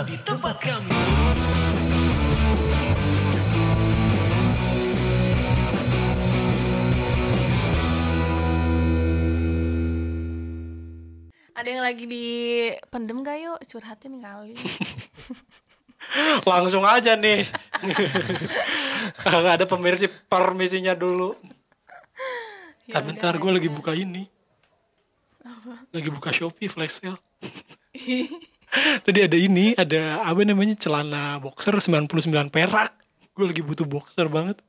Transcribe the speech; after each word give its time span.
datang 0.00 0.08
di 0.08 0.16
tempat 0.24 0.56
kami. 0.64 0.92
Ada 11.52 11.68
yang 11.68 11.84
lagi 11.84 12.04
di 12.08 12.26
pendem 12.88 13.20
gak 13.20 13.36
yuk 13.44 13.60
curhatin 13.68 14.24
kali. 14.24 14.56
Langsung 16.48 16.88
aja 16.88 17.12
nih. 17.20 17.44
Kagak 19.20 19.60
ada 19.60 19.64
pemirsa 19.68 20.08
permisinya 20.32 20.96
dulu. 20.96 21.36
Ya 22.88 22.98
Tapi 22.98 23.12
bentar 23.12 23.36
gue 23.36 23.52
lagi 23.52 23.68
buka 23.68 23.92
ini. 23.92 24.24
Lagi 25.92 26.08
buka 26.08 26.32
Shopee 26.32 26.72
flash 26.72 27.04
sale. 27.04 27.20
Tadi 29.00 29.18
ada 29.20 29.34
ini, 29.34 29.74
ada 29.74 30.22
apa 30.22 30.40
namanya 30.42 30.74
celana 30.74 31.38
boxer 31.38 31.74
99 31.74 32.06
perak. 32.48 32.94
Gue 33.34 33.50
lagi 33.50 33.62
butuh 33.62 33.82
boxer 33.82 34.26
banget. 34.26 34.62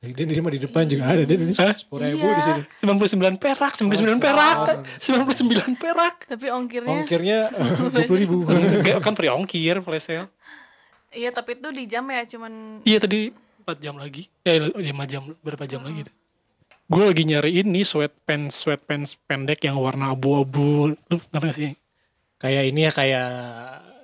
Dan 0.00 0.32
ini 0.32 0.40
mah 0.40 0.48
di 0.48 0.56
depan 0.58 0.88
juga 0.88 1.12
ada 1.12 1.28
dan 1.28 1.38
ini 1.38 1.52
sepuluh 1.52 2.08
ribu 2.08 2.24
Iya. 2.24 2.32
di 2.32 2.42
sini. 2.42 2.62
99 2.80 3.36
perak, 3.36 3.72
99 3.76 4.16
perak, 4.16 4.64
99 4.96 5.76
perak. 5.76 6.14
Tapi 6.24 6.46
ongkirnya 6.48 6.88
Ongkirnya 6.88 7.38
dua 7.92 8.02
puluh 8.08 8.20
ribu. 8.20 8.36
Enggak 8.48 9.04
kan 9.04 9.12
pre 9.12 9.28
ongkir 9.28 9.84
flash 9.84 10.08
sale. 10.08 10.32
Iya 11.12 11.28
tapi 11.28 11.60
itu 11.60 11.68
di 11.68 11.84
jam 11.84 12.08
ya 12.08 12.24
cuman 12.24 12.80
Iya 12.80 12.98
tadi 12.98 13.28
4 13.60 13.76
jam 13.76 14.00
lagi. 14.00 14.24
Ya 14.40 14.56
5 14.56 14.80
jam 15.04 15.22
berapa 15.44 15.68
jam 15.68 15.84
lagi 15.84 16.08
tuh. 16.08 16.14
Gue 16.88 17.04
lagi 17.04 17.22
nyari 17.22 17.60
ini 17.60 17.84
sweatpants 17.84 18.56
sweatpants 18.56 19.20
pendek 19.28 19.60
yang 19.62 19.76
warna 19.76 20.10
abu-abu. 20.10 20.96
Lu 20.96 21.16
ngerti 21.28 21.44
gak 21.44 21.56
sih? 21.60 21.70
Kayak 22.40 22.62
ini 22.72 22.88
ya 22.88 22.92
kayak 22.92 23.28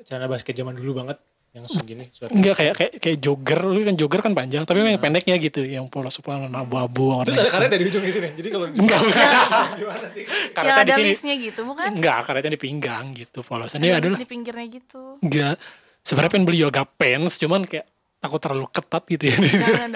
celana 0.05 0.29
basket 0.29 0.55
zaman 0.55 0.77
dulu 0.77 1.03
banget 1.03 1.19
yang 1.57 1.65
segini. 1.73 2.05
Enggak 2.13 2.55
kayak 2.61 2.75
kayak 2.77 2.93
kayak 3.01 3.19
jogger. 3.25 3.61
Lu 3.65 3.81
kan 3.81 3.97
jogger 3.97 4.21
kan 4.21 4.33
panjang, 4.37 4.69
tapi 4.69 4.85
yang 4.85 5.01
pendeknya 5.01 5.41
gitu, 5.41 5.65
yang 5.65 5.89
polos 5.89 6.21
warna 6.21 6.53
abu-abu. 6.53 7.25
Terus 7.25 7.41
ada 7.41 7.49
karet 7.49 7.73
dari 7.73 7.89
ujung 7.89 8.05
sini. 8.05 8.29
Jadi 8.37 8.49
kalau 8.53 8.67
Enggak, 8.69 9.01
enggak. 9.09 9.33
gimana 9.81 10.07
sih? 10.13 10.25
Karetnya 10.53 10.85
di 10.85 10.93
ada 10.93 10.95
sini. 11.01 11.09
listnya 11.09 11.35
gitu 11.41 11.61
bukan? 11.65 11.89
Enggak, 11.97 12.19
karetnya 12.29 12.53
di 12.53 12.61
pinggang 12.61 13.05
gitu 13.17 13.41
polosan. 13.41 13.81
Ada 13.81 14.05
adalah 14.05 14.21
di 14.21 14.29
pinggirnya 14.29 14.67
gitu. 14.69 15.17
enggak. 15.25 15.57
Sebenarnya 16.05 16.31
pengen 16.37 16.45
beli 16.45 16.61
yoga 16.61 16.85
pants, 16.85 17.41
cuman 17.41 17.65
kayak 17.65 17.89
takut 18.21 18.39
terlalu 18.39 18.69
ketat 18.69 19.03
gitu 19.09 19.25
ya. 19.33 19.37
Jangan 19.41 19.91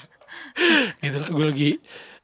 gitu 1.02 1.16
lah, 1.18 1.28
gue 1.28 1.46
lagi 1.50 1.70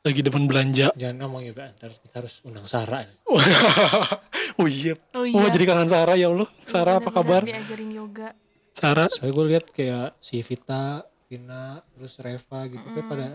lagi 0.06 0.20
demen 0.22 0.46
belanja. 0.46 0.94
Jangan 0.94 1.16
ngomong 1.18 1.42
juga, 1.44 1.74
ntar 1.74 1.90
kita 1.92 2.14
harus 2.16 2.38
undang 2.42 2.64
Sarah. 2.64 3.02
nih. 3.02 3.16
oh 4.62 4.66
iya. 4.66 4.94
Oh 5.12 5.20
Oh, 5.20 5.26
iya. 5.26 5.50
jadi 5.50 5.64
kangen 5.66 5.90
Sarah 5.90 6.14
ya 6.14 6.30
Allah. 6.30 6.48
Sarah 6.64 6.94
apa 6.96 7.10
kabar? 7.10 7.42
Diajarin 7.42 7.90
yoga. 7.90 8.30
Sarah 8.70 9.08
Soalnya 9.08 9.32
gue 9.32 9.44
lihat 9.50 9.64
kayak 9.70 10.14
si 10.20 10.38
Vita, 10.40 11.00
Vina, 11.26 11.80
terus 11.90 12.14
Reva 12.20 12.60
gitu 12.66 12.86
kayak 12.86 13.06
pada 13.06 13.26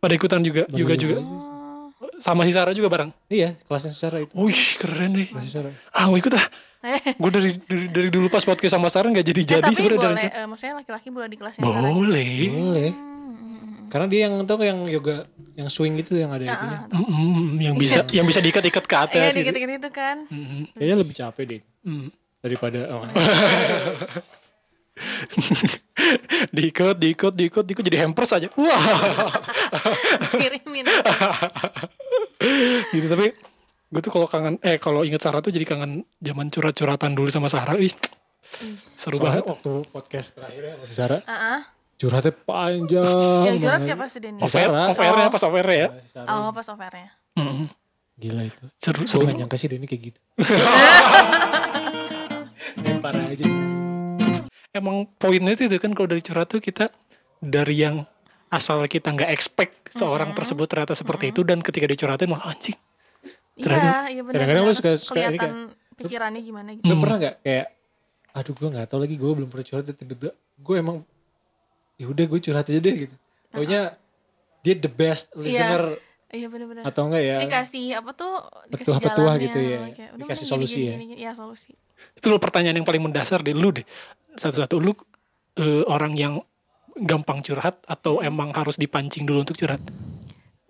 pada 0.00 0.12
ikutan 0.12 0.40
juga, 0.40 0.66
juga 0.66 0.94
juga. 0.94 1.16
Oh. 1.20 1.92
Sama 2.18 2.42
si 2.42 2.52
Sarah 2.52 2.72
juga 2.72 2.88
bareng. 2.88 3.10
iya 3.28 3.54
kelasnya 3.62 3.92
Sarah 3.92 4.20
itu. 4.20 4.32
Wih, 4.34 4.56
keren 4.76 5.14
nih. 5.14 5.28
Kelasnya 5.30 5.52
Sarah. 5.52 5.72
Ah, 5.90 6.08
gue 6.08 6.18
ikut 6.18 6.34
ah. 6.34 6.46
Gue 7.16 7.30
dari, 7.32 7.50
dari 7.64 7.86
dari 7.88 8.08
dulu 8.08 8.28
pas 8.28 8.44
podcast 8.44 8.72
sama 8.72 8.88
Sarah 8.88 9.08
nggak 9.08 9.24
jadi 9.24 9.40
eh, 9.40 9.46
jadi 9.56 9.62
tapi 9.64 9.96
boleh, 9.96 10.28
eh, 10.28 10.44
maksudnya 10.44 10.74
laki-laki 10.80 11.08
boleh 11.08 11.28
di 11.28 11.36
kelasnya 11.40 11.64
Sarah. 11.64 11.80
Boleh. 11.80 12.28
Boleh. 12.52 12.90
Hmm, 12.92 13.88
Karena 13.88 14.06
dia 14.08 14.20
yang 14.28 14.34
tau 14.44 14.60
yang 14.60 14.84
yoga 14.84 15.24
yang 15.54 15.68
swing 15.68 15.94
gitu 15.96 16.18
yang 16.18 16.30
ada 16.30 16.44
itunya. 16.44 16.78
Mm, 16.90 17.46
yang 17.58 17.74
bisa 17.74 18.02
yang 18.16 18.26
bisa 18.26 18.38
diikat-ikat 18.38 18.84
ke 18.84 18.94
Iya 18.94 19.02
atas 19.06 19.22
gitu. 19.30 19.38
dikit-dikit 19.40 19.70
itu 19.78 19.90
kan. 19.90 20.16
Mm, 20.26 20.62
Kayaknya 20.74 20.96
lebih 20.98 21.14
capek 21.14 21.44
deh 21.46 21.60
mm. 21.82 22.06
daripada 22.42 22.80
oh, 22.90 23.02
diikut, 26.54 26.94
diikut, 26.96 27.32
diikut, 27.34 27.64
diikut 27.64 27.84
jadi 27.84 27.98
hampers 28.06 28.30
aja. 28.30 28.48
Wah, 28.54 29.30
Kirimin. 30.32 30.86
gitu 32.90 33.06
tapi 33.08 33.26
gue 33.90 34.00
tuh 34.02 34.10
kalau 34.10 34.26
kangen 34.26 34.58
eh 34.60 34.78
kalau 34.78 35.06
inget 35.06 35.22
Sarah 35.22 35.38
tuh 35.38 35.54
jadi 35.54 35.62
kangen 35.64 36.02
zaman 36.18 36.50
curhat-curhatan 36.50 37.14
dulu 37.14 37.30
sama 37.30 37.46
Sarah. 37.46 37.78
Ih, 37.78 37.94
seru 38.94 39.18
Soalnya 39.18 39.42
banget. 39.42 39.42
waktu 39.50 39.72
podcast 39.90 40.28
terakhir 40.34 40.62
ya 40.62 40.72
sama 40.76 40.84
si 40.86 40.94
Sarah 40.94 41.20
Ah, 41.26 41.58
ah. 41.58 41.60
Curhatnya 41.96 42.34
panjang. 42.34 43.42
Yang 43.44 43.56
banget. 43.60 43.86
siapa 43.86 44.04
sih 44.06 44.18
Denny? 44.18 44.40
Off 44.40 44.54
air, 44.54 44.70
off 44.70 44.98
ya, 44.98 45.10
Oh. 45.10 45.30
pas 45.30 45.42
off 45.42 45.54
air 45.54 45.68
ya. 45.68 45.88
Oh, 46.26 46.50
pas 46.50 46.66
offernya. 46.66 47.10
Mm, 47.34 47.66
Gila 48.14 48.42
itu. 48.44 48.64
Seru, 48.76 49.02
seru. 49.04 49.24
gak 49.24 49.36
nyangka 49.36 49.56
sih 49.56 49.66
Denny 49.66 49.84
kayak 49.84 50.02
gitu. 50.08 50.20
Lempar 52.80 53.14
aja. 53.14 53.46
Emang 54.70 55.06
poinnya 55.14 55.54
itu 55.54 55.78
kan 55.78 55.94
kalau 55.94 56.08
dari 56.08 56.20
curhat 56.20 56.48
tuh 56.48 56.58
kita 56.58 56.90
dari 57.38 57.78
yang 57.78 58.02
asal 58.48 58.82
kita 58.84 59.10
nggak 59.10 59.30
expect 59.30 59.74
seorang 59.92 60.30
tersebut 60.32 60.66
ternyata 60.66 60.94
seperti 60.94 61.30
itu 61.30 61.42
dan 61.42 61.58
ketika 61.58 61.86
dicurhatin 61.86 62.26
malah 62.26 62.50
anjing. 62.50 62.74
Iya, 63.54 64.10
iya 64.10 64.20
benar. 64.20 64.34
kadang-kadang 64.34 64.62
lu 64.64 64.74
suka- 64.74 64.98
suka 64.98 65.20
ini 65.20 65.38
kelihatan 65.38 65.70
pikirannya 65.94 66.40
gimana 66.42 66.68
gitu. 66.74 66.84
Lu 66.84 66.98
pernah 66.98 67.16
gak 67.20 67.34
kayak 67.40 67.66
aduh 68.34 68.50
gue 68.52 68.68
gak 68.68 68.86
tahu 68.88 69.00
lagi 69.00 69.14
gue 69.14 69.30
belum 69.32 69.46
pernah 69.46 69.62
curhat 69.64 69.84
tiba-tiba 69.88 70.30
gue 70.34 70.74
emang 70.76 70.96
ya 71.94 72.06
udah 72.10 72.24
gue 72.26 72.40
curhat 72.42 72.66
aja 72.66 72.80
deh 72.80 72.94
gitu. 73.06 73.14
Pokoknya 73.54 73.94
dia 74.64 74.74
the 74.80 74.90
best 74.90 75.30
listener 75.36 76.00
Iya 76.34 76.50
benar-benar. 76.50 76.82
atau 76.82 77.06
enggak 77.06 77.22
ya? 77.22 77.34
Terus 77.38 77.46
dikasih 77.46 77.86
apa 77.94 78.10
tuh? 78.10 78.34
Dikasih 78.66 78.98
jalannya, 78.98 79.44
gitu 79.46 79.58
ya. 79.62 79.78
kayak, 79.94 80.10
udah 80.18 80.26
Dikasih 80.26 80.46
solusi 80.50 80.74
gini, 80.74 80.86
ya. 80.90 80.94
gini, 80.98 81.04
gini, 81.14 81.20
Iya 81.22 81.32
solusi. 81.38 81.70
Itu 82.18 82.26
lo 82.26 82.42
pertanyaan 82.42 82.82
yang 82.82 82.86
paling 82.86 83.06
mendasar 83.06 83.46
deh 83.46 83.54
lu 83.54 83.70
deh. 83.70 83.86
Satu-satu 84.34 84.82
lu 84.82 84.92
eh, 85.62 85.86
orang 85.86 86.18
yang 86.18 86.42
gampang 86.98 87.38
curhat 87.38 87.78
atau 87.86 88.18
emang 88.18 88.50
harus 88.50 88.74
dipancing 88.74 89.22
dulu 89.22 89.46
untuk 89.46 89.54
curhat? 89.54 89.78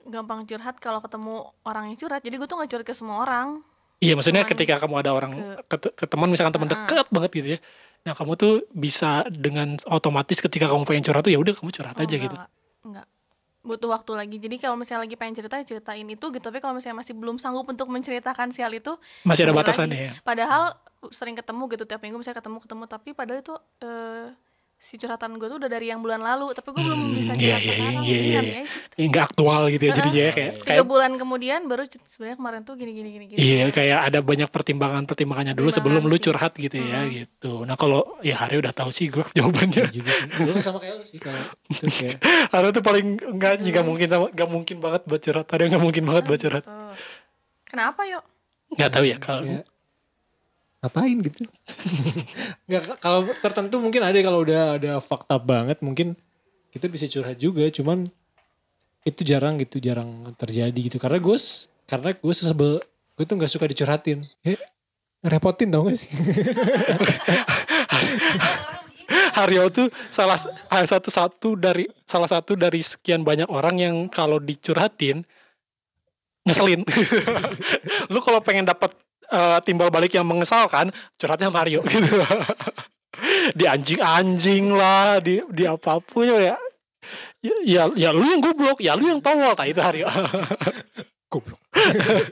Gampang 0.05 0.45
curhat 0.45 0.77
kalau 0.85 1.01
ketemu 1.01 1.49
orang 1.65 1.93
yang 1.93 1.97
curhat. 1.97 2.21
Jadi 2.21 2.35
gue 2.37 2.49
tuh 2.49 2.57
gak 2.61 2.69
curhat 2.69 2.87
ke 2.87 2.93
semua 2.93 3.25
orang. 3.25 3.65
Iya 4.05 4.21
maksudnya 4.21 4.45
Cuman 4.45 4.53
ketika 4.53 4.75
kamu 4.85 4.95
ada 5.01 5.11
orang 5.17 5.33
ke, 5.65 5.77
ke 5.97 6.05
teman 6.05 6.29
misalkan 6.29 6.53
teman 6.53 6.69
dekat 6.69 7.09
banget 7.09 7.31
gitu 7.41 7.49
ya. 7.57 7.59
Nah 8.05 8.13
kamu 8.13 8.33
tuh 8.37 8.53
bisa 8.77 9.25
dengan 9.33 9.81
otomatis 9.89 10.39
ketika 10.45 10.69
kamu 10.69 10.85
pengen 10.85 11.05
curhat 11.09 11.25
tuh 11.25 11.33
ya 11.33 11.41
udah 11.41 11.57
kamu 11.57 11.73
curhat 11.73 11.97
Oh, 11.97 12.05
aja 12.05 12.09
enggak, 12.13 12.25
gitu. 12.29 12.37
Enggak. 12.85 13.07
Butuh 13.65 13.89
waktu 13.97 14.13
lagi. 14.13 14.37
Jadi 14.37 14.57
kalau 14.61 14.77
misalnya 14.77 15.09
lagi 15.09 15.17
pengen 15.17 15.41
cerita, 15.41 15.57
ya 15.57 15.65
ceritain 15.65 16.05
itu 16.05 16.27
gitu. 16.29 16.45
Tapi 16.45 16.61
kalau 16.61 16.77
misalnya 16.77 17.01
masih 17.01 17.17
belum 17.17 17.41
sanggup 17.41 17.65
untuk 17.65 17.89
menceritakan 17.89 18.53
si 18.53 18.61
hal 18.61 18.77
itu, 18.77 18.93
Masih 19.25 19.49
ada 19.49 19.57
batasannya 19.57 19.97
ya. 19.97 20.13
Padahal 20.21 20.77
sering 21.13 21.37
ketemu 21.37 21.65
gitu 21.73 21.85
tiap 21.85 22.01
minggu 22.01 22.17
misalnya 22.17 22.41
ketemu 22.41 22.59
ketemu 22.65 22.85
tapi 22.89 23.11
padahal 23.13 23.41
itu 23.45 23.55
eh, 23.85 24.27
si 24.77 24.95
curhatan 24.95 25.35
gue 25.35 25.47
tuh 25.47 25.57
udah 25.57 25.67
dari 25.67 25.89
yang 25.89 25.99
bulan 25.99 26.21
lalu 26.21 26.53
tapi 26.53 26.69
gue 26.69 26.83
belum 26.83 27.01
bisa 27.13 27.33
Hmm, 27.33 27.41
iya, 27.41 27.57
curhat 27.57 27.61
iya, 27.61 27.73
sekarang 27.73 27.95
iya, 27.95 28.01
iya, 28.05 28.15
nanti 28.15 28.29
iya. 28.29 28.41
aja. 28.61 28.73
Ya, 28.95 29.05
nggak 29.07 29.25
aktual 29.25 29.63
gitu 29.69 29.83
ya 29.83 29.93
jadinya 29.93 30.13
ya, 30.21 30.31
kayak, 30.31 30.53
tiga 30.55 30.67
kayak 30.67 30.85
bulan 30.85 31.11
kemudian 31.15 31.61
baru 31.65 31.83
sebenarnya 32.05 32.37
kemarin 32.37 32.61
tuh 32.63 32.75
gini 32.75 32.93
gini 32.93 33.09
gini 33.11 33.25
gini 33.27 33.39
Iya 33.41 33.65
kayak 33.71 33.99
ada 34.05 34.19
banyak 34.21 34.49
pertimbangan 34.49 35.03
pertimbangannya 35.05 35.53
dulu 35.53 35.71
sebelum 35.71 36.05
lu 36.05 36.15
sih. 36.15 36.23
curhat 36.23 36.53
gitu 36.55 36.77
ya 36.77 37.01
gitu. 37.07 37.65
Nah 37.65 37.75
kalau 37.75 38.21
ya 38.21 38.37
Hari 38.37 38.55
udah 38.57 38.71
tahu 38.71 38.91
sih 38.91 39.09
gue 39.09 39.25
jawabannya. 39.37 39.89
juga 39.91 40.11
sih. 40.13 40.29
Gue 40.39 40.61
sama 40.61 40.79
kayak 40.79 40.95
lu 40.97 41.05
sih 41.05 41.19
kalau 41.19 41.41
Hari 42.53 42.67
tuh 42.71 42.83
paling 42.83 43.07
enggak 43.25 43.53
nggak 43.61 43.83
mungkin 43.83 44.07
sama 44.07 44.27
nggak 44.31 44.49
mungkin 44.49 44.77
banget 44.79 45.03
buat 45.05 45.21
curhat. 45.21 45.47
Hari 45.49 45.63
nggak 45.73 45.83
mungkin 45.83 46.03
banget 46.05 46.25
buat 46.25 46.41
curhat. 46.41 46.65
Kenapa 47.65 48.05
yuk 48.05 48.23
Nggak 48.71 48.91
tahu 48.91 49.05
ya 49.07 49.17
kalau 49.17 49.43
ya, 49.45 49.61
ngapain 50.85 51.17
gitu. 51.25 51.49
Nggak 52.69 53.01
kalau 53.01 53.25
tertentu 53.41 53.81
mungkin 53.81 54.05
ada 54.05 54.19
kalau 54.21 54.45
udah 54.45 54.77
ada 54.77 54.93
fakta 55.01 55.41
banget 55.41 55.81
mungkin 55.81 56.13
kita 56.77 56.93
bisa 56.93 57.09
curhat 57.09 57.41
juga 57.41 57.65
cuman 57.73 58.05
itu 59.09 59.21
jarang 59.25 59.57
gitu 59.61 59.81
jarang 59.81 60.33
terjadi 60.37 60.77
gitu 60.77 61.01
karena 61.01 61.17
gue 61.17 61.37
s- 61.41 61.73
karena 61.89 62.13
gue 62.13 62.35
sesebel 62.35 62.81
gue 63.15 63.25
tuh 63.25 63.37
nggak 63.37 63.53
suka 63.53 63.69
dicurhatin 63.69 64.25
ya, 64.43 64.57
repotin 65.23 65.71
tau 65.71 65.87
gak 65.87 66.03
sih 66.03 66.09
Haryo 69.35 69.69
tuh 69.69 69.91
salah 70.09 70.41
ah, 70.71 70.83
satu 70.87 71.11
satu 71.13 71.49
dari 71.59 71.85
salah 72.09 72.31
satu 72.31 72.57
dari 72.57 72.81
sekian 72.81 73.21
banyak 73.27 73.51
orang 73.51 73.77
yang 73.77 73.95
kalau 74.09 74.39
dicurhatin 74.41 75.27
ngeselin. 76.45 76.85
lu 78.13 78.21
kalau 78.21 78.41
pengen 78.45 78.69
dapat 78.69 78.93
eh, 79.31 79.59
timbal 79.65 79.89
balik 79.89 80.13
yang 80.17 80.27
mengesalkan, 80.27 80.93
curhatnya 81.17 81.49
Haryo 81.53 81.81
gitu. 81.91 82.21
di 83.55 83.65
anjing-anjing 83.65 84.75
lah, 84.75 85.23
di 85.23 85.41
di 85.53 85.65
apa 85.65 86.03
pun 86.03 86.29
ya. 86.29 86.57
Ya, 87.45 87.57
ya, 87.61 87.83
ya 87.93 88.09
lu 88.09 88.25
yang 88.25 88.41
goblok, 88.41 88.81
ya 88.81 88.97
lu 88.97 89.05
yang 89.05 89.21
tolol, 89.21 89.53
tak 89.53 89.69
itu 89.69 89.81
Haryo. 89.81 90.09
goblok 91.35 91.61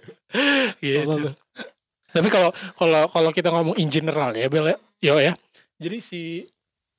gitu. 0.85 1.35
Tapi 2.13 2.29
kalau 2.29 2.51
kalau 2.77 3.03
kalau 3.09 3.31
kita 3.33 3.49
ngomong 3.49 3.77
in 3.81 3.89
general 3.89 4.31
ya, 4.37 4.47
Bel, 4.47 4.69
ya, 4.73 4.79
yo 5.01 5.15
ya. 5.19 5.33
Jadi 5.81 5.99
si 5.99 6.21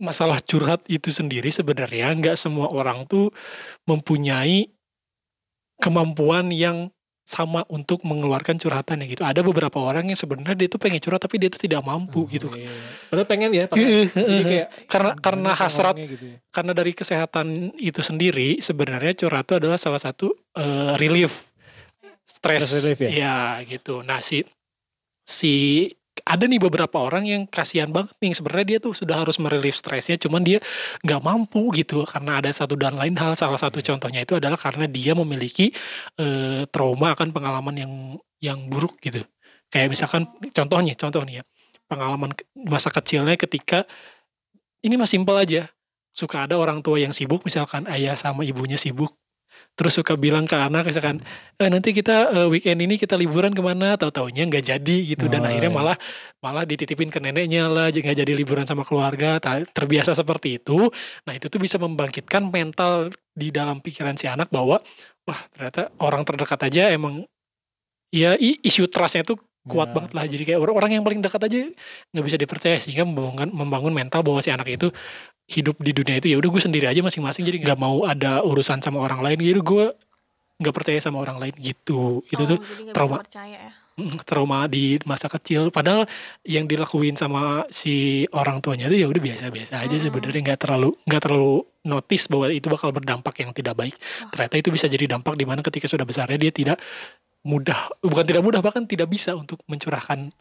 masalah 0.02 0.42
curhat 0.44 0.84
itu 0.90 1.14
sendiri 1.14 1.48
sebenarnya 1.54 2.12
nggak 2.18 2.36
semua 2.36 2.68
orang 2.68 3.06
tuh 3.08 3.32
mempunyai 3.88 4.68
kemampuan 5.80 6.52
yang 6.52 6.92
sama 7.24 7.64
untuk 7.72 8.04
mengeluarkan 8.04 8.60
curhatannya 8.60 9.08
gitu. 9.08 9.24
Ada 9.24 9.40
beberapa 9.40 9.80
orang 9.80 10.12
yang 10.12 10.20
sebenarnya 10.20 10.60
dia 10.60 10.68
tuh 10.68 10.76
pengen 10.76 11.00
curhat 11.00 11.24
tapi 11.24 11.40
dia 11.40 11.48
tuh 11.48 11.60
tidak 11.64 11.80
mampu 11.82 12.28
gitu. 12.28 12.52
Iya. 12.52 12.72
Padahal 13.08 13.28
pengen 13.32 13.50
ya, 13.56 13.66
pakai. 13.72 14.12
Kayak 14.44 14.68
karena 14.92 15.12
karena 15.18 15.52
hasrat 15.56 15.96
gitu 15.98 16.26
ya. 16.36 16.38
karena 16.52 16.72
dari 16.76 16.92
kesehatan 16.92 17.48
itu 17.80 18.02
sendiri 18.04 18.60
sebenarnya 18.60 19.16
curhat 19.16 19.48
itu 19.48 19.56
adalah 19.56 19.80
salah 19.80 20.02
satu 20.02 20.36
eh, 20.56 20.94
relief 21.00 21.32
stres 22.24 22.68
Stress 22.68 22.84
relief 22.84 23.00
ya? 23.04 23.10
ya 23.12 23.36
gitu 23.68 24.04
nah 24.04 24.20
si 24.24 24.44
si 25.24 25.88
ada 26.24 26.48
nih 26.48 26.60
beberapa 26.60 27.04
orang 27.04 27.28
yang 27.28 27.42
kasihan 27.52 27.92
banget 27.92 28.16
nih 28.24 28.32
sebenarnya 28.32 28.68
dia 28.76 28.80
tuh 28.80 28.96
sudah 28.96 29.28
harus 29.28 29.36
merelief 29.44 29.76
stresnya 29.76 30.16
cuman 30.16 30.40
dia 30.40 30.60
nggak 31.04 31.20
mampu 31.20 31.68
gitu 31.76 32.08
karena 32.08 32.40
ada 32.40 32.50
satu 32.56 32.80
dan 32.80 32.96
lain 32.96 33.16
hal. 33.20 33.36
Salah 33.36 33.60
satu 33.60 33.84
contohnya 33.84 34.24
itu 34.24 34.40
adalah 34.40 34.56
karena 34.56 34.88
dia 34.88 35.12
memiliki 35.14 35.76
eh, 36.16 36.64
trauma 36.72 37.12
akan 37.16 37.36
pengalaman 37.36 37.76
yang 37.76 37.94
yang 38.40 38.60
buruk 38.72 39.00
gitu. 39.04 39.20
Kayak 39.68 39.92
misalkan 39.92 40.24
contohnya 40.56 40.96
contohnya 40.96 41.34
ya 41.40 41.44
pengalaman 41.92 42.32
masa 42.56 42.88
kecilnya 42.90 43.36
ketika 43.36 43.84
ini 44.84 44.96
mah 44.96 45.08
simpel 45.08 45.36
aja 45.36 45.68
suka 46.14 46.46
ada 46.46 46.56
orang 46.56 46.80
tua 46.86 47.02
yang 47.02 47.12
sibuk 47.12 47.42
misalkan 47.44 47.90
ayah 47.90 48.14
sama 48.16 48.46
ibunya 48.46 48.78
sibuk 48.78 49.18
terus 49.74 49.98
suka 49.98 50.14
bilang 50.14 50.46
ke 50.46 50.54
anak 50.54 50.86
misalkan 50.86 51.26
eh, 51.58 51.70
nanti 51.70 51.98
kita 51.98 52.30
eh, 52.30 52.48
weekend 52.50 52.78
ini 52.86 53.02
kita 53.02 53.18
liburan 53.18 53.54
ke 53.58 53.62
mana 53.66 53.98
tahu 53.98 54.14
taunya 54.14 54.46
nggak 54.46 54.66
jadi 54.70 54.98
gitu 55.10 55.26
dan 55.26 55.42
Oh, 55.44 55.50
akhirnya 55.50 55.72
iya. 55.74 55.78
malah 55.82 55.98
malah 56.46 56.64
dititipin 56.64 57.10
ke 57.10 57.18
neneknya 57.18 57.66
lah 57.68 57.90
nggak 57.90 58.14
jadi 58.14 58.32
liburan 58.38 58.70
sama 58.70 58.86
keluarga 58.86 59.42
terbiasa 59.74 60.14
seperti 60.14 60.62
itu 60.62 60.94
nah 61.26 61.34
itu 61.34 61.50
tuh 61.50 61.58
bisa 61.58 61.82
membangkitkan 61.82 62.54
mental 62.54 63.10
di 63.34 63.50
dalam 63.50 63.82
pikiran 63.82 64.14
si 64.14 64.30
anak 64.30 64.54
bahwa 64.54 64.78
wah 65.26 65.40
ternyata 65.58 65.90
orang 65.98 66.22
terdekat 66.22 66.60
aja 66.70 66.94
emang 66.94 67.26
ya 68.14 68.38
isu 68.38 68.86
trustnya 68.94 69.26
tuh 69.26 69.42
kuat 69.64 69.90
Ya. 69.90 69.94
banget 69.96 70.12
lah 70.12 70.24
jadi 70.28 70.44
kayak 70.44 70.60
orang- 70.60 70.76
orang 70.76 70.92
yang 71.00 71.04
paling 71.08 71.24
dekat 71.24 71.40
aja 71.48 71.58
nggak 72.12 72.26
bisa 72.28 72.36
dipercaya 72.38 72.78
sehingga 72.84 73.08
membangun 73.08 73.48
membangun 73.56 73.96
mental 73.96 74.20
bahwa 74.20 74.44
si 74.44 74.52
anak 74.52 74.68
itu 74.68 74.92
hidup 75.46 75.76
di 75.80 75.92
dunia 75.92 76.18
itu 76.18 76.32
ya 76.32 76.38
udah 76.40 76.50
gue 76.50 76.62
sendiri 76.62 76.86
aja 76.88 77.00
masing-masing 77.00 77.44
jadi 77.44 77.58
nggak 77.62 77.80
mau 77.80 78.04
ada 78.04 78.42
urusan 78.42 78.80
sama 78.80 79.00
orang 79.00 79.20
lain 79.20 79.38
gitu 79.40 79.60
gue 79.62 79.86
nggak 80.58 80.74
percaya 80.74 81.00
sama 81.00 81.20
orang 81.20 81.38
lain 81.38 81.54
gitu 81.58 82.24
itu 82.26 82.40
Oh, 82.40 82.50
tuh 82.56 82.60
jadi 82.62 82.82
nggak 82.88 82.96
trauma. 82.96 83.18
bisa 83.18 83.24
percaya 83.28 83.58
ya. 83.60 83.72
trauma 84.24 84.60
di 84.66 84.98
masa 85.04 85.28
kecil 85.28 85.70
padahal 85.70 86.10
yang 86.42 86.66
dilakuin 86.66 87.14
sama 87.14 87.68
si 87.70 88.26
orang 88.32 88.58
tuanya 88.58 88.90
itu 88.90 89.04
ya 89.04 89.08
udah 89.08 89.22
biasa-biasa 89.22 89.84
aja 89.84 89.92
Mm-mm. 89.92 90.06
sebenarnya 90.10 90.42
nggak 90.50 90.60
terlalu 90.60 90.90
nggak 91.06 91.22
terlalu 91.22 91.54
notice 91.84 92.26
bahwa 92.26 92.48
itu 92.50 92.68
bakal 92.68 92.90
berdampak 92.90 93.36
yang 93.38 93.52
tidak 93.52 93.76
baik 93.76 93.94
Wah. 93.94 94.32
ternyata 94.34 94.56
itu 94.58 94.70
bisa 94.72 94.88
jadi 94.88 95.06
dampak 95.12 95.36
di 95.36 95.46
mana 95.46 95.62
ketika 95.62 95.86
sudah 95.86 96.08
besarnya 96.08 96.40
dia 96.40 96.50
tidak 96.50 96.78
mudah 97.44 97.92
bukan 98.00 98.24
tidak 98.24 98.40
mudah 98.42 98.64
bahkan 98.64 98.88
tidak 98.88 99.12
bisa 99.12 99.36
untuk 99.36 99.60
mencurahkan 99.68 100.32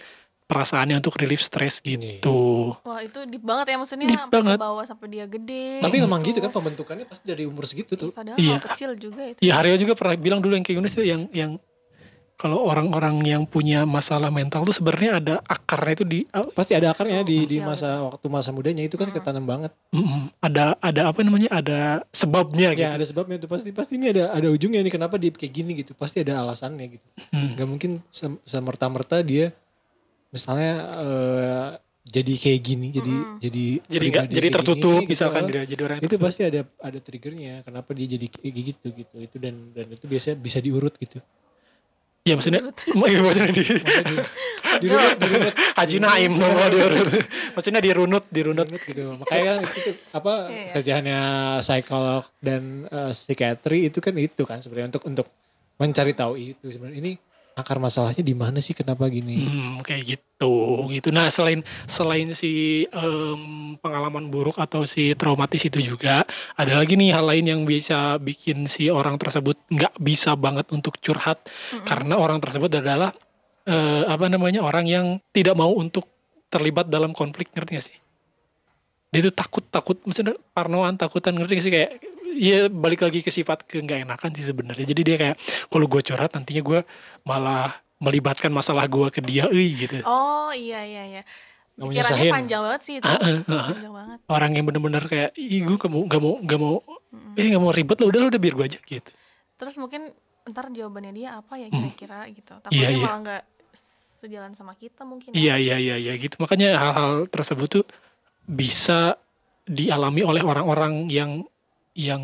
perasaannya 0.52 0.96
untuk 0.98 1.16
relief 1.16 1.40
stres 1.40 1.80
gitu 1.80 2.76
Wah 2.78 3.00
itu 3.00 3.24
deep 3.24 3.40
banget 3.40 3.66
ya 3.66 3.76
maksudnya 3.76 4.06
Deep 4.06 4.20
sampai 4.20 4.36
banget. 4.36 4.56
ke 4.56 4.62
bawah 4.62 4.84
sampai 4.84 5.06
dia 5.08 5.24
gede. 5.24 5.80
Tapi 5.80 5.96
memang 5.98 6.20
gitu. 6.20 6.28
gitu 6.30 6.38
kan 6.40 6.52
pembentukannya 6.52 7.04
pasti 7.04 7.24
dari 7.24 7.42
umur 7.42 7.64
segitu 7.64 7.92
tuh. 7.94 8.10
Padahal 8.10 8.36
Iya. 8.36 8.60
kecil 8.62 8.92
juga 8.94 9.22
itu. 9.26 9.40
ya 9.40 9.52
Haryo 9.54 9.76
juga 9.78 9.94
pernah 9.94 10.14
bilang 10.14 10.38
dulu 10.38 10.52
yang 10.52 10.62
kayak 10.62 10.76
gini 10.76 10.88
tuh 10.88 11.02
yang 11.02 11.24
yang 11.32 11.52
kalau 12.34 12.58
orang-orang 12.60 13.22
yang 13.22 13.42
punya 13.44 13.86
masalah 13.86 14.26
mental 14.28 14.62
tuh 14.62 14.74
sebenarnya 14.74 15.10
ada 15.16 15.34
akarnya 15.40 15.94
itu 15.94 16.04
di 16.04 16.18
Pasti 16.50 16.74
ada 16.74 16.90
akarnya 16.90 17.22
di 17.22 17.46
di 17.46 17.56
Sosial 17.56 17.68
masa 17.68 17.88
waktu 18.02 18.26
masa 18.28 18.50
mudanya 18.50 18.82
itu 18.82 18.96
kan 18.96 19.06
Hmm. 19.06 19.14
ketanam 19.14 19.44
banget. 19.44 19.70
Mm, 19.88 20.26
ada 20.40 20.74
ada 20.76 21.02
apa 21.06 21.20
namanya 21.20 21.46
ada 21.52 21.80
sebabnya 22.10 22.74
gitu 22.74 22.82
Ya 22.82 22.90
ada 22.92 23.04
sebabnya 23.04 23.38
tuh 23.38 23.46
pasti 23.46 23.70
pasti 23.70 23.94
ini 23.94 24.10
ada 24.10 24.30
ada 24.30 24.48
ujungnya 24.48 24.80
nih 24.80 24.90
kenapa 24.90 25.14
dia 25.16 25.30
kayak 25.30 25.52
gini 25.52 25.70
gitu. 25.76 25.94
Pasti 25.94 26.18
ada 26.18 26.42
alasannya 26.42 26.86
gitu. 26.90 27.06
Hmm. 27.30 27.54
Gak 27.54 27.68
mungkin 27.68 27.90
sem- 28.08 28.42
semerta-merta 28.42 29.22
dia 29.22 29.54
misalnya 30.32 30.72
eh, 30.98 31.68
jadi 32.02 32.34
kayak 32.34 32.60
gini, 32.66 32.86
jadi 32.90 33.14
Mm-mm. 33.14 33.38
jadi 33.38 33.64
jadi 33.86 34.06
nggak 34.10 34.24
pribadi 34.26 34.38
jadi 34.42 34.48
tertutup 34.50 34.98
gini, 34.98 35.06
gitu. 35.06 35.12
misalkan 35.14 35.42
dia 35.46 35.62
jadi 35.62 35.82
orang 35.86 35.98
itu 36.02 36.04
tertutup. 36.10 36.26
pasti 36.26 36.42
ada 36.42 36.60
ada 36.82 36.98
triggernya 36.98 37.54
kenapa 37.62 37.90
dia 37.94 38.06
jadi 38.10 38.26
kayak 38.26 38.52
gitu 38.58 38.86
gitu. 38.90 39.16
Itu 39.22 39.36
dan 39.38 39.54
dan 39.70 39.86
itu 39.86 40.04
biasanya 40.10 40.36
bisa 40.42 40.58
diurut 40.58 40.94
gitu. 40.98 41.22
Ya 42.22 42.34
maksudnya 42.38 42.62
iya, 43.10 43.18
maksudnya 43.22 43.50
di 43.54 43.64
dirunut 44.82 45.14
dirunut. 45.18 45.54
Haji 45.78 45.96
Naim 45.98 46.32
mau 46.38 46.66
diurut 46.70 47.06
maksudnya 47.54 47.80
dirunut 47.82 48.24
dirunut. 48.30 48.66
Dirunut 48.66 48.82
gitu. 48.82 49.02
Makanya 49.22 49.42
kan 49.46 49.62
itu 49.78 49.90
apa 50.14 50.32
Iya, 50.46 50.54
iya. 50.58 50.72
kerjaannya 50.74 51.20
psikolog 51.62 52.24
dan 52.42 52.62
eh, 52.90 53.12
psikiatri 53.14 53.78
itu 53.90 53.98
kan 54.02 54.14
itu 54.18 54.42
kan 54.42 54.58
sebenarnya 54.58 54.98
untuk 54.98 55.04
untuk 55.06 55.26
mencari 55.78 56.12
tahu 56.14 56.34
itu. 56.38 56.66
Sebenarnya 56.66 56.98
ini 56.98 57.12
akar 57.52 57.76
masalahnya 57.78 58.24
di 58.24 58.34
mana 58.36 58.58
sih? 58.58 58.72
Kenapa 58.72 59.08
gini? 59.08 59.44
Hmm, 59.44 59.84
kayak 59.84 60.02
gitu 60.16 60.86
gitu. 60.90 61.08
Nah 61.12 61.28
selain 61.28 61.60
selain 61.86 62.32
si 62.32 62.84
em, 62.88 63.74
pengalaman 63.78 64.28
buruk 64.32 64.56
atau 64.58 64.82
si 64.88 65.12
traumatis 65.14 65.62
itu 65.62 65.78
juga 65.80 66.24
ada 66.56 66.78
lagi 66.80 66.96
nih 66.96 67.12
hal 67.12 67.24
lain 67.28 67.44
yang 67.46 67.60
bisa 67.68 68.16
bikin 68.18 68.66
si 68.66 68.88
orang 68.88 69.20
tersebut 69.20 69.54
nggak 69.68 69.94
bisa 70.00 70.34
banget 70.34 70.68
untuk 70.72 70.96
curhat. 70.98 71.38
Mm-mm. 71.42 71.84
karena 71.84 72.14
orang 72.18 72.38
tersebut 72.40 72.70
adalah 72.72 73.12
eh, 73.66 74.02
apa 74.06 74.26
namanya 74.26 74.62
orang 74.62 74.86
yang 74.88 75.06
tidak 75.30 75.54
mau 75.54 75.70
untuk 75.72 76.08
terlibat 76.52 76.92
dalam 76.92 77.16
konflik 77.16 77.48
ngerti 77.56 77.70
gak 77.78 77.86
sih? 77.88 77.96
Dia 79.12 79.20
itu 79.24 79.32
takut 79.32 79.64
takut 79.68 80.00
misalnya 80.04 80.36
parnoan 80.52 81.00
takutan 81.00 81.36
ngerti 81.36 81.52
gak 81.56 81.64
sih? 81.64 81.72
Kayak 81.72 81.90
ya 82.34 82.66
balik 82.66 83.00
lagi 83.00 83.20
ke 83.20 83.28
sifat 83.28 83.62
ke 83.62 83.78
nggak 83.78 84.02
enakan 84.02 84.30
sih 84.32 84.42
sebenarnya 84.42 84.84
jadi 84.84 85.02
dia 85.02 85.16
kayak 85.18 85.36
kalau 85.66 85.84
gue 85.84 86.00
curhat 86.00 86.30
nantinya 86.30 86.60
gue 86.60 86.80
malah 87.22 87.70
melibatkan 87.98 88.48
masalah 88.48 88.84
gue 88.84 89.06
ke 89.08 89.20
dia 89.20 89.46
euy 89.46 89.78
gitu 89.78 90.02
Oh 90.02 90.50
iya 90.50 90.82
iya 90.82 91.02
iya. 91.08 91.22
Pikirannya 91.72 92.28
panjang 92.30 92.60
banget 92.60 92.82
sih 92.82 92.94
itu. 92.98 93.06
Ah, 93.06 93.16
ah, 93.16 93.40
ah. 93.48 93.66
Panjang 93.72 93.94
banget. 93.94 94.18
orang 94.28 94.50
yang 94.52 94.64
bener-bener 94.66 95.02
kayak 95.02 95.30
ih 95.34 95.62
gue 95.62 95.76
gak 95.76 95.88
mau 95.88 96.02
gak 96.04 96.20
mau 96.20 96.34
gak 96.38 96.60
mau 96.60 96.76
Mm-mm. 97.08 97.34
eh 97.34 97.46
gak 97.48 97.62
mau 97.62 97.70
ribet 97.70 97.96
lo 97.96 98.06
udah 98.06 98.20
lo 98.20 98.28
udah 98.28 98.38
biar 98.38 98.54
gue 98.54 98.66
aja 98.68 98.80
gitu 98.80 99.10
Terus 99.54 99.74
mungkin 99.76 100.10
ntar 100.44 100.68
jawabannya 100.68 101.12
dia 101.12 101.28
apa 101.34 101.54
ya 101.54 101.66
Hmm. 101.66 101.94
kira-kira 101.94 102.26
gitu. 102.28 102.52
Iya, 102.52 102.62
Takutnya 102.62 102.90
iya. 102.90 103.00
malah 103.00 103.18
nggak 103.22 103.42
sejalan 104.18 104.52
sama 104.52 104.72
kita 104.74 105.02
mungkin. 105.02 105.30
iya 105.32 105.54
ya. 105.54 105.74
iya 105.78 105.94
iya 105.94 105.96
iya 106.00 106.12
gitu 106.14 106.38
makanya 106.38 106.74
hal-hal 106.76 107.12
tersebut 107.26 107.68
tuh 107.72 107.84
bisa 108.42 109.16
dialami 109.64 110.20
oleh 110.20 110.42
orang-orang 110.42 111.06
yang 111.08 111.46
yang 111.94 112.22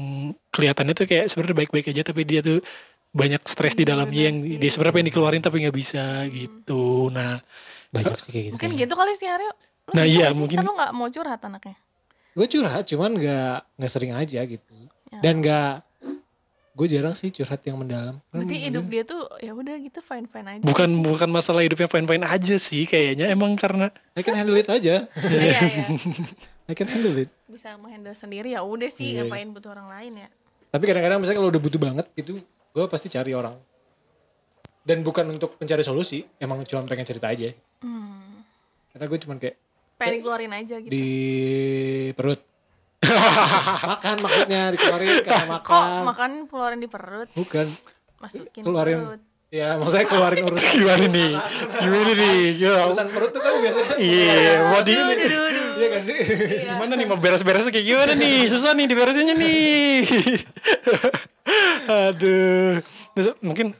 kelihatannya 0.49 0.95
tuh 0.95 1.05
kayak 1.05 1.27
sebenarnya 1.27 1.57
baik-baik 1.59 1.87
aja 1.87 2.03
tapi 2.03 2.23
dia 2.23 2.41
tuh 2.41 2.65
banyak 3.11 3.41
stres 3.43 3.73
di 3.73 3.83
Iya, 3.83 3.91
dalamnya 3.91 4.23
yang 4.27 4.37
sih. 4.39 4.57
dia 4.57 4.71
sebenarnya 4.71 4.95
pengen 4.95 5.09
dikeluarin 5.09 5.41
tapi 5.41 5.57
nggak 5.61 5.77
bisa 5.77 6.05
gitu 6.27 6.83
nah 7.09 7.41
banyak 7.89 8.17
sih 8.19 8.31
kayak 8.31 8.45
gitu 8.45 8.55
Mungkin 8.55 8.71
gitu 8.77 8.95
kali 8.95 9.13
sih 9.15 9.27
Aryo. 9.27 9.53
Lu 9.89 9.91
Nah, 9.91 10.05
gitu 10.05 10.13
iya, 10.15 10.21
nggak 10.23 10.31
sih? 10.31 10.39
mungkin- 10.39 10.59
Kan 10.59 10.65
lu 10.65 10.75
gak 10.75 10.93
mau 10.93 11.09
curhat 11.09 11.41
anaknya. 11.41 11.77
gue 12.31 12.47
curhat 12.47 12.85
cuman 12.85 13.11
nggak 13.13 13.57
nggak 13.75 13.91
sering 13.91 14.13
aja 14.13 14.41
gitu 14.43 14.75
Ya. 15.09 15.19
dan 15.21 15.35
nggak 15.39 15.73
gue 16.71 16.87
jarang 16.87 17.11
sih 17.13 17.29
curhat 17.29 17.59
yang 17.63 17.75
mendalam 17.77 18.23
Berarti 18.29 18.55
hidup 18.63 18.85
mungkin- 18.85 18.93
dia 18.95 19.03
tuh 19.05 19.21
ya 19.39 19.51
udah 19.53 19.75
gitu 19.77 19.99
fine 20.01 20.27
fine 20.27 20.49
aja. 20.49 20.63
bukan 20.63 20.89
sih. 20.89 21.01
bukan 21.03 21.29
masalah 21.29 21.61
hidupnya 21.61 21.89
fine-fine 21.89 22.23
aja 22.23 22.55
sih 22.57 22.85
kayaknya 22.85 23.27
emang 23.27 23.53
karena 23.55 23.91
I 24.13 24.23
can 24.23 24.33
handle 24.33 24.55
it 24.55 24.69
aja 24.69 25.11
Iya 25.11 25.59
iya. 25.59 25.85
I 26.69 26.75
can 26.75 26.87
handle 26.87 27.17
it 27.17 27.33
Bisa 27.45 27.75
menghandle 27.75 28.13
sendiri 28.13 28.53
ya 28.53 28.61
udah 28.61 28.87
sih 28.87 29.17
Iya. 29.17 29.25
ngapain 29.25 29.49
butuh 29.49 29.73
orang 29.73 29.89
lain 29.89 30.13
ya. 30.19 30.29
Tapi 30.69 30.85
kadang-kadang 30.85 31.19
misalnya 31.19 31.39
kalau 31.39 31.49
udah 31.49 31.63
butuh 31.63 31.81
banget 31.81 32.07
gitu, 32.15 32.45
gue 32.45 32.85
pasti 32.87 33.09
cari 33.09 33.33
orang. 33.33 33.57
Dan 34.83 35.01
bukan 35.01 35.25
untuk 35.31 35.57
mencari 35.57 35.81
solusi, 35.81 36.21
emang 36.37 36.61
cuma 36.63 36.85
pengen 36.85 37.05
cerita 37.05 37.27
aja. 37.27 37.53
Hmm. 37.81 38.45
Karena 38.91 39.05
gue 39.07 39.19
cuma 39.19 39.35
kayak 39.35 39.57
Pengen 39.97 40.13
dikeluarin 40.15 40.53
aja 40.55 40.77
gitu. 40.77 40.93
di 40.93 41.07
perut. 42.13 42.41
makan 43.89 44.17
maksudnya 44.19 44.63
dikeluarin 44.71 45.17
karena 45.23 45.45
Kok 45.47 45.57
makan. 45.57 46.03
makan 46.05 46.31
keluarin 46.47 46.79
di 46.79 46.89
perut, 46.89 47.29
Bukan. 47.33 47.67
masukin 48.19 48.63
Keluarin. 48.63 48.99
perut. 49.03 49.23
Ya 49.49 49.81
maksudnya 49.81 50.05
keluarin 50.05 50.45
urusan. 50.49 50.73
gimana 50.77 51.07
nih? 51.09 51.33
Gimana 51.81 52.13
nih? 52.13 52.41
Urusan 52.61 53.09
perut 53.09 53.31
tuh 53.33 53.41
kan 53.41 53.53
biasanya. 53.65 53.97
iya 53.97 54.37
aduh. 54.77 55.09
Iya. 55.17 55.87
Gak 55.89 56.03
sih? 56.05 56.19
gimana 56.69 56.93
nih 56.99 57.07
mau 57.09 57.17
beres-beres 57.17 57.65
kayak 57.73 57.87
gimana 57.87 58.13
nih? 58.13 58.51
Susah 58.53 58.77
nih 58.77 58.87
diberesinnya 58.91 59.35
nih. 59.41 60.05
Aduh. 62.13 62.85
Terus 63.17 63.29
mungkin 63.41 63.73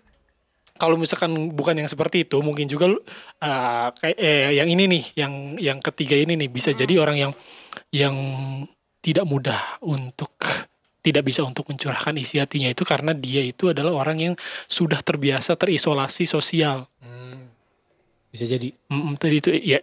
kalau 0.79 0.95
misalkan 0.97 1.53
bukan 1.53 1.75
yang 1.85 1.91
seperti 1.91 2.25
itu 2.25 2.39
mungkin 2.41 2.71
juga 2.71 2.87
lu, 2.87 2.97
uh, 3.43 3.91
kayak 3.99 4.17
eh, 4.17 4.57
yang 4.57 4.71
ini 4.71 4.87
nih 4.87 5.05
yang 5.19 5.33
yang 5.59 5.79
ketiga 5.83 6.15
ini 6.15 6.39
nih 6.39 6.49
bisa 6.49 6.71
jadi 6.71 7.03
orang 7.03 7.19
yang 7.19 7.33
yang 7.91 8.15
tidak 9.03 9.27
mudah 9.27 9.83
untuk 9.83 10.33
tidak 11.09 11.25
bisa 11.25 11.41
untuk 11.43 11.65
mencurahkan 11.67 12.13
isi 12.21 12.37
hatinya 12.37 12.69
itu 12.69 12.85
karena 12.85 13.17
dia 13.17 13.41
itu 13.41 13.73
adalah 13.73 14.05
orang 14.05 14.19
yang 14.21 14.35
sudah 14.69 15.01
terbiasa 15.01 15.57
terisolasi 15.57 16.29
sosial 16.29 16.85
Hmm, 17.01 17.49
bisa 18.29 18.45
jadi. 18.45 18.69
Mm, 18.93 19.17
tadi 19.17 19.37
itu 19.41 19.51
ya 19.57 19.81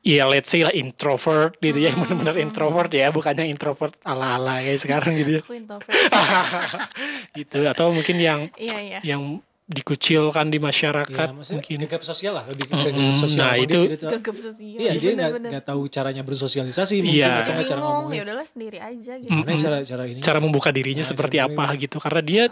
ya 0.00 0.24
let's 0.24 0.48
say 0.48 0.64
lah 0.64 0.72
introvert 0.72 1.60
gitu 1.60 1.76
ya 1.76 1.92
benar-benar 1.92 2.36
introvert 2.40 2.88
ya 2.88 3.12
bukannya 3.12 3.52
introvert 3.52 3.92
ala-ala 4.00 4.64
kayak 4.64 4.80
sekarang 4.80 5.12
gitu 5.12 5.30
ya 5.38 5.42
Aku 5.44 5.52
introvert. 5.52 5.92
gitu 7.38 7.58
atau 7.68 7.92
mungkin 7.92 8.16
yang 8.16 8.40
iya 8.56 8.78
iya. 8.80 8.98
yang 9.04 9.44
dikucilkan 9.70 10.50
di 10.50 10.58
Ya, 10.58 10.66
masyarakat 10.66 11.28
maksudnya 11.30 11.62
mungkin 11.62 11.76
gegap 11.86 12.02
sosial 12.02 12.32
lah 12.34 12.44
lebih 12.44 12.66
Mm-mm. 12.66 12.84
gegap 12.84 13.14
sosial. 13.16 13.38
Nah, 13.38 13.54
itu- 13.54 13.84
tidak 13.86 13.98
tahu- 14.00 14.12
Gagap 14.18 14.36
sosial. 14.36 14.78
Iya, 14.82 14.92
dia 14.92 15.10
nggak 15.38 15.64
tahu 15.64 15.82
caranya 15.86 16.22
bersosialisasi 16.22 16.94
mungkin 17.00 17.16
Iya. 17.16 17.30
atau 17.40 17.52
nggak 17.54 17.68
cara 17.68 17.80
ngomongnya. 17.80 18.12
ya 18.12 18.22
udahlah 18.26 18.46
sendiri 18.46 18.78
aja 18.78 19.12
gitu 19.16 19.30
Mm. 19.30 19.40
Gimana 19.40 19.60
cara 19.60 19.78
cara 19.80 20.02
ini? 20.04 20.20
cara 20.20 20.38
membuka 20.38 20.68
dirinya 20.68 21.00
Nah, 21.00 21.08
seperti 21.08 21.36
apa 21.38 21.54
membuka- 21.54 21.78
gitu 21.78 21.96
karena 21.96 22.20
dia 22.20 22.44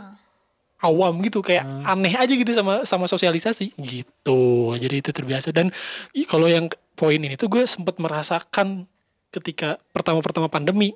awam 0.78 1.14
gitu 1.20 1.42
kayak 1.42 1.64
Hmm. 1.66 1.90
aneh 1.90 2.14
aja 2.14 2.30
gitu 2.30 2.52
sama 2.52 2.86
sama 2.86 3.04
sosialisasi 3.04 3.74
gitu 3.74 4.40
jadi 4.78 4.94
itu 4.96 5.10
terbiasa 5.10 5.50
dan 5.50 5.74
kalau 6.22 6.46
yang 6.46 6.70
poin 6.94 7.18
ini 7.18 7.34
tuh 7.34 7.50
gue 7.50 7.66
sempat 7.66 7.98
merasakan 7.98 8.86
ketika 9.28 9.82
pertama-pertama 9.90 10.46
pandemi 10.46 10.94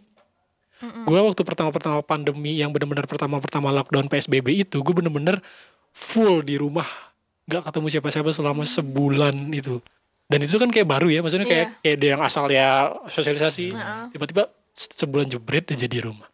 Mm-mm. 0.82 1.04
gue 1.04 1.18
waktu 1.22 1.40
pertama-pertama 1.40 2.02
pandemi 2.02 2.52
yang 2.54 2.68
benar-benar 2.68 3.06
pertama-pertama 3.06 3.70
lockdown 3.72 4.06
psbb 4.06 4.46
itu 4.60 4.76
gue 4.76 4.92
bener-bener 4.92 5.38
full 5.88 6.42
di 6.42 6.56
rumah 6.56 6.86
nggak 7.44 7.62
ketemu 7.64 7.86
siapa-siapa 7.88 8.30
selama 8.30 8.62
sebulan 8.62 9.34
itu 9.50 9.78
dan 10.26 10.38
itu 10.40 10.56
kan 10.56 10.68
kayak 10.68 10.88
baru 10.88 11.06
ya 11.06 11.20
maksudnya 11.20 11.44
kayak 11.44 11.66
Iya. 11.68 11.78
kayak 11.80 11.96
dia 11.96 12.10
yang 12.10 12.22
asal 12.22 12.44
ya 12.46 12.68
sosialisasi 13.06 13.66
Heeh. 13.70 14.04
tiba-tiba 14.10 14.42
se- 14.72 14.90
sebulan 14.96 15.26
jebret 15.28 15.68
aja 15.68 15.84
di 15.84 15.98
rumah 15.98 16.26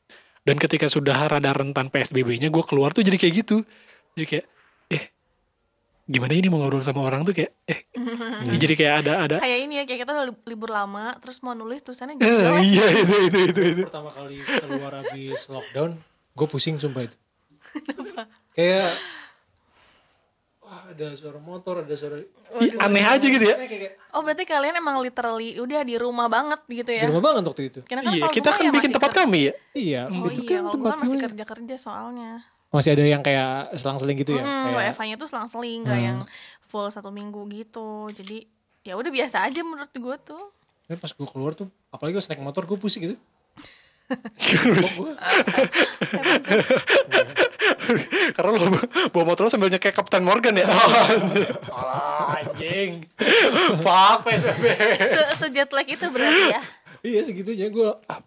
dan 0.43 0.57
ketika 0.57 0.87
sudah 0.87 1.29
rada 1.29 1.51
rentan 1.51 1.89
psbb-nya 1.89 2.49
gue 2.49 2.65
keluar 2.65 2.91
tuh 2.91 3.03
jadi 3.03 3.17
kayak 3.17 3.35
gitu 3.39 3.57
jadi 4.15 4.27
kayak 4.27 4.47
gimana 6.09 6.33
ini 6.33 6.49
mau 6.49 6.57
ngobrol 6.59 6.81
sama 6.81 7.05
orang 7.05 7.21
tuh 7.21 7.31
kayak 7.31 7.53
eh 7.63 7.85
jadi 8.57 8.75
kayak 8.75 8.95
ada 8.99 9.13
ada 9.21 9.37
Kayak 9.39 9.59
ini 9.61 9.75
ya, 9.77 9.85
kayak 9.85 10.01
kita 10.03 10.13
libur 10.43 10.71
lama, 10.71 11.13
terus 11.21 11.39
mau 11.39 11.53
nulis 11.53 11.79
tulisannya 11.79 12.17
eh, 12.17 12.25
jelek. 12.25 12.63
iya 12.65 12.85
itu 12.97 13.15
itu 13.23 13.39
itu 13.47 13.61
itu 13.69 13.83
Pertama 13.85 14.09
kali 14.09 14.41
keluar 14.41 14.93
habis 14.99 15.45
lockdown, 15.47 16.01
gue 16.33 16.47
pusing 16.47 16.77
sumpah 16.77 17.05
itu. 17.05 17.17
Kayak 18.51 18.97
wah 20.59 20.83
ada 20.87 21.07
suara 21.13 21.37
motor, 21.39 21.83
ada 21.83 21.93
suara 21.93 22.25
Ih, 22.59 22.73
aneh 22.75 23.05
aja 23.05 23.21
gitu 23.21 23.41
ya 23.41 23.57
Oh 24.11 24.21
berarti 24.21 24.45
kalian 24.45 24.75
emang 24.75 24.97
literally 24.99 25.57
udah 25.57 25.81
di 25.83 25.97
rumah 25.97 26.27
banget 26.27 26.61
gitu 26.67 26.89
di 26.89 26.99
ya? 26.99 27.07
rumah 27.07 27.21
banget 27.23 27.43
waktu 27.45 27.63
itu. 27.67 27.81
Karena 27.85 28.03
kan 28.03 28.13
iya 28.15 28.27
kita 28.27 28.49
kan 28.51 28.61
ya 28.63 28.71
bikin 28.71 28.91
tempat 28.91 29.13
kami 29.13 29.39
ya 29.43 29.53
Iya, 29.75 30.03
Oh 30.09 30.27
itu 30.27 30.41
iya, 30.43 30.49
kan 30.51 30.61
kalau 30.63 30.73
tempat 30.75 30.89
gue 30.89 30.99
masih 30.99 31.13
gue. 31.15 31.25
kerja-kerja 31.29 31.75
soalnya. 31.77 32.33
Masih 32.69 32.93
ada 32.93 33.01
yang 33.01 33.23
kayak 33.23 33.73
selang-seling 33.75 34.17
gitu 34.19 34.37
ya. 34.37 34.45
Hmm, 34.45 34.71
kayak, 34.71 34.93
WFH-nya 34.93 35.17
tuh 35.17 35.25
selang-seling, 35.27 35.89
nggak 35.89 35.97
Hmm. 35.97 36.07
yang 36.07 36.19
full 36.63 36.89
satu 36.89 37.09
minggu 37.09 37.49
gitu. 37.49 38.13
Jadi 38.13 38.45
ya 38.85 38.95
udah 38.95 39.09
biasa 39.09 39.43
aja 39.43 39.61
menurut 39.61 39.89
gue 39.89 40.17
tuh. 40.23 40.53
Tapi 40.85 40.97
pas 40.97 41.09
gue 41.09 41.27
keluar 41.27 41.53
tuh, 41.53 41.69
apalagi 41.89 42.17
gue 42.17 42.25
naik 42.27 42.41
motor 42.41 42.65
gue 42.65 42.77
pusing 42.77 43.03
gitu. 43.05 43.17
karena 48.33 48.49
lo 48.51 48.69
bawa 49.11 49.25
motor 49.27 49.45
lo 49.45 49.51
sambil 49.53 49.69
nyekek 49.69 49.93
Kapten 49.93 50.25
Morgan 50.25 50.57
ya 50.57 50.65
Ah, 51.69 52.41
anjing 52.41 53.05
fuck 53.81 54.25
PSBB 54.25 54.65
Se 55.03 55.21
Sejet 55.37 55.69
lag 55.69 55.85
itu 55.85 56.07
berarti 56.09 56.45
ya. 56.53 56.61
Iya 57.03 57.21
segitunya 57.23 57.71
gue 57.71 57.89
ah, 58.09 58.21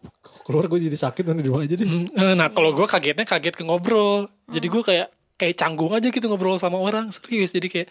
keluar 0.48 0.68
gue 0.72 0.80
jadi 0.88 0.98
sakit 0.98 1.24
nanti 1.28 1.42
di 1.44 1.50
rumah 1.52 1.64
aja 1.64 1.76
deh. 1.76 1.88
Hmm, 1.88 2.36
nah 2.36 2.48
kalau 2.52 2.72
gue 2.72 2.88
kagetnya 2.88 3.26
kaget 3.28 3.56
ke 3.56 3.64
ngobrol. 3.64 4.32
Jadi 4.52 4.68
gue 4.68 4.84
kayak 4.84 5.08
kayak 5.36 5.56
canggung 5.58 5.92
aja 5.96 6.08
gitu 6.08 6.26
ngobrol 6.28 6.60
sama 6.62 6.80
orang 6.80 7.10
serius. 7.10 7.52
Jadi 7.52 7.68
kayak 7.68 7.90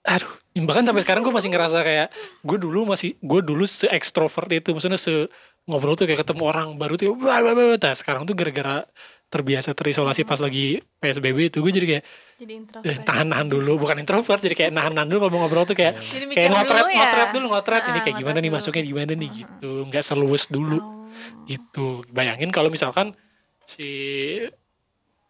aduh 0.00 0.32
bahkan 0.64 0.80
sampai 0.88 1.04
sekarang 1.04 1.22
gue 1.22 1.34
masih 1.34 1.52
ngerasa 1.52 1.78
kayak 1.84 2.08
gue 2.40 2.56
dulu 2.56 2.88
masih 2.88 3.20
gue 3.20 3.40
dulu 3.44 3.68
se 3.68 3.84
ekstrovert 3.84 4.48
itu 4.48 4.72
maksudnya 4.72 4.96
se 4.96 5.28
ngobrol 5.68 5.92
tuh 5.92 6.08
kayak 6.08 6.24
ketemu 6.24 6.42
orang 6.48 6.68
baru 6.80 6.96
tuh 6.96 7.12
nah 7.20 7.94
sekarang 7.94 8.24
tuh 8.24 8.32
gara-gara 8.32 8.88
terbiasa 9.30 9.70
terisolasi 9.72 10.26
pas 10.26 10.36
lagi 10.36 10.82
psbb 10.98 11.38
itu. 11.46 11.62
Gue 11.62 11.70
jadi 11.70 11.86
kayak 11.88 12.04
Jadi 12.36 12.52
eh, 12.52 12.58
introvert. 12.58 13.06
tahan-tahan 13.06 13.46
dulu 13.46 13.72
bukan 13.78 13.96
introvert. 13.96 14.40
Jadi 14.40 14.54
kayak 14.54 14.72
nahan-nahan 14.74 15.06
dulu 15.06 15.18
kalau 15.22 15.32
mau 15.32 15.40
ngobrol 15.46 15.64
tuh 15.64 15.78
kayak 15.78 16.02
Jadi 16.02 16.24
kayak 16.28 16.50
ngotret 16.50 16.76
dulu 16.76 16.90
ya. 16.90 16.98
ngotret 16.98 17.30
dulu 17.30 17.46
ngotret 17.48 17.82
ini 17.84 17.90
Ah, 17.90 18.02
kayak 18.02 18.16
gimana 18.16 18.26
ngotret 18.32 18.42
nih 18.42 18.52
masuknya 18.52 18.82
gimana 18.84 19.10
nih 19.14 19.30
gitu. 19.32 19.72
Nggak 19.86 20.04
seluas 20.04 20.44
dulu. 20.46 20.78
Oh. 20.78 20.98
gitu. 21.44 21.86
Bayangin 22.08 22.48
kalau 22.48 22.68
misalkan 22.68 23.14
si 23.62 23.86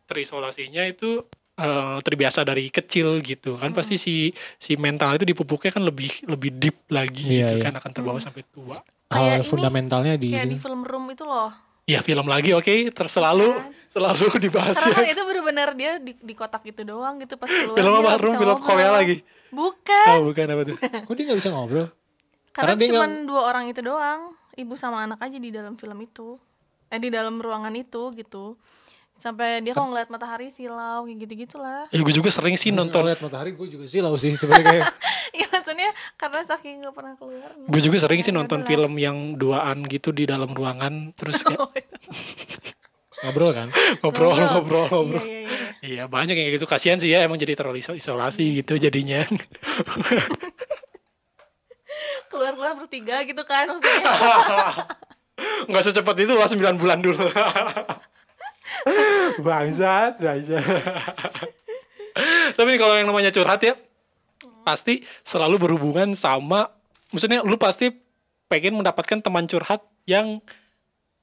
terisolasinya 0.07 0.83
itu 0.87 1.23
eh, 1.55 1.99
terbiasa 2.01 2.41
dari 2.41 2.69
kecil 2.69 3.21
gitu. 3.21 3.55
Kan 3.55 3.71
pasti 3.71 3.95
si 3.95 4.31
si 4.57 4.75
mental 4.75 5.15
itu 5.15 5.25
dipupuknya 5.25 5.71
kan 5.71 5.83
lebih 5.83 6.25
lebih 6.25 6.51
deep 6.53 6.89
lagi 6.89 7.21
Iya, 7.21 7.47
gitu 7.47 7.55
iya. 7.59 7.65
kan 7.69 7.75
akan 7.77 7.91
terbawa 7.93 8.19
sampai 8.19 8.43
tua. 8.47 8.81
Hal 9.11 9.43
ini, 9.43 9.45
fundamentalnya 9.45 10.15
di 10.15 10.31
Kayak 10.31 10.49
di 10.49 10.57
film 10.57 10.83
room 10.83 11.11
itu 11.11 11.27
loh. 11.27 11.51
Ya 11.91 12.01
film 12.01 12.25
lagi 12.25 12.51
oke 12.53 12.71
terselalu 12.91 13.51
Kan? 13.51 13.71
selalu 13.91 14.27
dibahas 14.39 14.79
Karena 14.79 15.03
ya 15.03 15.11
itu 15.11 15.23
bener-bener 15.25 15.69
dia 15.75 15.93
di, 15.99 16.13
di 16.15 16.33
kotak 16.33 16.63
itu 16.63 16.83
doang 16.83 17.19
gitu 17.19 17.35
pas 17.35 17.51
keluar. 17.51 17.75
film 17.75 17.91
apa 17.93 18.01
nggak 18.01 18.21
film 18.21 18.35
ngobrol. 18.39 18.59
Korea 18.63 18.91
lagi 18.93 19.17
Bukan. 19.51 20.07
oh 20.09 20.21
bukan 20.25 20.47
apa 20.47 20.63
tuh 20.65 20.77
Kok 21.07 21.15
dia 21.15 21.25
gak 21.27 21.39
bisa 21.39 21.51
ngobrol? 21.51 21.87
Karena, 22.51 22.75
Karena 22.75 22.87
cuma 22.87 23.07
dua 23.25 23.43
orang 23.45 23.65
itu 23.67 23.81
doang, 23.81 24.21
ibu 24.55 24.75
sama 24.75 25.03
anak 25.03 25.19
aja 25.21 25.39
di 25.39 25.51
dalam 25.51 25.75
film 25.75 25.99
itu. 25.99 26.35
Eh 26.87 26.99
di 26.99 27.07
dalam 27.07 27.39
ruangan 27.39 27.71
itu 27.73 28.11
gitu. 28.13 28.59
Sampai 29.21 29.61
dia 29.61 29.71
kalau 29.71 29.93
ngeliat 29.93 30.09
matahari 30.09 30.49
silau 30.49 31.05
kayak 31.05 31.19
gitu-gitulah. 31.21 31.85
ya 31.87 32.01
gue 32.01 32.15
juga 32.15 32.29
sering 32.29 32.57
sih 32.57 32.71
Nonton 32.71 33.05
lihat 33.05 33.21
matahari 33.21 33.53
gue 33.53 33.69
juga 33.69 33.85
silau 33.85 34.17
sih 34.17 34.33
sebenarnya 34.33 34.65
kayak 34.67 34.85
Iya 35.37 35.47
maksudnya 35.47 35.89
karena 36.17 36.41
saking 36.43 36.75
gak 36.81 36.95
pernah 36.95 37.15
keluar. 37.15 37.53
gue 37.55 37.81
juga 37.81 37.97
sering 38.01 38.21
sih 38.21 38.29
Ya 38.29 38.37
nonton 38.37 38.65
film 38.65 38.97
yang 38.97 39.17
duaan 39.35 39.85
gitu 39.85 40.11
di 40.11 40.25
dalam 40.25 40.49
ruangan 40.49 41.13
terus 41.13 41.37
kayak 41.45 41.61
Oh, 41.61 41.69
iya. 41.71 41.85
ngobrol 43.23 43.53
kan. 43.53 43.69
ngobrol 44.01 44.33
Ngobrol. 44.33 44.49
ngobrol 44.51 44.87
ngobrol 44.89 45.21
Iya, 45.21 45.29
iya, 45.29 45.41
iya. 45.45 45.59
Iya 45.81 46.03
banyak 46.07 46.33
yang 46.33 46.47
kayak 46.47 46.57
gitu 46.57 46.67
kasihan 46.67 46.97
sih 46.97 47.09
ya 47.09 47.21
emang 47.21 47.37
jadi 47.37 47.53
terlalu 47.53 47.79
iso- 47.79 47.93
isolasi 47.95 48.57
gitu 48.59 48.77
jadinya. 48.77 49.21
Keluar-keluar 52.27 52.73
bertiga 52.75 53.21
gitu 53.23 53.43
kan 53.43 53.69
maksudnya. 53.69 54.13
Nggak 55.67 55.83
secepat 55.83 56.17
itu 56.19 56.33
lah 56.33 56.47
9 56.47 56.57
bulan 56.77 56.99
dulu. 56.99 57.27
Bangsat, 59.43 60.21
bangsat. 60.21 60.63
Tapi 62.59 62.71
kalau 62.77 62.95
yang 62.99 63.09
namanya 63.09 63.33
curhat 63.33 63.61
ya 63.65 63.75
pasti 64.61 65.01
selalu 65.25 65.57
berhubungan 65.57 66.13
sama 66.13 66.69
maksudnya 67.11 67.41
lu 67.41 67.57
pasti 67.57 67.91
pengen 68.51 68.77
mendapatkan 68.83 69.23
teman 69.23 69.47
curhat 69.47 69.81
yang 70.05 70.43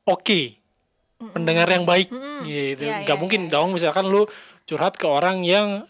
oke. 0.07 0.57
Pendengar 1.17 1.65
yang 1.65 1.81
baik 1.81 2.13
gitu. 2.45 2.83
Iya, 2.85 3.01
Nggak 3.03 3.17
iya, 3.17 3.21
mungkin 3.21 3.41
iya. 3.49 3.51
dong 3.51 3.73
misalkan 3.73 4.05
lu 4.05 4.29
curhat 4.69 4.95
ke 4.95 5.05
orang 5.09 5.41
yang 5.41 5.89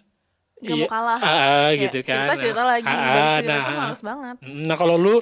Gak 0.57 0.73
mau 0.73 0.89
kalah. 0.89 1.21
Ah, 1.21 1.29
ah, 1.29 1.69
Kayak 1.69 1.77
gitu 1.85 1.99
kan. 2.01 2.25
Cerita-cerita 2.25 2.61
Nah, 2.65 2.69
lagi, 2.73 2.89
ah, 2.89 2.97
balik 2.97 3.29
cerita 3.37 3.53
nah. 3.53 3.61
tuh 3.61 3.75
males 3.77 4.01
banget. 4.01 4.35
Nah 4.41 4.75
kalau 4.81 4.95
lu 4.97 5.15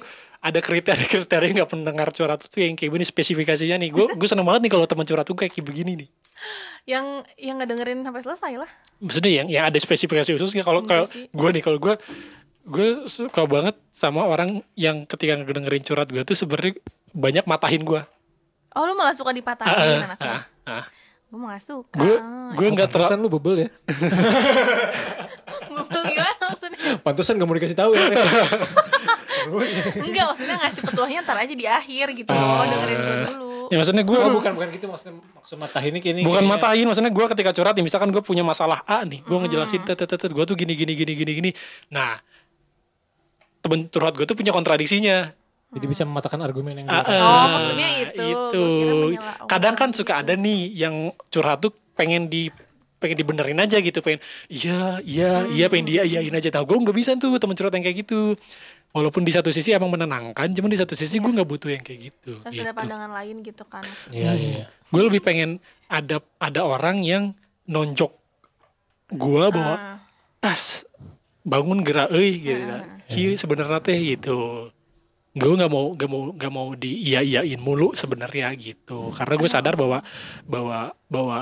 ada 0.45 0.61
kriteria-kriteria 0.61 1.57
nggak 1.57 1.71
pendengar 1.73 2.13
curhat 2.13 2.45
tuh 2.45 2.61
yang 2.61 2.77
kayak 2.77 2.93
gini 2.93 3.01
spesifikasinya 3.01 3.81
nih. 3.81 3.89
Gue 3.89 4.05
gue 4.13 4.27
seneng 4.29 4.45
banget 4.45 4.69
nih 4.69 4.71
kalau 4.77 4.85
teman 4.85 5.01
curhat 5.01 5.25
tuh 5.25 5.33
kayak 5.33 5.57
begini 5.57 6.05
nih. 6.05 6.09
Yang 6.85 7.05
yang 7.41 7.57
nggak 7.57 7.69
dengerin 7.73 7.99
sampai 8.05 8.21
selesai 8.21 8.53
lah. 8.61 8.69
Maksudnya 9.01 9.31
yang 9.41 9.47
yang 9.49 9.65
ada 9.65 9.79
spesifikasi 9.81 10.29
khususnya 10.37 10.61
kalau 10.61 10.85
kalau 10.85 11.09
gue 11.09 11.49
nih 11.49 11.63
kalau 11.65 11.81
gue 11.81 11.97
gue 12.65 13.09
suka 13.09 13.41
banget 13.49 13.73
sama 13.89 14.21
orang 14.21 14.61
yang 14.77 15.09
ketika 15.09 15.33
ngedengerin 15.33 15.81
curhat 15.81 16.13
gue 16.13 16.21
tuh 16.21 16.37
sebenarnya 16.37 16.77
banyak 17.09 17.45
matahin 17.49 17.81
gue. 17.81 18.05
Oh 18.77 18.83
lu 18.85 18.93
malah 18.93 19.17
suka 19.17 19.33
dipatahin 19.33 19.73
Ah, 19.73 20.05
anaknya. 20.13 20.29
ah, 20.29 20.43
ah. 20.69 20.85
Gue 21.25 21.41
mah 21.41 21.57
gak 21.57 21.65
suka. 21.65 21.97
Gue 21.97 22.15
gue 22.53 22.67
nggak 22.69 22.89
terlalu 22.93 23.17
lu 23.25 23.29
bebel 23.33 23.55
ya. 23.65 23.69
Ngobrol 25.73 26.03
gimana 26.05 26.43
maksudnya? 26.53 26.79
Pantesan 27.01 27.41
gak 27.41 27.47
mau 27.49 27.57
dikasih 27.57 27.77
tahu 27.77 27.97
ya. 27.97 28.05
Enggak 29.97 30.25
maksudnya 30.25 30.55
ngasih 30.57 30.81
petuahnya 30.83 31.19
ntar 31.21 31.37
aja 31.39 31.53
di 31.53 31.65
akhir 31.65 32.05
gitu 32.13 32.29
loh. 32.29 32.63
Dengerin 32.63 32.97
gue 32.97 33.15
dulu. 33.27 33.43
ya 33.65 33.75
maksudnya 33.75 34.03
gue 34.03 34.13
oh 34.15 34.29
bukan 34.31 34.51
bukan 34.53 34.69
gitu 34.71 34.85
maksudnya 34.85 35.13
maksud 35.33 35.57
mata 35.57 35.79
ini 35.79 35.97
kini. 35.97 36.21
bukan 36.21 36.37
kayaknya- 36.39 36.53
matahin 36.55 36.85
maksudnya 36.85 37.09
gue 37.09 37.25
ketika 37.27 37.49
curhat 37.51 37.73
nih 37.73 37.81
misalkan 37.83 38.09
gue 38.09 38.21
punya 38.21 38.41
masalah 38.41 38.85
A 38.85 39.01
nih 39.01 39.19
gue 39.19 39.33
ngejelasin 39.35 39.81
tet 39.83 39.97
tet 39.97 40.05
tet 40.07 40.29
gue 40.29 40.43
tuh 40.43 40.53
gini 40.53 40.73
gini 40.73 40.93
gini 40.93 41.13
gini 41.13 41.31
gini 41.35 41.49
nah 41.87 42.21
temen 43.59 43.85
curhat 43.87 44.13
gue 44.13 44.23
tuh 44.23 44.33
punya 44.33 44.51
kontradiksinya 44.51 45.33
Jadi 45.67 45.85
bisa 45.87 46.05
mematahkan 46.05 46.39
argumen 46.39 46.77
yang 46.77 46.87
Ah, 46.87 47.01
dia- 47.01 47.19
Oh, 47.19 47.45
maksudnya 47.51 47.89
itu. 47.99 48.21
itu. 48.23 48.65
Orang 49.17 49.49
Kadang 49.49 49.75
kan 49.75 49.89
gitu. 49.89 49.97
suka 49.99 50.13
ada 50.15 50.33
nih 50.33 50.71
yang 50.71 50.95
curhat 51.27 51.59
tuh 51.59 51.73
pengen 51.93 52.25
di 52.25 52.47
pengen 52.95 53.17
dibenerin 53.17 53.59
aja 53.59 53.77
gitu, 53.77 53.99
pengen 53.99 54.23
iya 54.47 55.03
iya 55.03 55.31
iya 55.47 55.65
pengen 55.67 55.89
dia 55.89 56.01
iyain 56.01 56.31
aja. 56.31 56.47
Tahu 56.49 56.63
gue 56.63 56.77
nggak 56.79 56.95
bisa 56.95 57.11
tuh 57.15 57.35
temen 57.35 57.53
curhat 57.53 57.73
yang 57.73 57.83
kayak 57.83 57.97
gitu. 57.99 58.39
Walaupun 58.95 59.27
di 59.27 59.35
satu 59.35 59.51
sisi 59.51 59.75
emang 59.75 59.91
menenangkan, 59.91 60.47
cuman 60.55 60.71
di 60.71 60.79
satu 60.79 60.95
sisi 60.95 61.19
gue 61.19 61.27
nggak 61.27 61.43
butuh 61.43 61.67
yang 61.67 61.83
kayak 61.83 61.99
gitu. 62.15 62.39
Terus 62.39 62.55
gitu. 62.55 62.63
ada 62.63 62.71
pandangan 62.71 63.11
lain 63.11 63.43
gitu 63.43 63.67
kan. 63.67 63.83
maksudnya. 63.83 64.15
Iya 64.15 64.31
iya. 64.33 64.63
Gue 64.87 65.01
lebih 65.03 65.19
pengen 65.19 65.59
ada 65.91 66.23
ada 66.39 66.61
orang 66.63 67.03
yang 67.03 67.35
nonjok 67.67 68.15
gue 69.11 69.43
bahwa 69.51 69.75
Ah, 69.75 69.97
tas 70.39 70.87
bangun 71.43 71.83
gerak 71.83 72.07
euy 72.09 72.39
gitu. 72.39 72.71
Kieu 73.05 73.35
sebenarnya 73.35 73.83
teh 73.83 73.99
gitu. 74.15 74.71
gue 75.35 75.51
nggak 75.51 75.67
mau 75.67 75.91
nggak 75.91 76.07
mau 76.07 76.21
nggak 76.31 76.53
mau 76.55 76.67
di 76.71 76.95
iya 77.03 77.19
iyain 77.19 77.59
mulu 77.59 77.91
sebenarnya 77.91 78.55
gitu 78.55 79.11
karena 79.11 79.35
gue 79.35 79.49
sadar 79.51 79.75
bahwa 79.75 79.99
bahwa 80.47 80.95
bahwa 81.11 81.39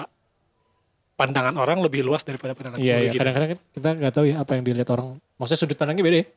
pandangan 1.14 1.54
orang 1.54 1.78
lebih 1.78 2.02
luas 2.02 2.26
daripada 2.26 2.58
pandangan 2.58 2.82
Iya, 2.82 2.98
gue 2.98 3.04
iya. 3.06 3.12
gitu. 3.14 3.22
Kadang-kadang 3.22 3.50
kan 3.54 3.60
kita 3.70 3.90
nggak 4.02 4.14
tahu 4.18 4.26
ya 4.26 4.36
apa 4.42 4.52
yang 4.58 4.64
dilihat 4.66 4.90
orang. 4.90 5.22
Maksudnya 5.38 5.60
sudut 5.62 5.78
pandangnya 5.78 6.04
beda 6.04 6.18
ya. 6.18 6.28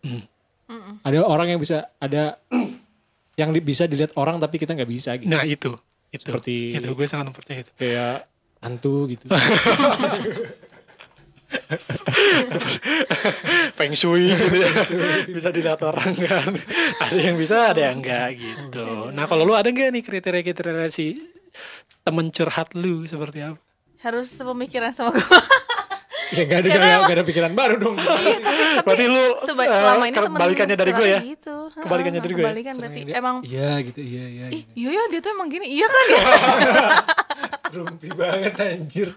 Mm-mm. 0.66 0.98
Ada 1.00 1.22
orang 1.22 1.54
yang 1.54 1.60
bisa, 1.60 1.90
ada 1.96 2.42
yang 3.40 3.50
di- 3.52 3.62
bisa 3.62 3.86
dilihat 3.86 4.14
orang 4.14 4.36
tapi 4.36 4.56
kita 4.56 4.72
nggak 4.72 4.90
bisa 4.90 5.14
gitu. 5.16 5.28
nah 5.28 5.42
itu. 5.42 5.74
Itu. 6.10 6.26
Seperti- 6.26 6.74
itu 6.74 6.88
gue 6.90 7.06
sangat 7.06 7.30
mempercayai 7.30 7.62
itu. 7.62 7.72
Kayak 7.74 8.26
hantu 8.58 9.06
gitu. 9.06 9.24
feng 13.76 13.94
shui 13.94 14.30
gitu 14.30 14.56
ya. 14.56 14.70
Bisa 15.28 15.48
dilihat 15.50 15.80
orang 15.82 16.12
kan. 16.16 16.58
Ada 17.00 17.20
yang 17.20 17.36
bisa 17.36 17.70
ada 17.70 17.80
yang 17.86 18.02
enggak 18.02 18.28
gitu. 18.34 19.10
Nah 19.12 19.26
kalau 19.26 19.44
lu 19.44 19.54
ada 19.54 19.66
nggak 19.66 19.90
nih 19.92 20.02
kriteria 20.02 20.42
kriteria 20.42 20.88
si 20.88 21.20
temen 22.02 22.30
curhat 22.30 22.72
lu 22.74 23.04
seperti 23.04 23.42
apa? 23.44 23.58
Harus 24.02 24.30
sepemikiran 24.30 24.92
sama 24.92 25.14
gue 25.14 25.22
ya 26.28 26.42
nggak 26.42 26.58
ada, 26.58 26.68
emang- 26.68 27.04
nggak 27.04 27.16
ada 27.16 27.24
pikiran 27.24 27.52
baru 27.52 27.74
dong. 27.76 27.96
berarti 28.86 29.04
lu 29.06 29.24
Seba- 29.38 29.62
eh, 29.62 29.72
selama 29.72 30.04
ini 30.04 30.14
temen 30.14 30.30
kebalikannya 30.32 30.76
dari 30.76 30.92
gue 30.92 31.06
ya 31.06 31.20
gitu. 31.24 31.56
Kebalikannya 31.72 32.20
dari 32.20 32.32
gue 32.32 32.38
ya? 32.38 32.46
Kebalikan 32.46 32.74
berarti 32.76 33.00
dia, 33.02 33.14
emang 33.14 33.36
Iya 33.40 33.70
gitu, 33.82 34.00
iya 34.00 34.24
iya. 34.26 34.46
ih 34.48 34.62
iya 34.74 34.90
ya 34.92 35.02
dia 35.08 35.20
tuh 35.20 35.30
emang 35.30 35.46
gini 35.46 35.66
iya 35.68 35.86
kan 35.86 36.04
ya 36.06 36.22
Rumpi 37.76 38.08
banget 38.10 38.54
anjir. 38.56 39.08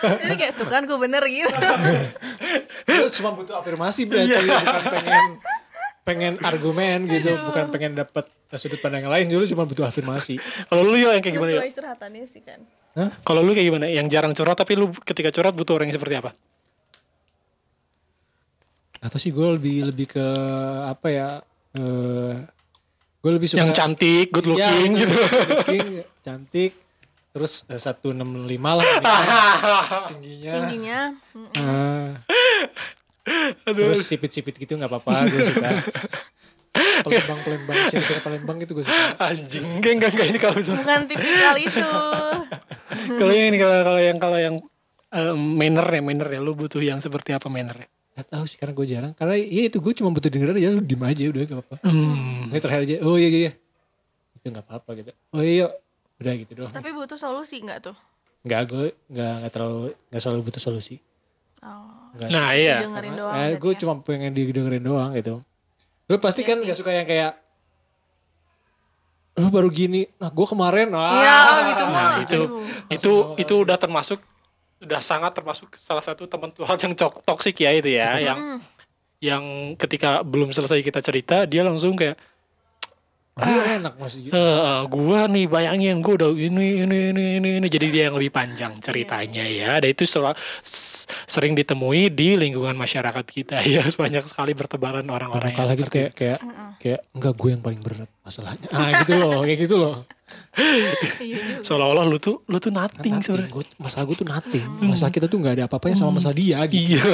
jadi 0.00 0.34
kayak 0.34 0.52
tuh 0.54 0.66
kan 0.66 0.82
gue 0.82 0.96
bener 0.96 1.22
gitu 1.22 1.50
Lu 2.88 3.06
cuma 3.12 3.30
butuh 3.32 3.58
afirmasi 3.58 4.00
berarti 4.04 4.38
bukan 4.38 4.64
pengen 4.88 5.30
pengen 6.00 6.34
argumen 6.40 7.04
gitu, 7.06 7.36
bukan 7.44 7.68
pengen 7.68 7.92
dapat 7.94 8.24
sudut 8.54 8.80
pandang 8.80 9.04
yang 9.04 9.12
lain, 9.12 9.26
dulu 9.28 9.44
cuma 9.46 9.62
butuh 9.62 9.84
afirmasi. 9.84 10.40
kalau 10.64 10.80
lu 10.82 10.96
yo 10.96 11.12
yang 11.12 11.20
kayak 11.20 11.36
gimana 11.36 11.50
ya 11.50 11.60
sesuai 11.60 11.74
curhatannya 11.74 12.24
sih 12.24 12.40
kan 12.40 12.60
kalau 13.20 13.40
lu 13.40 13.50
kayak 13.50 13.66
gimana 13.66 13.86
yang 13.86 14.06
jarang 14.06 14.32
curhat 14.32 14.54
tapi 14.54 14.72
lu 14.72 14.90
ketika 14.98 15.28
curhat 15.28 15.52
butuh 15.52 15.74
orang 15.74 15.86
yang 15.86 15.96
seperti 15.96 16.16
apa 16.16 16.32
Atau 18.98 19.16
sih 19.16 19.30
gue 19.30 19.48
lebih 19.52 19.86
lebih 19.86 20.06
ke 20.10 20.26
apa 20.84 21.06
ya? 21.06 21.28
eh 21.70 22.34
gue 23.18 23.30
lebih 23.32 23.46
suka 23.46 23.60
yang 23.60 23.70
cantik 23.70 24.30
good 24.30 24.46
Ya, 24.48 24.70
looking 24.70 24.90
gitu 24.96 25.14
good 25.14 25.48
looking, 25.52 25.86
cantik. 26.20 26.72
Terus 27.28 27.62
eh, 27.66 27.78
165 27.78 28.18
lah 28.58 28.82
tingginya. 30.10 30.52
tingginya 30.56 31.00
mm, 31.30 31.48
Ah. 31.60 32.10
Terus 33.62 34.02
sipit-sipit 34.02 34.56
gitu 34.56 34.74
nggak 34.74 34.88
apa-apa, 34.88 35.28
gue 35.28 35.42
suka. 35.46 35.70
Pelembang, 36.70 37.40
pelembang, 37.40 37.76
cewek-cewek 37.88 38.22
pelembang 38.22 38.56
gitu 38.58 38.72
gue 38.72 38.84
suka. 38.84 39.14
anjing 39.20 39.66
enggak 39.74 39.92
enggak 39.94 40.10
enggak 40.12 40.26
ini 40.26 40.38
kalau 40.38 40.54
misalnya 40.56 40.80
bukan 40.80 41.00
tipikal 41.06 41.56
itu 41.56 41.88
kalau 43.18 43.32
yang 43.32 43.46
ini 43.46 43.58
kalau 43.58 43.76
kalau 43.82 44.00
yang 44.00 44.18
kalau 44.18 44.38
yang 44.38 44.54
eh, 45.10 45.34
manner 45.34 45.86
ya 45.86 46.00
manner 46.00 46.28
ya 46.28 46.40
lu 46.40 46.52
butuh 46.52 46.80
yang 46.80 46.98
seperti 46.98 47.32
apa 47.32 47.48
manner 47.48 47.78
ya 47.78 47.88
Gak 48.14 48.34
tahu 48.34 48.44
sih 48.44 48.58
karena 48.58 48.74
gue 48.74 48.86
jarang. 48.88 49.12
Karena 49.14 49.38
ya 49.38 49.70
itu 49.70 49.78
gue 49.78 49.94
cuma 49.94 50.10
butuh 50.10 50.26
denger 50.26 50.50
aja, 50.50 50.74
lu 50.74 50.82
diem 50.82 50.98
aja 51.00 51.22
udah 51.22 51.38
gak 51.40 51.54
apa-apa. 51.56 51.76
hmm. 51.86 52.50
Ini 52.50 52.58
terakhir 52.58 52.82
aja, 52.82 52.94
oh 53.00 53.14
iya 53.14 53.28
iya 53.28 53.38
iya. 53.38 53.52
Itu 54.34 54.50
gak 54.50 54.66
apa-apa 54.66 54.90
gitu. 54.98 55.10
Oh 55.30 55.38
iya, 55.38 55.70
udah 56.18 56.32
gitu 56.34 56.52
doang. 56.52 56.74
tapi 56.74 56.90
butuh 56.90 57.14
solusi 57.14 57.62
nggak 57.62 57.78
tuh 57.80 57.94
Nggak, 58.42 58.60
gue 58.66 58.86
nggak 59.06 59.32
nggak 59.38 59.52
terlalu 59.54 59.78
nggak 60.10 60.18
selalu 60.18 60.40
butuh 60.42 60.58
solusi. 60.60 60.98
oh 61.62 62.10
Nggak. 62.10 62.28
nah 62.28 62.48
iya 62.50 62.82
dengerin 62.82 63.14
doang 63.14 63.34
Eh, 63.38 63.50
gue 63.54 63.70
ya. 63.70 63.78
cuma 63.78 63.92
pengen 64.02 64.30
didengerin 64.32 64.82
doang 64.82 65.10
gitu. 65.14 65.34
Lu 66.08 66.16
pasti 66.18 66.40
Iya 66.40 66.48
kan 66.48 66.56
sih. 66.58 66.66
gak 66.66 66.78
suka 66.78 66.90
yang 66.90 67.04
kayak 67.04 67.32
lu 69.34 69.48
baru 69.48 69.70
gini, 69.70 70.10
nah 70.16 70.28
gue 70.28 70.42
kemarin, 70.44 70.90
wah. 70.90 71.14
Iya, 71.14 71.36
oh 71.38 71.58
gitu 71.68 71.84
Nah, 71.84 71.92
mah. 71.92 72.10
itu 72.18 72.40
Aduh. 72.40 72.58
itu 72.90 73.12
itu 73.38 73.54
udah 73.56 73.76
termasuk 73.76 74.18
udah 74.78 74.98
sangat 75.00 75.30
termasuk 75.32 75.70
salah 75.76 76.00
satu 76.00 76.24
teman 76.24 76.50
Tuhan 76.50 76.74
yang 76.76 76.94
cok- 76.96 77.22
toksik 77.22 77.54
ya 77.56 77.70
itu 77.72 77.86
ya 77.88 78.18
yang 78.20 78.38
Mm. 78.38 78.58
yang 79.20 79.42
ketika 79.74 80.22
belum 80.22 80.50
selesai 80.50 80.78
kita 80.80 80.98
cerita 81.00 81.42
dia 81.44 81.62
langsung 81.62 81.94
kayak 81.94 82.14
Gue 83.38 83.64
enak 83.72 83.94
masih 83.96 84.18
gitu. 84.20 84.32
eh 84.32 84.78
gua 84.84 85.20
nih 85.24 85.46
bayangin 85.46 85.98
gua 85.98 86.14
udah 86.16 86.30
ini 86.32 86.82
ini 86.82 86.98
ini 87.08 87.24
ini 87.38 87.48
ini 87.56 87.66
jadi 87.66 87.86
dia 87.86 88.02
yang 88.06 88.16
lebih 88.16 88.30
panjang 88.30 88.74
ceritanya 88.78 89.42
ya 89.42 89.78
dan 89.78 89.88
itu 89.88 90.02
sering 91.24 91.54
ditemui 91.54 92.10
di 92.10 92.34
lingkungan 92.34 92.74
masyarakat 92.74 93.22
kita 93.22 93.62
ya 93.68 93.86
banyak 93.86 94.26
sekali 94.26 94.52
bertebaran 94.52 95.06
orang-orang 95.06 95.50
yang 95.50 95.60
Kalau 95.60 95.72
gitu 95.72 95.86
kayak 95.88 96.12
kayak 96.12 96.38
Mm-mm. 96.40 96.70
kayak 96.76 97.00
enggak 97.12 97.32
gue 97.32 97.48
yang 97.48 97.62
paling 97.62 97.80
berat 97.80 98.10
masalahnya. 98.20 98.66
Ah 98.70 98.90
gitu 99.00 99.12
loh, 99.14 99.40
kayak 99.40 99.58
gitu 99.60 99.76
loh. 99.76 99.94
iya 101.22 101.38
juga 101.40 101.64
seolah-olah 101.64 102.04
lu 102.04 102.18
tuh 102.18 102.44
lu 102.44 102.58
tuh 102.58 102.68
nothing 102.68 103.16
Nothing. 103.16 103.24
sebenarnya 103.24 103.50
Gua- 103.50 103.74
masalah 103.78 104.04
gue 104.04 104.16
tuh 104.18 104.28
nothing. 104.28 104.66
Masalah 104.82 105.08
kita 105.10 105.26
tuh 105.26 105.38
nggak 105.38 105.54
ada 105.56 105.64
apa-apanya 105.64 105.96
sama 105.96 106.18
masalah 106.18 106.34
dia 106.34 106.58
gitu. 106.66 106.92
iya 106.92 107.04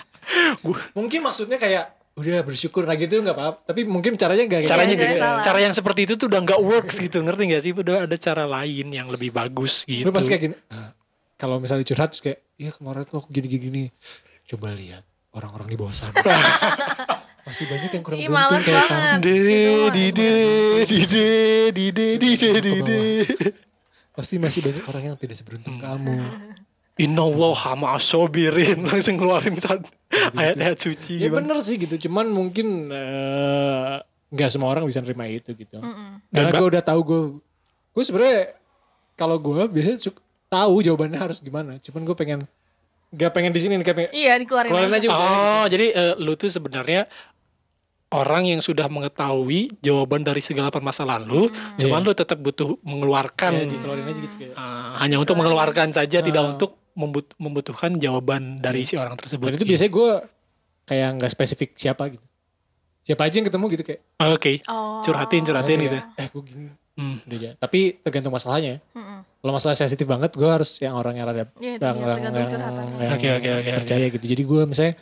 Mungkin 0.96 1.20
maksudnya 1.22 1.56
kayak 1.56 1.92
udah 2.16 2.40
bersyukur 2.42 2.82
nah 2.82 2.94
gitu 2.94 3.20
nggak 3.20 3.32
apa-apa. 3.32 3.58
Tapi 3.66 3.84
mungkin 3.84 4.16
caranya 4.16 4.42
nggak 4.42 4.62
caranya 4.64 4.88
gitu 4.90 5.04
caranya 5.04 5.20
salah. 5.22 5.42
cara 5.44 5.58
yang 5.60 5.74
seperti 5.74 6.00
itu 6.02 6.12
tuh 6.14 6.26
udah 6.26 6.40
nggak 6.42 6.60
works 6.60 6.96
gitu 6.96 7.20
ngerti 7.20 7.42
gak 7.46 7.62
sih 7.62 7.72
udah 7.72 7.96
ada 8.04 8.16
cara 8.16 8.44
lain 8.44 8.86
yang 8.88 9.06
lebih 9.06 9.30
bagus 9.30 9.84
gitu 9.84 10.02
Lu 10.02 10.10
pasti 10.10 10.30
kayak 10.30 10.42
gini. 10.42 10.54
"Ah, 10.68 10.96
kalau 11.36 11.56
misalnya 11.56 11.84
curhat 11.84 12.08
terus 12.10 12.22
kayak, 12.22 12.40
iya 12.56 12.70
kemarin 12.70 13.04
tuh 13.04 13.20
aku 13.20 13.28
gini-gini. 13.30 13.92
Coba 14.44 14.72
lihat 14.72 15.04
orang-orang 15.30 15.68
di 15.68 15.76
bawah 15.76 15.92
sana. 15.92 16.16
Masih 17.46 17.62
banyak 17.64 17.90
yang 17.92 18.02
kurang 18.02 18.18
Ih, 18.18 18.26
beruntung 18.26 18.58
kayak 18.58 18.80
kamu. 18.80 18.90
banget. 18.90 19.18
de 19.20 19.36
Gitu 19.36 19.70
mah. 19.76 19.90
di 19.92 20.06
de 20.08 20.30
di 20.82 21.00
de 21.04 21.28
di 21.70 21.86
de 21.86 22.08
di 22.10 22.30
de 22.34 22.50
di 22.58 22.74
de 22.80 23.00
Pasti 24.10 24.40
masih 24.40 24.64
banyak 24.64 24.82
orang 24.82 25.02
yang 25.04 25.16
tidak 25.20 25.36
seberuntung 25.36 25.76
kamu. 25.76 26.16
Inna 26.96 27.22
Allah 27.22 27.54
hama 27.62 27.96
sobirin 27.98 28.80
langsung 28.88 29.16
keluarin 29.16 29.56
saat 29.56 29.84
ayat-ayat 30.32 30.78
suci 30.78 31.18
Ya 31.18 31.28
bener 31.28 31.60
sih 31.60 31.76
gitu. 31.76 32.08
Cuman 32.08 32.28
mungkin 32.28 32.88
eh, 32.88 34.00
nggak 34.26 34.48
semua 34.48 34.70
orang 34.70 34.84
bisa 34.84 34.98
nerima 34.98 35.24
itu 35.26 35.52
gitu. 35.52 35.76
Mm-mm. 35.76 36.24
Karena 36.26 36.48
Dan 36.48 36.56
gue 36.56 36.66
udah 36.68 36.82
tahu 36.82 37.00
gue, 37.02 37.20
gue 37.92 38.02
sebenarnya 38.02 38.56
kalau 39.12 39.36
gue 39.36 39.60
biasanya 39.66 39.98
su- 40.00 40.16
tahu 40.46 40.80
jawabannya 40.80 41.20
harus 41.20 41.38
gimana. 41.38 41.76
Cuman 41.78 42.00
gue 42.02 42.14
pengen, 42.14 42.40
nggak 43.08 43.30
pengen 43.30 43.52
di 43.52 43.60
sini 43.60 43.76
nih 43.76 43.84
kayak 43.84 43.98
pengen, 43.98 44.12
iya 44.12 44.32
dikeluarin 44.34 44.70
keluarin 44.70 44.92
aja. 44.94 45.06
aja. 45.06 45.12
Oh, 45.12 45.64
jadi 45.68 45.86
eh, 45.90 46.14
lu 46.16 46.32
tuh 46.32 46.48
sebenarnya 46.48 47.04
orang 48.08 48.46
yang 48.46 48.60
sudah 48.60 48.86
mengetahui 48.86 49.74
jawaban 49.80 50.22
dari 50.22 50.40
segala 50.40 50.70
permasalahan 50.70 51.22
lu, 51.22 51.50
cuman 51.76 52.00
Iya. 52.00 52.06
lu 52.06 52.12
tetap 52.14 52.38
butuh 52.38 52.78
mengeluarkan 52.80 53.52
Kayak 53.52 53.68
dikeluarin 53.70 54.06
aja 54.06 54.20
gitu 54.22 54.36
kayak. 54.38 54.54
eh, 54.54 54.92
hanya 54.96 55.16
untuk 55.18 55.34
mengeluarkan 55.34 55.88
saja, 55.90 56.18
tidak 56.20 56.40
Ah. 56.40 56.50
untuk 56.50 56.70
membut- 56.96 57.36
membutuhkan 57.36 57.94
jawaban 57.94 58.56
dari 58.56 58.82
si 58.82 58.96
orang 58.96 59.14
tersebut. 59.14 59.46
Dan 59.46 59.54
itu 59.54 59.68
biasanya 59.68 59.92
gue 59.92 60.10
kayak 60.84 61.08
nggak 61.14 61.30
spesifik 61.30 61.70
siapa 61.74 62.08
gitu. 62.08 62.24
Siapa 63.02 63.22
aja 63.22 63.34
yang 63.34 63.46
ketemu 63.46 63.64
gitu 63.70 63.84
kayak, 63.84 64.00
Oke, 64.26 64.52
Oh. 64.66 64.98
curhatin, 65.00 65.44
curhatin 65.44 65.78
gitu. 65.78 65.98
Eh 66.16 66.26
gue 66.26 66.42
gini, 66.42 66.66
Hmm. 66.96 67.22
udah 67.22 67.36
aja. 67.36 67.50
Tapi 67.54 67.80
tergantung 68.00 68.32
masalahnya. 68.32 68.82
Mm-mm. 68.90 69.20
Kalau 69.22 69.52
masalah 69.52 69.76
sensitif 69.76 70.02
banget, 70.02 70.32
gue 70.32 70.48
harus 70.48 70.74
yang 70.80 70.96
orang 70.96 71.14
yang 71.14 71.28
rada 71.28 71.46
Iya, 71.54 71.76
itu 71.76 71.84
yang, 71.84 71.94
yang, 71.94 72.18
tergantung 72.32 72.88
yang- 72.98 73.14
Oke, 73.14 73.28
oke, 73.30 73.50
oke, 73.54 73.70
percaya 73.78 74.06
gitu. 74.10 74.24
Jadi 74.26 74.42
gue 74.42 74.62
misalnya 74.64 74.94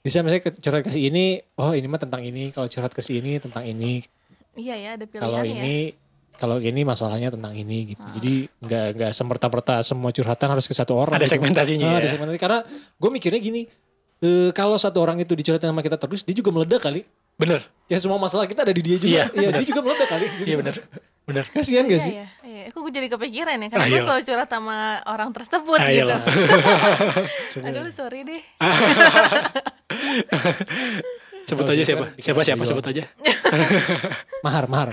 bisa 0.00 0.18
misalnya 0.18 0.50
curhat 0.50 0.82
ke 0.82 0.90
si 0.90 1.00
ini, 1.04 1.26
oh 1.54 1.70
ini 1.70 1.86
mah 1.86 2.00
tentang 2.00 2.22
ini. 2.22 2.50
Kalau 2.50 2.66
curhat 2.66 2.90
ke 2.90 2.98
si 2.98 3.20
ini 3.20 3.36
tentang 3.36 3.62
ini. 3.62 4.02
Iya 4.56 4.74
ya 4.74 4.90
ada 4.96 5.04
pilihan 5.04 5.22
Kalau 5.22 5.38
ya. 5.38 5.52
ini 5.52 5.94
kalau 6.38 6.56
ini 6.56 6.80
masalahnya 6.82 7.28
tentang 7.28 7.52
ini 7.52 7.92
gitu. 7.92 8.00
Jadi 8.14 8.32
nggak 8.62 8.84
nggak 8.94 9.10
semerta-merta 9.12 9.82
semua 9.82 10.08
curhatan 10.08 10.48
harus 10.48 10.64
ke 10.64 10.72
satu 10.72 10.94
orang. 10.94 11.18
Ada 11.18 11.26
gitu. 11.26 11.32
segmentasinya 11.36 11.84
Ah, 11.84 11.92
ya. 11.92 11.96
Ada 12.00 12.08
segmentasi 12.14 12.38
karena 12.38 12.58
gue 12.94 13.08
mikirnya 13.10 13.38
gini. 13.38 13.62
eh, 14.18 14.50
kalau 14.50 14.74
satu 14.74 14.98
orang 14.98 15.14
itu 15.18 15.30
dicurhatin 15.30 15.68
sama 15.68 15.78
kita 15.78 15.94
terus, 15.94 16.22
dia 16.22 16.32
juga 16.32 16.50
meledak 16.50 16.80
kali. 16.80 17.04
Bener, 17.38 17.62
Ya 17.86 17.96
semua 17.98 18.18
masalah 18.18 18.44
kita 18.44 18.66
ada 18.66 18.70
di 18.70 18.80
dia 18.80 18.96
juga. 18.96 19.06
Iya, 19.06 19.24
Iya, 19.30 19.48
dia 19.54 19.64
juga 19.64 19.80
meledak 19.80 20.08
kali. 20.08 20.24
Gitu. 20.26 20.44
iya 20.44 20.56
bener, 20.58 20.74
bener. 21.22 21.44
Kasihan 21.54 21.84
gak 21.86 21.92
Iya, 21.92 22.02
sih? 22.02 22.12
iya, 22.12 22.26
iya. 22.42 22.62
Aku 22.68 22.84
jadi 22.88 23.06
kepikiran 23.06 23.56
ya, 23.56 23.66
karena 23.70 23.84
Ayo. 23.86 23.92
gue 23.92 24.00
selalu 24.02 24.20
curhat 24.26 24.48
sama 24.48 24.76
orang 25.06 25.28
tersebut 25.30 25.78
Ayo 25.78 26.02
gitu. 26.02 26.14
Aduh, 27.70 27.86
sorry 27.94 28.20
deh. 28.26 28.42
Sebut 31.48 31.64
Oh, 31.64 31.72
aja 31.72 31.80
gitu 31.80 31.88
siapa? 31.88 32.04
kan, 32.06 32.20
Siapa 32.20 32.40
siapa 32.44 32.62
sebut 32.62 32.84
aja. 32.84 33.04
Mahar, 34.44 34.64
mahar. 34.68 34.88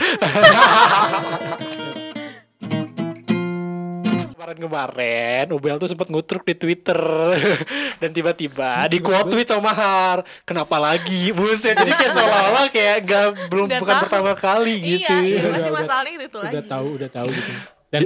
Kemarin-kemarin 4.06 5.46
Ubel 5.50 5.76
tuh 5.76 5.88
sempat 5.88 6.08
ngutruk 6.08 6.44
di 6.44 6.54
Twitter 6.54 6.96
dan 8.02 8.10
tiba-tiba 8.10 8.86
di 8.86 9.00
quote 9.00 9.30
tweet 9.30 9.46
sama 9.46 9.70
Mahar. 9.70 10.18
Kenapa 10.44 10.78
lagi? 10.78 11.30
Buset, 11.32 11.74
jadi 11.74 11.92
kayak 11.92 12.14
seolah-olah 12.14 12.66
kayak 12.70 12.98
gak 13.04 13.28
belum 13.50 13.68
Udah 13.68 13.80
bukan 13.82 13.94
tahu. 13.94 14.04
pertama 14.06 14.32
kali 14.34 14.74
gitu. 14.80 15.12
Iya, 15.12 15.18
iya, 15.20 15.40
Udah, 15.42 15.52
masih 15.52 15.64
udah. 15.66 15.74
masalahnya 15.78 16.12
itu 16.22 16.38
udah 16.38 16.52
lagi. 16.54 16.70
tahu, 16.70 16.88
udah 16.96 17.10
tahu 17.10 17.28
gitu. 17.30 17.52
Dan 17.90 18.02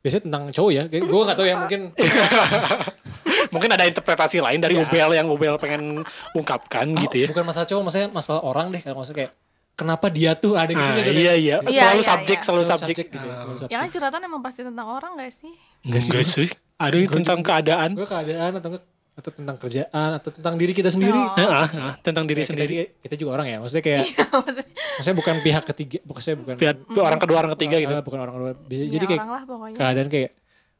biasanya 0.00 0.22
tentang 0.22 0.42
cowok 0.50 0.70
ya. 0.70 0.82
Gue 0.90 1.20
gak 1.22 1.36
tahu 1.36 1.46
ya 1.46 1.56
mungkin 1.56 1.80
Mungkin 3.54 3.70
ada 3.70 3.84
interpretasi 3.84 4.36
lain 4.38 4.58
dari 4.58 4.74
Iya. 4.74 4.82
Ubel 4.84 5.08
yang 5.14 5.26
Ubel 5.28 5.54
pengen 5.56 6.02
ungkapkan 6.32 6.90
gitu 6.98 7.16
ya. 7.16 7.26
bukan 7.30 7.46
masalah 7.46 7.64
cowok, 7.64 7.82
maksudnya 7.82 8.08
masalah 8.10 8.40
orang 8.42 8.66
deh. 8.68 8.80
Kalau 8.80 8.98
maksudnya 8.98 9.18
kayak 9.20 9.32
kenapa 9.74 10.06
dia 10.06 10.34
tuh 10.34 10.54
ada 10.54 10.68
gitu 10.68 10.78
Ah, 10.80 10.94
gitu 10.96 11.10
iya 11.12 11.34
iya 11.34 11.56
Iya, 11.60 11.82
selalu 11.84 11.98
iya, 11.98 12.08
subjek 12.08 12.36
iya. 12.36 12.44
selalu 12.44 12.62
subjek 12.64 12.96
gitu 13.08 13.16
ya, 13.20 13.34
selalu 13.36 13.56
subjek. 13.56 13.70
Ya 13.70 13.78
kan 13.80 13.88
curhatan 13.88 14.20
emang 14.22 14.40
pasti 14.40 14.60
tentang 14.62 14.86
orang 14.88 15.10
gak 15.16 15.32
sih? 15.32 15.52
enggak 15.82 16.02
sih 16.24 16.48
ada 16.74 16.94
yang 16.94 17.10
tentang 17.12 17.38
keadaan 17.40 17.90
gue 17.92 18.02
keadaan 18.04 18.50
atau 18.54 18.68
enggak 18.70 18.84
atau 19.14 19.30
tentang 19.30 19.56
kerjaan 19.56 20.10
atau 20.12 20.30
tentang 20.32 20.54
diri 20.56 20.72
kita 20.72 20.90
sendiri 20.90 21.14
Oh. 21.14 21.38
Ah, 21.40 21.70
ah, 21.70 21.94
tentang 22.00 22.22
diri 22.24 22.40
Ya, 22.40 22.44
kita, 22.44 22.54
sendiri 22.56 22.74
kita 22.98 23.14
juga 23.14 23.30
orang 23.32 23.46
ya 23.46 23.56
maksudnya 23.58 23.84
kayak 23.84 24.02
Maksudnya, 24.04 24.64
maksudnya 24.92 25.16
bukan 25.16 25.34
pihak 25.40 25.64
ketiga 25.68 25.98
bukan 26.02 26.20
saya 26.20 26.34
bukan 26.34 26.54
Pihak- 26.56 26.82
orang 26.96 27.20
kedua 27.20 27.36
orang 27.36 27.52
ketiga 27.54 27.76
gitu 27.78 27.92
Ah, 27.92 28.02
bukan 28.02 28.18
orang 28.20 28.34
kedua 28.34 28.50
Bisa- 28.60 28.74
ya 28.76 28.86
jadi 28.92 29.04
kayak 29.04 29.20
orang 29.20 29.30
lah 29.32 29.42
pokoknya. 29.44 29.76
keadaan 29.76 30.08
kayak 30.08 30.30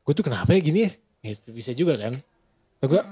gue 0.01 0.13
tuh 0.13 0.25
kenapa 0.25 0.51
ya 0.51 0.61
gini 0.61 0.81
ya 0.81 0.91
gitu 1.25 1.49
bisa 1.51 1.71
juga 1.73 1.95
kan 1.97 2.15
gue 2.89 3.03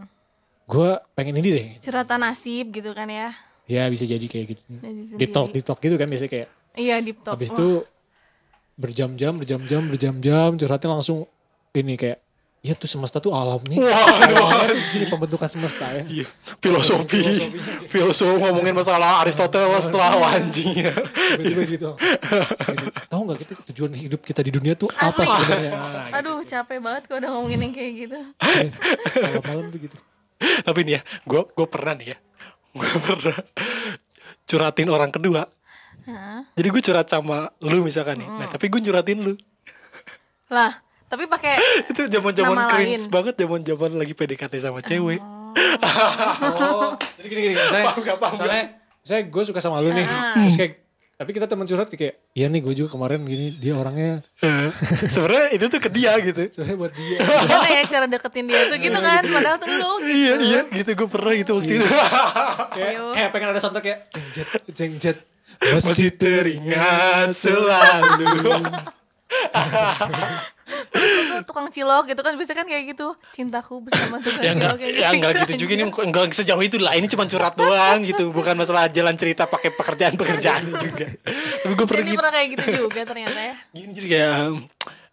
gue 0.68 0.90
pengen 1.16 1.34
ini 1.40 1.48
deh. 1.52 1.68
Curhatan 1.82 2.20
nasib 2.22 2.72
gitu 2.72 2.90
kan 2.96 3.08
ya. 3.10 3.34
ya 3.68 3.86
bisa 3.88 4.04
jadi 4.08 4.24
kayak 4.24 4.46
gitu. 4.56 4.62
Nasib 4.68 5.16
di 5.18 5.26
talk 5.28 5.48
di 5.52 5.60
talk 5.60 5.78
gitu 5.80 5.96
kan 6.00 6.06
biasanya 6.08 6.30
kayak. 6.30 6.48
Iya 6.72 6.96
deep 7.04 7.18
talk. 7.20 7.36
habis 7.36 7.52
itu 7.52 7.84
berjam-jam 8.80 9.36
berjam-jam 9.36 9.82
berjam-jam 9.84 10.56
curhatnya 10.56 10.88
langsung 10.88 11.28
ini 11.76 11.94
kayak 12.00 12.24
ya 12.62 12.78
tuh 12.78 12.86
semesta 12.86 13.18
tuh 13.18 13.34
alamnya. 13.34 13.82
Wah, 13.82 14.22
Alamnya 14.22 14.86
gini 14.94 15.10
pembentukan 15.10 15.50
semesta 15.50 15.90
ya. 15.90 16.02
Iya, 16.06 16.26
filosofi, 16.62 17.50
filosofi. 17.90 18.38
Ngomongin 18.38 18.74
masalah 18.78 19.26
Aristoteles 19.26 19.90
lah 19.90 20.14
anjing. 20.30 20.70
Ya. 20.70 20.94
tiba-tiba 21.42 21.62
gitu 21.66 21.90
tahu 23.12 23.20
nggak 23.28 23.38
kita 23.44 23.52
tujuan 23.70 23.92
hidup 23.92 24.20
kita 24.24 24.40
di 24.40 24.50
dunia 24.54 24.72
tuh 24.72 24.88
apa 24.94 25.22
sebenarnya? 25.22 25.70
Nah, 25.82 26.08
gitu. 26.08 26.16
Aduh 26.18 26.38
capek 26.46 26.78
banget 26.80 27.02
kalau 27.10 27.18
udah 27.20 27.30
ngomongin 27.36 27.60
yang 27.68 27.74
kayak 27.74 27.92
gitu. 28.06 28.18
malam-malam 29.20 29.64
tuh 29.68 29.80
gitu. 29.84 29.96
Tapi 30.40 30.80
nih 30.82 30.92
ya, 30.98 31.00
gue 31.22 31.40
gue 31.54 31.66
pernah 31.70 31.94
nih 31.94 32.08
ya, 32.14 32.16
gue 32.74 32.90
pernah 33.04 33.36
curhatin 34.48 34.88
orang 34.90 35.10
kedua. 35.12 35.42
Hah? 36.08 36.42
Jadi 36.58 36.68
gue 36.72 36.82
curhat 36.82 37.06
sama 37.06 37.52
lu 37.62 37.86
misalkan 37.86 38.18
nih, 38.18 38.26
nah 38.26 38.48
tapi 38.50 38.66
gue 38.66 38.80
curhatin 38.82 39.18
lu. 39.22 39.34
Lah, 40.50 40.82
tapi 41.12 41.28
pakai 41.28 41.60
Itu 41.92 42.08
zaman 42.08 42.32
zaman 42.32 42.56
Nama 42.56 42.70
cringe 42.70 42.88
lain. 42.98 43.12
banget, 43.12 43.34
zaman 43.36 43.60
zaman 43.60 43.90
lagi 43.94 44.12
PDKT 44.12 44.54
sama 44.58 44.80
cewek. 44.80 45.20
oh 46.40 46.96
jadi 47.14 47.26
gini 47.28 47.40
gini 47.46 47.56
saya 47.60 47.84
Paham 47.86 48.00
nggak, 48.00 48.16
paham 48.16 48.32
misalnya 48.34 48.64
saya 48.98 49.20
gue 49.22 49.42
suka 49.44 49.60
sama 49.60 49.76
lu 49.78 49.90
nih 49.90 50.02
Ah. 50.02 50.32
terus 50.38 50.56
kayak 50.56 50.72
tapi 51.12 51.30
kita 51.30 51.44
teman 51.44 51.62
curhat 51.64 51.86
kayak 51.86 52.18
iya 52.32 52.48
nih 52.48 52.58
gue 52.58 52.74
juga 52.74 52.88
kemarin 52.90 53.20
gini 53.22 53.54
dia 53.54 53.76
orangnya 53.76 54.24
Sebenarnya 55.06 55.52
itu 55.52 55.64
tuh 55.66 55.78
ke 55.78 55.86
dia 55.88 56.16
gitu. 56.18 56.48
sebenarnya 56.50 56.76
buat 56.78 56.92
dia 56.92 57.18
gimana 57.20 57.68
ya 57.68 57.82
cara 57.86 58.06
deketin 58.06 58.44
dia 58.44 58.62
tuh 58.66 58.78
gitu 58.80 58.98
kan. 58.98 59.22
Padahal 59.22 59.56
tuh 59.56 59.68
lu 59.68 59.92
gitu. 60.00 60.08
Iya 60.08 60.34
iya 60.40 60.60
gitu 60.72 60.90
gue 60.94 61.08
pernah 61.08 61.32
gitu 61.32 61.50
waktu 61.52 61.72
itu. 61.76 61.86
kayak, 62.74 62.90
Ayo. 62.90 63.04
kayak 63.12 63.28
pengen 63.30 63.48
ada 63.50 63.60
soundtrack 63.60 63.84
kayak 63.84 63.98
jengjet 64.10 64.48
jengjet 64.72 65.18
masih 65.60 66.10
Teringat 66.10 67.30
selalu. 67.36 68.26
Tuh 70.92 71.44
tukang 71.44 71.68
cilok 71.68 72.08
gitu 72.12 72.20
kan 72.20 72.36
bisa 72.36 72.52
kan 72.56 72.64
kayak 72.64 72.96
gitu. 72.96 73.16
Cintaku 73.32 73.84
bersama 73.84 74.20
tukang 74.20 74.40
ya 74.44 74.52
enggak 74.56 74.76
cilok 74.76 74.78
kayak 74.80 74.92
ya 74.96 75.08
enggak 75.12 75.32
gitu 75.44 75.52
juga 75.66 75.72
ini 75.76 75.84
enggak 75.88 76.24
sejauh 76.32 76.62
itu 76.62 76.76
lah. 76.80 76.92
Ini 76.96 77.06
cuma 77.12 77.24
curhat 77.28 77.54
doang 77.56 77.98
gitu. 78.04 78.32
Bukan 78.32 78.54
masalah 78.56 78.88
jalan 78.88 79.16
cerita 79.16 79.48
pakai 79.48 79.72
pekerjaan 79.72 80.14
pekerjaan 80.16 80.62
juga. 80.68 81.06
Tapi 81.62 81.72
gue 81.72 81.86
pernah 81.86 82.04
gitu. 82.06 82.18
pernah 82.18 82.32
kayak 82.32 82.48
gitu 82.56 82.64
juga 82.86 83.00
ternyata 83.04 83.40
ya. 83.40 83.54
gini 83.72 83.92
jadi 83.96 84.08
kayak 84.08 84.36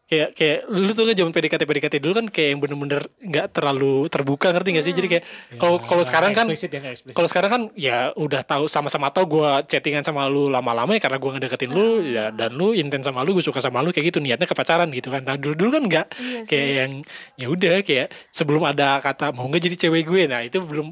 kayak 0.10 0.34
kayak 0.34 0.60
lu 0.74 0.89
tuh 0.98 1.06
kan 1.06 1.13
zaman 1.13 1.30
PDKT 1.30 1.63
PDKT 1.69 1.95
dulu 2.02 2.13
kan 2.17 2.26
kayak 2.34 2.50
yang 2.58 2.60
bener-bener 2.60 3.02
nggak 3.22 3.54
terlalu 3.54 4.10
terbuka 4.10 4.50
ngerti 4.50 4.69
gak 4.82 4.86
sih? 4.89 4.95
Jadi 4.98 5.08
kayak 5.08 5.24
kalau 5.62 5.78
kalau 5.86 6.02
sekarang 6.02 6.34
kan 6.34 6.48
ya 6.50 6.80
nggak 6.82 7.13
kalau 7.13 7.30
sekarang 7.30 7.50
kan 7.54 7.62
ya 7.78 7.98
udah 8.17 8.41
tahu 8.41 8.65
sama-sama 8.65 9.13
tahu 9.13 9.38
gue 9.38 9.50
chattingan 9.69 10.02
sama 10.02 10.26
lu 10.26 10.50
lama-lama 10.50 10.98
ya 10.98 11.02
karena 11.06 11.22
gue 11.22 11.30
ngedeketin 11.38 11.69
lu 11.69 12.02
ya 12.02 12.34
dan 12.34 12.58
lu 12.58 12.74
intens 12.74 13.06
sama 13.06 13.22
lu 13.22 13.38
gue 13.38 13.45
suka 13.45 13.62
sama 13.62 13.86
lu 13.86 13.93
kayak 13.93 14.10
gitu 14.10 14.17
niatnya 14.17 14.50
ke 14.50 14.58
pacaran 14.58 14.89
gitu 14.89 15.13
kan. 15.13 15.22
Nah 15.22 15.38
dulu 15.38 15.54
dulu 15.54 15.69
kan 15.78 15.84
enggak 15.86 16.08
Iya 16.17 16.41
kayak 16.50 16.69
yang 16.74 16.91
ya 17.38 17.48
udah 17.54 17.76
kayak 17.86 18.08
sebelum 18.34 18.65
ada 18.65 18.98
kata 19.06 19.30
mau 19.30 19.45
nggak 19.45 19.62
jadi 19.62 19.76
cewek 19.88 20.10
gue? 20.10 20.22
Nah 20.26 20.41
itu 20.41 20.58
belum 20.58 20.89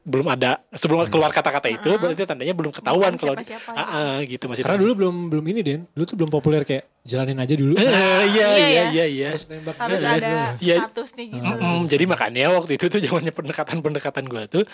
belum 0.00 0.26
ada 0.26 0.64
sebelum 0.72 1.04
keluar 1.06 1.28
kata-kata 1.28 1.68
itu 1.68 1.92
berarti 1.92 2.24
tandanya 2.24 2.50
belum 2.50 2.72
ketahuan 2.72 3.12
Bukan 3.12 3.20
kalau 3.20 3.34
siapa-siapa 3.36 3.70
Ah, 3.70 3.84
ah, 3.84 4.16
gitu 4.22 4.44
masih 4.44 4.64
karena 4.64 4.78
dulu 4.78 4.92
belum 4.96 5.14
belum 5.28 5.44
ini 5.46 5.60
Den. 5.60 5.80
Dulu 5.90 6.04
tuh 6.04 6.16
belum 6.16 6.30
populer 6.30 6.62
kayak 6.62 6.88
jalanin 7.02 7.36
aja 7.36 7.52
dulu. 7.52 7.76
Eh, 7.76 7.84
iya 7.84 8.24
Iya, 8.24 8.46
iya 8.48 8.64
ya. 8.66 8.84
iya 8.88 9.04
iya. 9.06 9.28
Harus 9.30 9.44
nembak 9.46 9.76
Harus 9.76 10.00
dia. 10.00 10.12
ada 10.14 10.32
Iya. 10.56 10.76
statusnya 10.82 11.24
gitu. 11.26 11.44
Mm-mm, 11.46 11.78
jadi 11.86 12.04
makanya 12.06 12.44
waktu 12.50 12.72
itu 12.74 12.84
tuh 12.86 13.00
zamannya 13.04 13.30
pendekatan-pendekatan 13.30 14.24
gue 14.24 14.42
tuh 14.48 14.64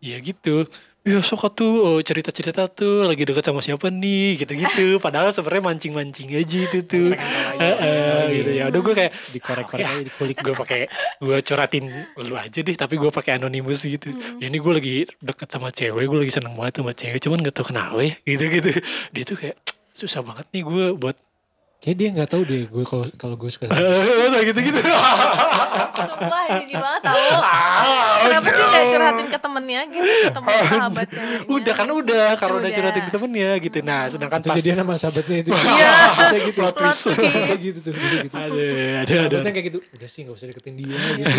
ya 0.00 0.18
gitu 0.18 0.66
ya 1.04 1.20
sok 1.20 1.52
tuh 1.52 1.72
oh, 1.84 1.98
cerita-cerita 2.00 2.64
tuh 2.72 3.04
lagi 3.04 3.28
deket 3.28 3.44
sama 3.44 3.60
siapa 3.60 3.92
nih 3.92 4.40
gitu-gitu. 4.40 4.96
Padahal 5.04 5.36
sebenarnya 5.36 5.62
mancing-mancing 5.68 6.32
aja 6.32 6.58
itu 6.64 6.80
tuh. 6.88 7.12
Heeh, 7.60 8.20
gitu 8.32 8.50
ya. 8.56 8.72
Udah 8.72 8.80
gue 8.80 8.94
kayak 8.96 9.12
dikorek-korek 9.36 9.84
aja 9.84 10.00
dikulik 10.00 10.36
gue 10.40 10.54
pakai 10.56 10.80
gue 11.20 11.36
curhatin 11.44 11.84
lu 12.24 12.34
aja 12.40 12.58
deh 12.64 12.76
tapi 12.76 12.96
gue 12.96 13.10
pakai 13.12 13.36
anonimus 13.36 13.84
gitu. 13.84 14.16
Ya 14.40 14.48
ini 14.48 14.56
gue 14.56 14.72
lagi 14.72 14.96
deket 15.20 15.48
sama 15.52 15.68
cewek 15.68 16.08
gue 16.08 16.18
lagi 16.24 16.32
seneng 16.32 16.56
banget 16.56 16.80
sama 16.80 16.92
cewek 16.96 17.20
cuman 17.20 17.44
gak 17.44 17.54
tau 17.54 17.66
kenapa 17.68 18.00
ya 18.00 18.16
gitu 18.24 18.44
gitu 18.48 18.70
dia 19.12 19.24
tuh 19.28 19.36
kayak 19.36 19.56
susah 19.94 20.26
banget 20.26 20.46
nih 20.50 20.62
gue 20.66 20.86
buat 20.98 21.16
kayak 21.84 21.96
dia 22.00 22.08
nggak 22.10 22.30
tahu 22.32 22.42
deh 22.42 22.64
gue 22.64 22.84
kalau 22.88 23.04
kalau 23.14 23.36
gue 23.36 23.50
suka 23.52 23.68
sama 23.68 23.76
eh 23.76 24.42
gitu 24.48 24.56
gitu 24.64 24.80
Sumpah 25.94 26.42
jijik 26.58 26.76
banget 26.76 27.02
tau. 27.02 27.16
Kenapa 28.24 28.48
sih 28.48 28.64
gak 28.64 28.84
curhatin 28.88 29.26
ke 29.28 29.38
temennya 29.38 29.80
gitu 29.88 30.08
ke 30.08 30.30
temen 30.32 30.54
sahabat 30.64 31.06
ceweknya. 31.06 31.38
udah 31.46 31.74
kan 31.74 31.88
udah 31.90 32.26
kalau 32.40 32.54
udah 32.58 32.70
curhatin 32.70 33.02
ke 33.04 33.12
temennya 33.12 33.50
gitu. 33.60 33.76
Nah 33.80 34.00
sedangkan 34.08 34.40
itu 34.40 34.48
pas 34.48 34.56
jadian 34.56 34.76
sama 34.80 34.94
sahabatnya 34.96 35.36
itu. 35.44 35.50
Iya. 35.74 35.94
Gitu 36.40 36.56
Plot 36.56 36.74
twist. 36.74 37.04
kayak 37.12 37.58
gitu 37.60 37.78
tuh 37.82 37.92
gitu 37.92 38.32
ada 38.32 38.48
ada 38.48 38.64
ada 39.04 39.14
sahabatnya 39.20 39.52
kayak 39.52 39.66
gitu 39.68 39.78
udah 39.84 40.08
sih 40.08 40.20
nggak 40.24 40.36
usah 40.38 40.46
deketin 40.48 40.74
dia 40.78 40.98
gitu. 41.18 41.34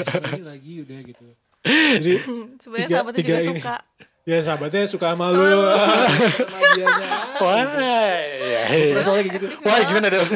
Lagi 0.50 0.72
udah 0.84 0.98
gitu. 1.02 1.24
Jadi 1.98 2.12
Sebenarnya 2.62 2.86
Tiga- 2.86 2.96
sahabatnya 3.02 3.22
juga 3.24 3.40
suka. 3.42 3.74
Ya 4.28 4.38
sahabatnya 4.44 4.84
suka 4.84 5.16
sama 5.16 5.32
lu. 5.32 5.40
Wah 7.40 7.64
ya, 7.80 8.02
ya. 8.68 9.00
soalnya 9.00 9.24
kayak 9.24 9.34
gitu. 9.40 9.46
Wah 9.64 9.78
gimana 9.88 10.06
dong 10.12 10.28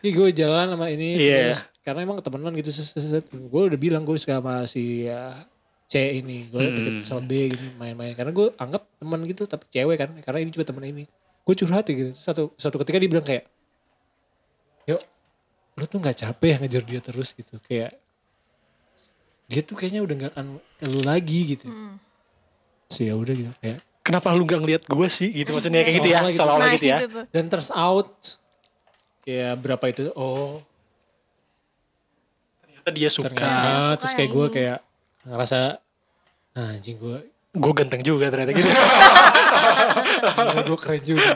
Ini 0.00 0.08
gue 0.10 0.28
jalan 0.32 0.66
sama 0.72 0.86
ini 0.88 1.20
Iya. 1.20 1.36
terus, 1.52 1.60
karena 1.84 2.00
emang 2.02 2.18
temenan 2.24 2.56
gitu 2.56 2.72
set, 2.72 2.88
set, 2.88 3.04
set. 3.04 3.24
gue 3.28 3.62
udah 3.68 3.76
bilang 3.76 4.02
gue 4.02 4.16
suka 4.16 4.40
sama 4.40 4.64
si 4.64 5.04
ya, 5.04 5.44
C 5.86 6.18
ini. 6.18 6.48
Gue 6.48 6.64
Hmm. 6.64 6.74
deket 6.74 6.94
sama 7.04 7.22
B 7.22 7.52
gitu 7.52 7.64
main-main. 7.76 8.16
Karena 8.16 8.32
gue 8.32 8.48
anggap 8.56 8.82
teman 8.96 9.20
gitu 9.28 9.44
tapi 9.44 9.68
cewek 9.68 9.96
kan. 10.00 10.10
Karena 10.24 10.38
ini 10.40 10.50
juga 10.50 10.64
temen 10.66 10.82
ini. 10.82 11.04
Gue 11.44 11.54
curhat 11.54 11.84
ya 11.86 11.94
gitu. 11.94 12.12
Satu 12.16 12.50
satu 12.56 12.80
ketika 12.80 12.96
dia 12.96 13.10
bilang 13.12 13.22
kayak 13.22 13.44
yuk 14.88 15.04
lu 15.76 15.84
tuh 15.84 16.00
nggak 16.00 16.16
capek 16.18 16.48
ya 16.48 16.56
ngejar 16.64 16.82
dia 16.88 17.00
terus 17.04 17.36
gitu. 17.36 17.60
Kayak 17.68 17.94
dia 19.46 19.60
tuh 19.60 19.76
kayaknya 19.76 20.00
udah 20.00 20.14
nggak 20.16 20.32
akan 20.32 20.46
lu 20.88 21.00
lagi 21.04 21.54
gitu. 21.54 21.68
Hmm. 21.68 22.00
Sih 22.90 23.06
ya 23.06 23.14
udah 23.14 23.32
gitu 23.32 23.52
kayak 23.58 23.78
kenapa 24.02 24.32
lu 24.32 24.42
gak 24.42 24.58
ngeliat 24.58 24.82
gue 24.82 25.08
sih? 25.08 25.30
Gitu 25.30 25.50
maksudnya 25.50 25.80
kayak 25.80 25.96
gitu 25.96 26.08
ya 26.08 26.18
Seolah-olah 26.18 26.28
gitu. 26.28 26.40
seolah-olah 26.40 26.66
Nah, 26.66 26.74
gitu 26.74 26.86
ya. 26.86 26.98
Itu 26.98 27.08
tuh. 27.08 27.24
dan 27.30 27.44
turns 27.46 27.70
out 27.70 28.10
ya 29.22 29.48
berapa 29.54 29.84
itu 29.86 30.02
oh. 30.12 30.58
Ternyata 32.60 32.90
dia 32.90 33.08
suka. 33.08 33.28
Ternyata 33.28 33.54
suka 33.54 33.96
terus 33.96 34.12
kayak 34.14 34.30
gue 34.30 34.46
kayak 34.50 34.78
ngerasa 35.22 35.58
"Ah, 36.50 36.74
anjing 36.74 36.96
gue 36.96 37.18
gue 37.50 37.72
ganteng 37.72 38.00
juga 38.00 38.26
ternyata 38.28 38.50
gitu. 38.52 38.70
Gue 40.64 40.78
keren 40.78 41.02
juga. 41.04 41.30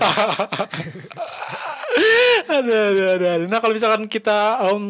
Ada 2.45 2.59
ada 2.61 3.05
ada 3.14 3.29
ada. 3.33 3.47
nah 3.47 3.59
kalau 3.59 3.73
misalkan 3.73 4.05
kita 4.05 4.38
em, 4.64 4.85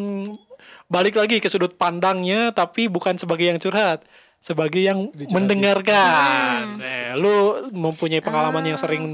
balik 0.86 1.14
lagi 1.14 1.38
ke 1.38 1.46
sudut 1.46 1.72
pandangnya 1.72 2.50
tapi 2.50 2.88
bukan 2.88 3.14
sebagai 3.14 3.46
yang 3.46 3.58
curhat 3.58 4.02
sebagai 4.44 4.76
yang 4.78 5.08
mendengarkan. 5.32 6.76
Nah, 6.76 7.16
lu 7.16 7.36
mempunyai 7.72 8.20
pengalaman 8.20 8.60
yang 8.66 8.76
Ah. 8.76 8.84
sering 8.84 9.04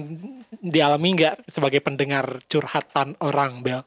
dialami 0.53 1.15
nggak 1.15 1.47
sebagai 1.47 1.79
pendengar 1.79 2.43
curhatan 2.45 3.15
orang 3.21 3.63
Bel? 3.63 3.87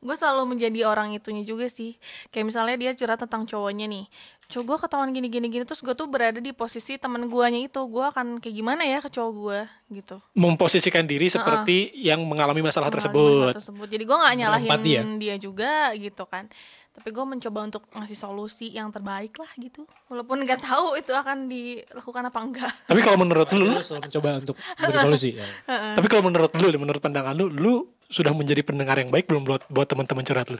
Gue 0.00 0.16
selalu 0.16 0.56
menjadi 0.56 0.88
orang 0.88 1.12
itunya 1.12 1.44
juga 1.44 1.68
sih. 1.68 2.00
Kayak 2.32 2.46
misalnya 2.48 2.76
dia 2.80 2.96
curhat 2.96 3.20
tentang 3.20 3.44
cowoknya 3.44 3.84
nih. 3.84 4.08
Cowok 4.48 4.64
gue 4.64 4.76
ketahuan 4.80 5.12
gini 5.12 5.28
gini 5.28 5.46
gini 5.46 5.62
terus 5.62 5.78
gue 5.78 5.92
tuh 5.92 6.08
berada 6.08 6.40
di 6.40 6.56
posisi 6.56 6.96
temen 6.96 7.28
guanya 7.28 7.60
itu. 7.60 7.84
Gue 7.84 8.08
akan 8.08 8.40
kayak 8.40 8.54
gimana 8.56 8.82
ya 8.82 9.04
ke 9.04 9.12
cowok 9.12 9.32
gue 9.36 9.60
gitu. 9.92 10.16
Memposisikan 10.32 11.04
diri 11.04 11.28
seperti 11.28 11.92
yang 11.94 12.24
mengalami 12.24 12.64
masalah 12.64 12.88
Mengalami 12.88 12.96
tersebut. 12.96 13.28
masalah 13.44 13.58
tersebut. 13.60 13.86
Jadi 13.92 14.04
gue 14.08 14.16
nggak 14.16 14.34
nyalahin 14.40 14.70
Berempati 14.72 14.88
ya? 14.90 15.02
dia 15.20 15.34
juga 15.36 15.72
gitu 15.92 16.24
kan 16.24 16.48
tapi 16.90 17.14
gue 17.14 17.22
mencoba 17.22 17.60
untuk 17.64 17.82
ngasih 17.94 18.18
solusi 18.18 18.66
yang 18.74 18.90
terbaik 18.90 19.38
lah 19.38 19.48
gitu. 19.56 19.86
Walaupun 20.10 20.42
nggak 20.42 20.60
tahu 20.60 20.98
itu 20.98 21.14
akan 21.14 21.46
dilakukan 21.46 22.22
apa 22.28 22.38
enggak. 22.42 22.72
Tapi 22.90 23.00
kalau 23.00 23.18
menurut 23.22 23.48
lu 23.54 23.70
Lu 23.70 23.78
mencoba 23.78 24.28
untuk 24.42 24.56
beri 24.58 24.98
solusi 24.98 25.30
ya. 25.38 25.46
tapi 25.94 26.06
kalau 26.10 26.26
menurut 26.26 26.50
lu 26.50 26.66
menurut 26.76 27.00
pandangan 27.00 27.32
lu 27.38 27.46
lu 27.48 27.72
sudah 28.10 28.34
menjadi 28.34 28.66
pendengar 28.66 28.98
yang 28.98 29.08
baik 29.14 29.30
belum 29.30 29.46
buat 29.46 29.62
buat 29.70 29.86
teman-teman 29.86 30.26
curhat 30.26 30.50
lu? 30.50 30.58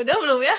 Udah 0.00 0.16
belum 0.16 0.40
ya 0.40 0.56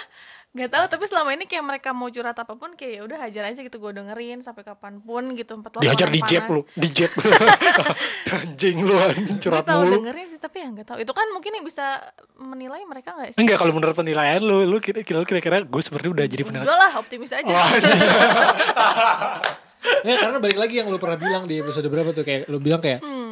Gak 0.52 0.68
tahu 0.68 0.84
tapi 0.86 1.08
selama 1.08 1.32
ini 1.32 1.48
kayak 1.48 1.64
mereka 1.64 1.96
mau 1.96 2.12
curhat 2.12 2.36
apa 2.36 2.60
pun 2.60 2.76
kayak 2.76 2.92
ya 2.92 3.02
udah 3.08 3.24
hajar 3.24 3.44
aja 3.48 3.64
gitu 3.64 3.72
gue 3.74 3.92
dengerin 3.94 4.44
sampai 4.44 4.68
kapan 4.68 5.00
pun 5.00 5.32
gitu 5.32 5.56
empat 5.56 5.80
Dihajar 5.80 6.12
di 6.12 6.20
jeb 6.22 6.44
lu, 6.46 6.68
di 6.76 6.92
jeb. 6.92 7.08
Anjing 8.36 8.84
lu 8.84 8.92
anjing 8.94 9.32
Gue 9.32 9.48
curhat 9.48 9.64
selalu 9.64 9.80
mulu. 9.82 9.96
dengerin 10.04 10.28
sih 10.28 10.38
tapi 10.38 10.60
ya 10.60 10.68
nggak 10.70 10.84
tahu 10.86 10.98
itu 11.00 11.12
kan 11.12 11.28
mungkin 11.32 11.52
yang 11.56 11.64
bisa 11.64 12.04
menilai 12.36 12.84
mereka 12.84 13.16
nggak 13.16 13.32
sih? 13.32 13.40
Enggak 13.40 13.58
kalau 13.58 13.72
menurut 13.72 13.96
penilaian 13.96 14.44
lu, 14.44 14.68
lu 14.68 14.78
kira-kira 14.78 15.24
kira-kira 15.24 15.64
gue 15.64 15.82
sebenarnya 15.82 16.12
udah 16.12 16.26
jadi 16.28 16.44
penilai. 16.44 16.66
Enggak 16.68 16.80
lah 16.80 16.92
optimis 17.00 17.32
aja. 17.32 17.48
Wah. 17.48 17.70
Ya 20.04 20.16
karena 20.22 20.38
balik 20.38 20.60
lagi 20.60 20.76
yang 20.78 20.92
lu 20.92 21.00
pernah 21.00 21.16
bilang 21.16 21.48
di 21.48 21.58
episode 21.58 21.88
berapa 21.88 22.12
tuh 22.12 22.22
kayak 22.22 22.52
lu 22.52 22.60
bilang 22.60 22.80
kayak 22.80 23.00
Hmm. 23.02 23.31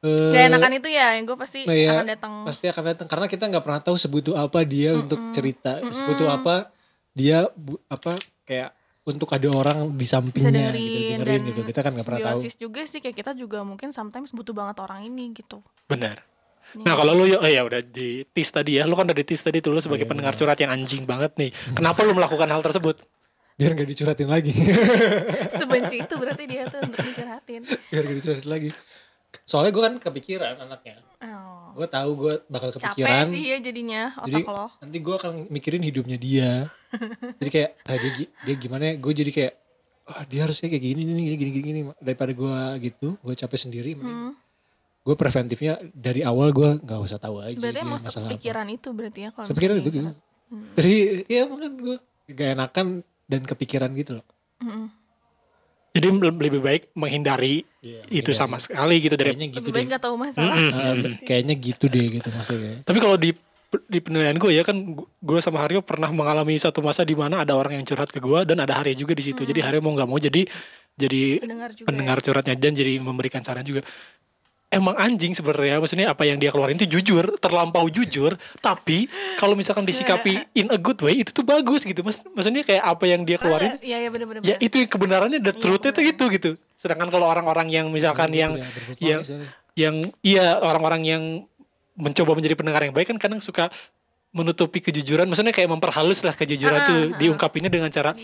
Eh, 0.00 0.32
Gak 0.32 0.42
enakan 0.48 0.72
itu 0.76 0.88
ya 0.88 1.06
yang 1.14 1.24
gue 1.24 1.36
pasti 1.36 1.58
Nah, 1.64 1.74
iya, 1.74 1.90
akan 1.94 2.06
datang. 2.08 2.32
pasti 2.44 2.66
akan 2.66 2.84
datang 2.86 3.06
karena 3.06 3.26
kita 3.26 3.44
nggak 3.46 3.64
pernah 3.64 3.80
tahu 3.80 3.96
sebutuh 3.96 4.34
apa 4.34 4.64
dia 4.64 4.96
untuk 4.96 5.20
cerita 5.30 5.80
sebutuh 5.86 6.28
apa 6.30 6.72
dia 7.10 7.48
bu- 7.52 7.80
apa 7.86 8.16
kayak 8.44 8.72
untuk 9.02 9.28
ada 9.28 9.48
orang 9.48 9.78
di 9.88 9.96
bisa 9.98 10.16
sampingnya 10.16 10.70
dengerin, 10.70 10.80
gitu 10.80 10.98
dengerin 11.10 11.40
dan 11.40 11.48
gitu 11.48 11.60
kita 11.66 11.80
kan 11.80 11.90
nggak 11.92 12.06
pernah 12.06 12.20
tahu 12.30 12.40
juga 12.46 12.80
sih 12.84 13.00
kayak 13.00 13.16
kita 13.16 13.32
juga 13.34 13.58
mungkin 13.60 13.90
sometimes 13.90 14.30
butuh 14.30 14.52
banget 14.52 14.76
orang 14.78 15.04
ini 15.04 15.32
gitu. 15.32 15.60
Benar. 15.84 16.20
Nih. 16.70 16.86
Nah 16.86 16.94
kalau 16.94 17.18
lu 17.18 17.26
ya, 17.26 17.42
oh 17.42 17.50
ya 17.50 17.66
udah 17.66 17.82
di 17.82 18.22
tis 18.30 18.46
tadi 18.46 18.78
ya, 18.78 18.86
lu 18.86 18.94
kan 18.94 19.02
udah 19.02 19.18
di 19.18 19.26
tis 19.26 19.42
tadi 19.42 19.58
tuh 19.58 19.74
lu 19.74 19.82
sebagai 19.82 20.06
Iya, 20.06 20.10
pendengar 20.14 20.38
curhat 20.38 20.54
yang 20.62 20.70
anjing 20.70 21.02
banget 21.02 21.34
nih. 21.34 21.50
Kenapa 21.74 22.06
lu 22.06 22.14
melakukan 22.14 22.46
hal 22.46 22.62
tersebut? 22.62 23.02
biar 23.60 23.76
nggak 23.76 23.92
dicurhatin 23.92 24.24
lagi 24.24 24.56
Sebenci 25.60 26.00
itu 26.00 26.14
berarti 26.16 26.44
dia 26.48 26.64
tuh 26.72 26.80
untuk 26.80 26.96
dicurhatin. 27.04 27.60
biar 27.92 28.02
nggak 28.08 28.16
dicurhatin 28.16 28.48
lagi 28.48 28.70
soalnya 29.42 29.70
gue 29.70 29.82
kan 29.82 29.94
kepikiran 29.98 30.54
anaknya 30.58 30.98
Oh. 31.20 31.76
gue 31.76 31.84
tahu 31.84 32.10
gue 32.16 32.34
bakal 32.46 32.72
Capek 32.72 32.80
kepikiran 32.96 33.28
sih 33.28 33.42
ya 33.44 33.56
jadinya 33.60 34.02
jadi 34.20 34.40
otak 34.40 34.48
lo. 34.50 34.66
nanti 34.80 34.98
gue 34.98 35.14
akan 35.14 35.32
mikirin 35.46 35.82
hidupnya 35.82 36.16
dia 36.16 36.50
jadi 37.38 37.50
kayak 37.50 37.70
ah, 37.84 37.96
dia, 37.96 38.10
dia 38.40 38.54
gimana 38.56 38.82
ya 38.84 38.94
gue 38.96 39.12
jadi 39.14 39.30
kayak 39.30 39.52
ah, 40.08 40.24
dia 40.24 40.40
harusnya 40.42 40.66
kayak 40.66 40.80
gini 40.82 41.00
nih 41.04 41.14
gini 41.30 41.50
gini 41.50 41.60
gini 41.62 41.80
daripada 41.98 42.32
gue 42.32 42.56
gitu 42.82 43.06
gue 43.16 43.34
capek 43.36 43.58
sendiri 43.60 43.90
Hmm. 43.94 44.32
gue 45.00 45.14
preventifnya 45.14 45.76
dari 45.90 46.20
awal 46.20 46.50
gue 46.50 46.78
nggak 46.78 47.00
usah 47.00 47.16
tahu 47.16 47.40
aja 47.40 47.56
Berarti 47.58 47.80
emang 47.80 48.00
sepikiran 48.00 48.66
itu 48.66 48.88
berarti 48.90 49.20
ya 49.20 49.30
kalau 49.30 49.46
misalnya 49.46 49.76
itu 49.76 49.84
gitu 49.86 49.98
curhat. 50.00 50.16
jadi 50.74 50.94
ya 51.26 51.42
mungkin 51.44 51.70
gue 51.76 51.96
gak 52.30 52.48
enakan 52.54 52.86
dan 53.26 53.40
kepikiran 53.42 53.92
gitu 53.92 54.18
loh 54.18 54.26
Mm-mm. 54.58 54.88
Jadi 55.90 56.06
lebih 56.22 56.62
baik 56.62 56.82
menghindari 56.94 57.66
Iya, 57.82 58.06
itu 58.06 58.30
menghindari. 58.30 58.38
sama 58.38 58.56
sekali 58.62 58.94
gitu 59.02 59.14
dari. 59.18 59.34
kayaknya 59.34 59.48
gitu 59.50 59.58
Lebih 59.58 59.70
deh 59.70 59.76
baik 59.80 59.86
gak 59.90 60.02
tahu 60.06 60.14
masalah. 60.14 60.54
Ah, 60.54 60.94
kayaknya 61.26 61.54
gitu 61.58 61.84
deh 61.86 62.06
gitu 62.06 62.28
maksudnya 62.30 62.74
Tapi 62.84 62.98
kalau 62.98 63.16
di 63.18 63.30
di 63.86 63.98
penilaian 64.02 64.34
gue 64.34 64.50
ya 64.50 64.66
kan 64.66 64.74
gue 64.98 65.38
sama 65.38 65.62
Haryo 65.62 65.78
pernah 65.80 66.10
mengalami 66.10 66.58
satu 66.58 66.82
masa 66.82 67.06
di 67.06 67.14
mana 67.14 67.46
ada 67.46 67.54
orang 67.54 67.78
yang 67.78 67.86
curhat 67.86 68.10
ke 68.10 68.18
gue 68.18 68.42
dan 68.42 68.58
ada 68.58 68.74
Haryo 68.74 68.94
juga 68.96 69.14
di 69.14 69.22
situ. 69.22 69.42
Jadi 69.42 69.62
Haryo 69.62 69.78
mau 69.78 69.94
nggak 69.94 70.08
mau 70.10 70.18
jadi 70.18 70.42
jadi 70.94 71.38
Pendengar 71.38 71.70
juga. 71.72 71.86
pendengar 71.86 72.18
curhatnya 72.20 72.54
dan 72.54 72.72
jadi 72.74 72.92
memberikan 72.98 73.42
saran 73.42 73.62
juga. 73.62 73.86
Emang 74.70 74.94
anjing 74.94 75.34
sebenarnya 75.34 75.82
maksudnya 75.82 76.14
apa 76.14 76.22
yang 76.22 76.38
dia 76.38 76.54
keluarin 76.54 76.78
itu 76.78 76.86
jujur, 76.86 77.34
terlampau 77.42 77.90
jujur, 77.90 78.38
tapi 78.62 79.10
kalau 79.34 79.58
misalkan 79.58 79.82
disikapi 79.82 80.46
in 80.54 80.70
a 80.70 80.78
good 80.78 80.94
way 81.02 81.26
itu 81.26 81.34
tuh 81.34 81.42
bagus 81.42 81.82
gitu. 81.82 82.06
Mas, 82.06 82.22
maksudnya 82.30 82.62
kayak 82.62 82.86
apa 82.86 83.02
yang 83.10 83.26
dia 83.26 83.34
keluarin 83.34 83.82
Iya 83.82 84.06
iya 84.06 84.10
benar-benar. 84.14 84.46
ya 84.46 84.54
itu 84.62 84.78
yang 84.78 84.86
kebenarannya 84.86 85.42
the 85.42 85.50
truth 85.58 85.82
itu 85.82 86.14
itu 86.14 86.24
gitu. 86.30 86.50
Sedangkan 86.78 87.10
kalau 87.10 87.26
orang-orang 87.26 87.66
yang 87.66 87.90
misalkan 87.90 88.30
yang 88.30 88.62
Ya, 89.02 89.18
yang 89.18 89.20
yang 89.74 89.94
iya 90.22 90.62
orang-orang 90.62 91.02
yang 91.02 91.22
mencoba 91.98 92.38
menjadi 92.38 92.54
pendengar 92.54 92.86
yang 92.86 92.94
baik 92.94 93.10
kan 93.10 93.18
kadang 93.18 93.42
suka 93.42 93.74
menutupi 94.30 94.78
kejujuran 94.78 95.26
maksudnya 95.26 95.50
kayak 95.50 95.66
memperhalus 95.66 96.22
lah 96.22 96.30
kejujuran 96.30 96.78
Ah, 96.78 96.86
tuh 96.86 96.94
ah, 96.94 97.06
ah. 97.10 97.18
diungkapinnya 97.18 97.66
dengan 97.66 97.90
cara 97.90 98.14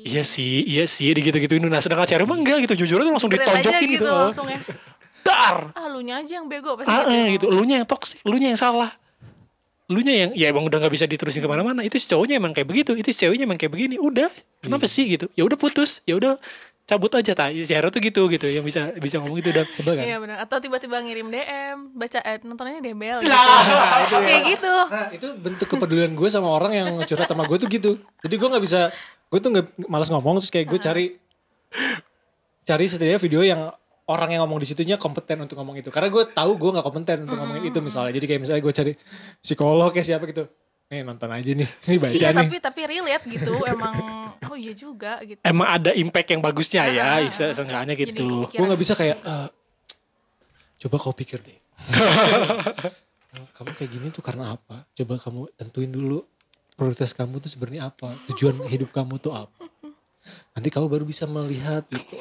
iya 0.00 0.24
sih 0.24 0.64
iya 0.64 0.88
sih 0.88 1.12
gitu 1.12 1.36
gitu 1.36 1.60
nah 1.68 1.84
sedangkan 1.84 2.08
cara 2.08 2.24
emang 2.24 2.40
enggak 2.40 2.64
gitu 2.64 2.88
jujur 2.88 3.04
tuh 3.04 3.12
langsung 3.12 3.28
ditonjokin 3.28 3.88
gitu, 3.92 4.00
gitu, 4.00 4.08
langsung 4.08 4.48
ya. 4.48 4.56
Dar 5.22 5.70
Ah 5.72 5.86
lu 5.86 6.02
nya 6.02 6.18
aja 6.18 6.38
yang 6.38 6.46
bego 6.46 6.74
pasti 6.74 6.90
ah, 6.90 7.02
gitu. 7.02 7.10
eh, 7.10 7.24
gitu 7.34 7.46
lu 7.48 7.62
nya 7.62 7.80
yang 7.80 7.88
toksik 7.88 8.18
lu 8.22 8.36
nya 8.36 8.52
yang 8.52 8.60
salah 8.60 8.90
lu 9.86 10.00
nya 10.00 10.14
yang 10.14 10.30
ya 10.32 10.48
emang 10.48 10.64
udah 10.64 10.78
nggak 10.78 10.92
bisa 10.92 11.04
diterusin 11.04 11.40
ke 11.40 11.48
mana-mana 11.48 11.82
itu 11.82 11.96
si 11.96 12.06
cowoknya 12.06 12.38
emang 12.38 12.52
kayak 12.52 12.64
begitu 12.64 12.94
itu 12.94 13.08
si 13.10 13.22
ceweknya 13.22 13.44
emang 13.44 13.56
kayak 13.56 13.72
begini 13.72 13.96
udah 13.96 14.30
kenapa 14.58 14.84
Iya. 14.84 14.94
sih 14.94 15.04
gitu 15.10 15.26
ya 15.32 15.42
udah 15.42 15.58
putus 15.58 16.00
ya 16.02 16.16
udah 16.16 16.38
cabut 16.82 17.14
aja 17.14 17.30
tak 17.32 17.54
si 17.54 17.70
Hero 17.70 17.88
tuh 17.88 18.00
gitu 18.00 18.26
gitu 18.26 18.50
yang 18.50 18.66
bisa 18.66 18.90
bisa 18.98 19.22
ngomong 19.22 19.38
gitu 19.38 19.54
dan 19.54 19.66
sebel 19.70 19.94
kan 19.94 20.02
Iya 20.02 20.16
benar. 20.18 20.36
Atau 20.42 20.58
tiba-tiba 20.58 20.98
ngirim 20.98 21.30
DM, 21.30 21.94
baca 21.94 22.18
eh, 22.20 22.42
nontonnya 22.42 22.82
Dembel. 22.82 23.22
Lah, 23.22 23.38
gitu. 24.02 24.18
Kayak 24.18 24.42
gitu. 24.50 24.74
Nah 24.90 25.06
itu 25.14 25.28
bentuk 25.38 25.66
kepedulian 25.70 26.10
gue 26.10 26.26
sama 26.26 26.50
orang 26.50 26.72
yang 26.74 26.88
curhat 27.06 27.30
sama 27.30 27.46
gue 27.46 27.56
tuh 27.56 27.70
gitu. 27.70 27.90
Jadi 28.26 28.34
gue 28.34 28.48
nggak 28.50 28.64
bisa, 28.66 28.90
gue 29.30 29.38
tuh 29.38 29.50
nggak 29.54 29.66
malas 29.86 30.10
ngomong 30.10 30.42
terus 30.42 30.50
kayak 30.50 30.66
gue 30.68 30.78
cari 30.82 31.04
cari 32.62 32.84
setidaknya 32.84 33.18
video 33.20 33.40
yang 33.42 33.70
orang 34.12 34.28
yang 34.30 34.40
ngomong 34.42 34.58
di 34.58 34.66
situnya 34.66 34.96
kompeten 34.96 35.40
untuk 35.40 35.56
ngomong 35.56 35.76
itu. 35.76 35.88
Karena 35.88 36.08
gue 36.08 36.24
tahu 36.26 36.52
gue 36.54 36.70
nggak 36.70 36.84
kompeten 36.84 37.16
untuk 37.24 37.36
ngomongin 37.36 37.64
itu 37.66 37.78
misalnya. 37.80 38.12
Jadi 38.12 38.26
kayak 38.26 38.40
misalnya 38.40 38.60
gue 38.60 38.74
cari 38.74 38.92
psikolog 39.38 39.90
kayak 39.90 40.06
siapa 40.06 40.24
gitu. 40.26 40.44
Nih 40.86 41.00
nonton 41.00 41.24
aja 41.26 41.50
nih, 41.50 41.64
ini 41.88 41.96
baca 41.96 42.12
Iya 42.12 42.28
nih. 42.28 42.38
tapi 42.38 42.56
tapi 42.60 42.80
relate 42.84 43.24
gitu 43.26 43.54
emang 43.64 43.94
oh 44.44 44.54
iya 44.54 44.72
juga 44.72 45.16
gitu. 45.22 45.40
emang 45.40 45.68
ada 45.72 45.90
impact 45.90 46.28
yang 46.28 46.40
bagusnya 46.40 46.84
ya 46.86 47.04
Ah, 47.16 47.20
se- 47.26 47.50
seenggaknya 47.50 47.94
Jadi 47.94 48.12
gitu. 48.12 48.44
Gue 48.46 48.66
nggak 48.68 48.76
bisa 48.76 48.92
kayak, 48.92 49.16
"Eh, 49.16 49.48
coba 50.78 50.96
kau 50.98 51.12
pikir 51.12 51.40
deh. 51.40 51.56
kamu 53.56 53.70
kayak 53.72 53.90
gini 53.90 54.06
tuh 54.08 54.20
karena 54.20 54.52
apa? 54.52 54.84
Coba 54.92 55.16
kamu 55.16 55.48
tentuin 55.54 55.88
dulu 55.88 56.20
prioritas 56.72 57.12
kamu 57.12 57.40
tuh 57.40 57.48
sebenarnya 57.48 57.88
apa? 57.88 58.12
Tujuan 58.28 58.60
hidup 58.66 58.92
kamu 58.92 59.16
tuh 59.16 59.32
apa? 59.32 59.64
Nanti 60.52 60.68
kamu 60.68 60.86
baru 60.86 61.04
bisa 61.04 61.24
melihat 61.24 61.88
gitu. 61.88 62.16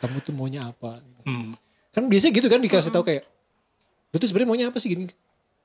Kamu 0.00 0.16
tuh 0.20 0.32
maunya 0.32 0.64
apa? 0.64 1.04
Hmm. 1.24 1.56
Kan 1.90 2.06
biasanya 2.06 2.32
gitu 2.38 2.46
kan 2.46 2.60
dikasih 2.62 2.92
tahu 2.94 3.04
kayak, 3.06 3.22
lu 4.10 4.16
tuh 4.18 4.28
sebenarnya 4.30 4.48
maunya 4.48 4.66
apa 4.70 4.78
sih 4.78 4.90
gini? 4.90 5.10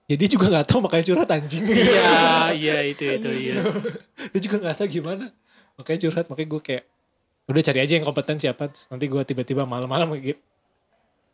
Ya 0.05 0.15
dia 0.21 0.29
juga 0.29 0.53
nggak 0.53 0.69
tahu 0.69 0.85
makanya 0.85 1.05
curhat 1.09 1.29
anjing. 1.33 1.65
iya 1.65 2.53
iya 2.61 2.77
itu 2.85 3.01
itu 3.01 3.29
iya 3.49 3.57
dia 4.29 4.39
juga 4.41 4.55
nggak 4.61 4.75
tahu 4.77 4.87
gimana. 5.01 5.33
Makanya 5.81 5.99
curhat, 6.07 6.25
makanya 6.29 6.49
gue 6.53 6.61
kayak 6.61 6.83
udah 7.49 7.61
cari 7.65 7.79
aja 7.81 7.93
yang 7.97 8.05
kompeten 8.05 8.37
siapa. 8.37 8.69
Terus 8.69 8.85
nanti 8.93 9.05
gue 9.09 9.21
tiba-tiba 9.25 9.65
malam-malam 9.65 10.13
gitu. 10.21 10.37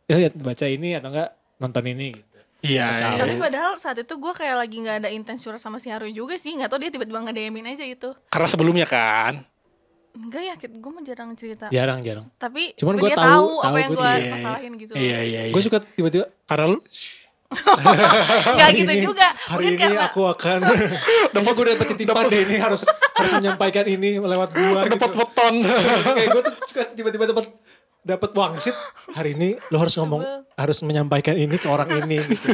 Ya 0.08 0.16
lihat 0.18 0.34
baca 0.40 0.66
ini 0.66 0.96
atau 0.96 1.12
enggak 1.12 1.30
nonton 1.60 1.84
ini 1.84 2.16
gitu. 2.16 2.38
iya 2.62 3.18
Tapi 3.20 3.38
iya. 3.38 3.42
padahal 3.42 3.72
saat 3.78 3.98
itu 4.00 4.14
gue 4.18 4.32
kayak 4.34 4.56
lagi 4.56 4.76
nggak 4.82 4.96
ada 5.04 5.10
intens 5.12 5.44
curhat 5.44 5.60
sama 5.60 5.76
si 5.76 5.92
Haru 5.92 6.08
juga 6.08 6.40
sih. 6.40 6.56
Nggak 6.56 6.72
tau 6.72 6.80
dia 6.80 6.90
tiba-tiba 6.90 7.20
nge-DM-in 7.28 7.76
aja 7.76 7.84
gitu. 7.84 8.16
karena 8.32 8.48
sebelumnya 8.48 8.86
kan 8.88 9.44
Enggak 10.12 10.42
ya, 10.42 10.54
gue 10.56 10.90
mah 10.90 11.02
jarang 11.02 11.30
cerita. 11.32 11.66
Jarang-jarang. 11.68 12.28
Tapi, 12.36 12.76
Cuman 12.76 12.94
tapi 12.94 13.00
gua 13.00 13.08
dia 13.08 13.16
tahu- 13.16 13.24
tahu, 13.24 13.48
tahu 13.54 13.64
apa 13.64 13.78
yang 13.78 13.90
gue 13.90 14.10
dia- 14.12 14.30
masalahin 14.30 14.72
gitu. 14.76 14.92
iya 14.94 15.18
iya 15.20 15.40
iya 15.42 15.52
Gue 15.52 15.60
suka 15.60 15.78
tiba-tiba 15.80 16.24
karena 16.44 16.66
lu 16.68 16.78
hari 18.58 18.76
gitu 18.78 18.88
ini- 18.90 19.02
juga. 19.02 19.28
Hari 19.28 19.56
Mungkin 19.58 19.72
ini 19.72 19.80
karena 19.82 20.02
aku 20.06 20.22
akan 20.26 20.58
Kenapa 21.32 21.50
gue 21.52 21.64
dapet 21.66 21.86
titipan 21.90 22.24
deh 22.26 22.40
ini 22.42 22.56
harus 22.56 22.80
harus 23.18 23.32
menyampaikan 23.34 23.84
ini 23.86 24.10
lewat 24.18 24.50
gua 24.50 24.80
dapat 24.86 25.10
gitu. 25.10 25.18
weton 25.18 25.54
Kayak 26.12 26.28
gue 26.28 26.42
tuh 26.42 26.54
suka 26.66 26.82
tiba-tiba 26.92 27.24
dapat 27.28 27.44
dapat 28.02 28.30
wangsit 28.32 28.74
hari 29.08 29.32
ini 29.32 29.54
lo 29.68 29.78
harus 29.78 29.94
ngomong 29.94 30.20
harus 30.52 30.78
menyampaikan 30.80 31.32
ini 31.34 31.54
ke 31.54 31.66
orang 31.66 31.86
ini 31.94 32.18
gitu. 32.26 32.46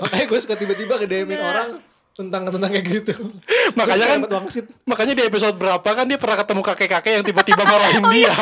Makanya 0.00 0.26
gue 0.26 0.38
suka 0.38 0.54
tiba-tiba 0.54 0.94
ke 0.96 1.06
DM-in 1.06 1.34
Iya. 1.34 1.44
orang 1.44 1.68
tentang 2.12 2.44
tentang 2.44 2.68
kayak 2.68 2.86
gitu. 2.86 3.12
Makanya 3.78 4.04
kan- 4.06 4.22
wangsit. 4.30 4.68
makanya 4.84 5.12
di 5.14 5.24
episode 5.24 5.56
berapa 5.56 5.80
kan 5.82 6.04
dia 6.04 6.16
pernah 6.16 6.36
ketemu 6.36 6.60
kakek-kakek 6.62 7.12
yang 7.14 7.24
tiba-tiba 7.24 7.62
marahin 7.62 8.04
Oh, 8.04 8.10
dia 8.10 8.28
iya. 8.28 8.34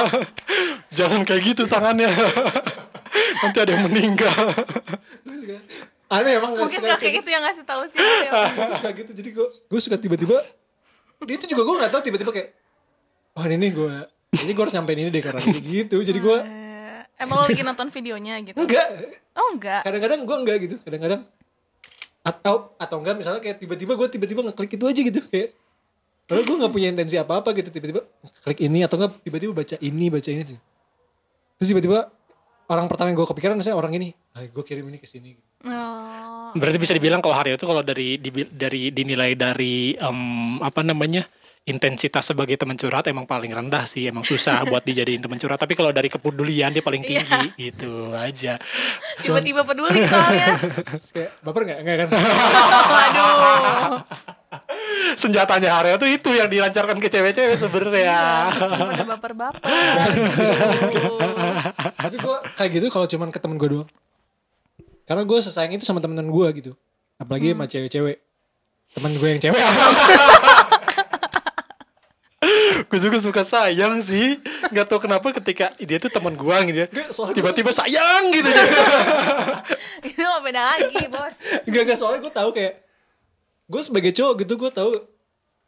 jangan 0.90 1.22
kayak 1.22 1.42
gitu 1.44 1.62
tangannya 1.64 2.10
nanti 3.42 3.58
ada 3.58 3.70
yang 3.72 3.86
meninggal 3.86 4.34
Aneh 6.08 6.32
emang 6.36 6.58
mungkin 6.58 6.74
suka 6.74 6.90
kakek 6.92 7.02
kayak 7.08 7.22
itu 7.22 7.30
yang 7.30 7.42
ngasih 7.44 7.62
tahu 7.62 7.82
sih. 7.86 7.98
ya. 7.98 8.30
gue 8.50 8.74
suka 8.74 8.90
gitu 8.92 9.10
jadi 9.12 9.28
gue 9.30 9.46
gue 9.64 9.80
suka 9.80 9.96
tiba-tiba 9.96 10.36
dia 11.20 11.34
itu 11.36 11.46
juga 11.46 11.62
gue 11.62 11.74
nggak 11.78 11.90
tahu 11.90 12.02
tiba-tiba 12.02 12.30
kayak 12.32 12.48
oh 13.32 13.44
ini 13.44 13.56
nih 13.56 13.70
gue 13.72 13.92
ini 14.36 14.50
gue 14.50 14.62
harus 14.64 14.74
nyampein 14.74 14.98
ini 14.98 15.10
deh 15.10 15.22
karena 15.22 15.38
kayak 15.38 15.62
gitu 15.62 15.96
jadi 16.00 16.18
gue 16.18 16.38
Eh, 16.42 17.02
Emang 17.20 17.36
lo 17.36 17.44
lagi 17.44 17.60
nonton 17.60 17.88
videonya 17.88 18.34
gitu? 18.42 18.58
enggak 18.58 18.86
Oh 19.32 19.52
enggak. 19.52 19.84
kadang-kadang 19.84 20.20
gue 20.20 20.36
enggak 20.36 20.56
gitu 20.60 20.74
kadang-kadang 20.80 21.20
atau 22.20 22.76
atau 22.76 22.96
enggak 22.98 23.16
misalnya 23.16 23.40
kayak 23.40 23.58
tiba-tiba 23.58 23.96
gue 23.96 24.08
tiba-tiba 24.08 24.40
ngeklik 24.44 24.72
itu 24.72 24.84
aja 24.84 25.00
gitu 25.02 25.20
kayak 25.26 25.50
Padahal 26.24 26.46
gue 26.46 26.56
gak 26.62 26.70
punya 26.70 26.88
intensi 26.88 27.18
apa-apa 27.18 27.50
gitu 27.52 27.68
Tiba-tiba 27.68 28.06
klik 28.40 28.62
ini 28.62 28.86
atau 28.86 28.94
enggak 28.94 29.18
tiba-tiba 29.20 29.50
baca 29.52 29.74
ini 29.76 30.06
baca 30.06 30.28
ini 30.30 30.42
Terus 31.58 31.68
tiba-tiba 31.68 32.06
orang 32.66 32.86
pertama 32.86 33.10
yang 33.10 33.18
gue 33.18 33.26
kepikiran 33.26 33.58
misalnya 33.58 33.74
orang 33.76 33.98
ini 33.98 34.08
ah, 34.30 34.46
Gue 34.46 34.62
kirim 34.62 34.86
ini 34.86 34.96
ke 34.96 35.06
sini 35.06 35.34
Oh. 35.60 36.56
berarti 36.56 36.80
bisa 36.80 36.96
dibilang 36.96 37.20
kalau 37.20 37.36
Haryo 37.36 37.52
itu 37.52 37.68
kalau 37.68 37.84
dari 37.84 38.16
di- 38.16 38.48
dari 38.48 38.88
dinilai 38.88 39.36
dari 39.36 39.92
em, 39.92 40.18
apa 40.58 40.80
namanya 40.80 41.28
intensitas 41.60 42.24
sebagai 42.24 42.56
teman 42.56 42.74
curhat 42.74 43.04
emang 43.06 43.28
paling 43.28 43.52
rendah 43.52 43.84
sih 43.84 44.08
emang 44.08 44.24
susah 44.24 44.64
buat 44.70 44.80
dijadiin 44.80 45.20
teman 45.20 45.36
curhat 45.36 45.60
tapi 45.60 45.76
kalau 45.76 45.92
dari 45.92 46.08
kepedulian 46.08 46.72
dia 46.72 46.80
paling 46.80 47.04
Iya. 47.04 47.20
tinggi 47.22 47.70
gitu 47.70 48.10
aja 48.10 48.56
Tiba-tiba 49.20 49.60
peduli 49.62 50.00
soalnya. 50.08 50.56
Kayak 51.14 51.30
baper 51.44 51.62
gak? 51.68 51.78
Enggak 51.84 51.96
kan? 52.00 52.08
Waduh. 52.96 54.00
senjatanya 55.14 55.70
Haryo 55.76 55.94
tuh 55.94 56.08
itu 56.08 56.30
yang 56.32 56.48
dilancarkan 56.48 56.96
ke 56.96 57.06
cewek-cewek 57.06 57.60
sebenarnya. 57.60 58.48
Sama 58.56 58.96
ada 58.96 59.04
baper-baper. 59.06 59.60
Tapi 61.94 62.16
gue 62.16 62.36
kayak 62.56 62.70
gitu 62.72 62.86
kalau 62.88 63.06
cuman 63.06 63.28
ke 63.28 63.38
temen 63.38 63.60
gue 63.60 63.68
doang. 63.68 63.88
Karena 65.04 65.22
gue 65.22 65.38
sesayang 65.38 65.76
itu 65.76 65.84
sama 65.84 66.00
temen-temen 66.00 66.32
gue 66.32 66.48
gitu. 66.56 66.72
Apalagi 67.20 67.52
sama 67.52 67.68
cewek-cewek. 67.68 68.16
Temen 68.90 69.12
gue 69.14 69.28
yang 69.28 69.40
cewek. 69.42 69.60
Gue 72.88 72.98
juga 73.00 73.18
suka 73.18 73.42
sayang 73.42 74.02
sih. 74.02 74.38
Gak 74.70 74.86
tau 74.90 75.00
kenapa 75.02 75.32
ketika 75.36 75.74
dia 75.80 75.98
tuh 75.98 76.12
teman 76.12 76.34
gua 76.34 76.62
gitu 76.66 76.86
ya. 76.86 76.88
Tiba-tiba 77.10 77.70
sayang 77.70 78.34
gitu. 78.34 78.50
Itu 80.08 80.22
mah 80.22 80.40
beda 80.42 80.62
lagi, 80.76 81.00
Bos. 81.08 81.34
Enggak, 81.66 81.82
enggak. 81.86 81.98
Soalnya 81.98 82.20
gue 82.22 82.32
tahu 82.32 82.50
kayak. 82.54 82.74
Gue 83.70 83.82
sebagai 83.86 84.10
cowok 84.10 84.34
gitu 84.42 84.54
gue 84.58 84.70
tahu 84.74 84.90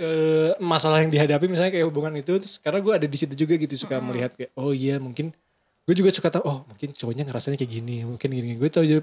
eh, 0.02 0.50
masalah 0.58 1.06
yang 1.06 1.10
dihadapi 1.14 1.46
misalnya 1.46 1.70
kayak 1.70 1.86
hubungan 1.86 2.12
itu 2.18 2.34
terus 2.42 2.58
karena 2.58 2.82
gue 2.82 2.92
ada 2.92 3.06
di 3.06 3.16
situ 3.18 3.34
juga 3.38 3.54
gitu 3.54 3.74
suka 3.78 4.02
melihat 4.02 4.34
kayak 4.34 4.50
oh 4.58 4.74
iya 4.74 4.98
mungkin 4.98 5.30
gue 5.86 5.94
juga 5.94 6.10
suka 6.10 6.34
tahu 6.34 6.42
oh 6.42 6.58
mungkin 6.66 6.90
cowoknya 6.94 7.22
ngerasanya 7.30 7.58
kayak 7.62 7.72
gini 7.72 8.02
mungkin 8.02 8.28
gini 8.34 8.58
gue 8.58 8.70
tahu 8.70 8.84
juga 8.86 9.02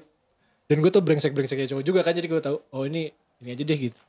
dan 0.67 0.77
gue 0.83 0.91
tuh 0.91 1.03
brengsek 1.03 1.31
brengseknya 1.31 1.67
cowok 1.71 1.83
juga 1.87 1.99
kan 2.03 2.13
jadi 2.15 2.27
gue 2.27 2.41
tahu 2.43 2.57
oh 2.75 2.83
ini 2.83 3.15
ini 3.39 3.49
aja 3.55 3.63
deh 3.63 3.79
gitu 3.79 3.99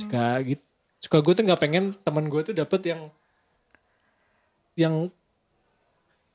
suka 0.00 0.26
gitu 0.44 0.64
suka 1.00 1.16
gue 1.20 1.32
tuh 1.36 1.44
nggak 1.44 1.60
pengen 1.60 1.84
teman 2.02 2.24
gue 2.28 2.40
tuh 2.40 2.54
dapet 2.56 2.80
yang 2.88 3.00
yang 4.76 5.08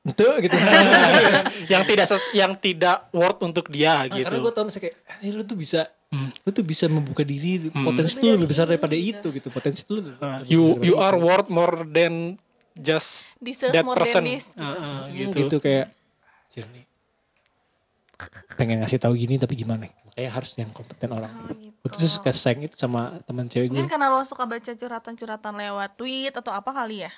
itu 0.02 0.26
gitu 0.42 0.56
yang 1.72 1.82
tidak 1.82 2.04
ses- 2.04 2.34
yang 2.34 2.52
tidak 2.54 3.06
worth 3.10 3.38
untuk 3.40 3.70
dia 3.70 4.02
Nah, 4.02 4.18
karena 4.18 4.34
gitu. 4.34 4.42
gue 4.42 4.52
tau 4.52 4.64
misalnya 4.66 4.84
kayak 4.84 4.96
"Ah, 5.04 5.16
ini 5.20 5.30
lu 5.32 5.42
tuh 5.42 5.54
bisa 5.54 5.86
Hmm. 6.08 6.28
lu 6.28 6.50
tuh 6.50 6.60
bisa 6.60 6.84
membuka 6.86 7.22
diri 7.22 7.72
potensi 7.72 8.20
tuh 8.20 8.36
lebih 8.36 8.44
besar 8.44 8.68
daripada 8.68 8.92
itu 8.92 9.30
gitu 9.30 9.48
potensi 9.48 9.80
lebih 9.88 10.12
Uh, 10.14 10.44
lebih 10.44 10.50
you 10.50 10.62
you 10.84 10.94
are 10.98 11.16
itu. 11.16 11.24
worth 11.24 11.48
more 11.48 11.88
than 11.88 12.36
just 12.74 13.32
Deserve 13.38 13.72
that 13.72 13.80
more 13.80 13.96
person. 13.96 14.20
than 14.20 14.36
this. 14.36 14.52
Uh, 14.52 14.60
uh, 14.60 14.74
Hmm, 15.06 15.16
gitu. 15.32 15.36
gitu. 15.40 15.56
kayak 15.58 15.88
jernih 16.50 16.84
pengen 18.52 18.78
ngasih 18.78 18.98
tahu 18.98 19.16
gini 19.16 19.34
tapi 19.34 19.56
gimana 19.56 19.88
makanya 20.04 20.30
harus 20.30 20.52
yang 20.54 20.68
kompeten 20.70 21.10
orang 21.10 21.32
Oh, 21.32 21.48
gitu. 21.48 21.72
gue 21.72 21.88
tuh 21.96 22.10
suka 22.12 22.30
sayang 22.30 22.62
itu 22.62 22.76
sama 22.76 23.16
teman 23.22 23.46
cewek 23.46 23.66
gue 23.66 23.74
Mungkin 23.74 23.88
karena 23.88 24.10
lo 24.10 24.22
suka 24.22 24.44
baca 24.44 24.68
curhatan-curhatan 24.70 25.54
lewat 25.56 25.90
tweet 25.96 26.30
atau 26.30 26.52
apa 26.52 26.70
kali 26.70 27.02
ya? 27.02 27.12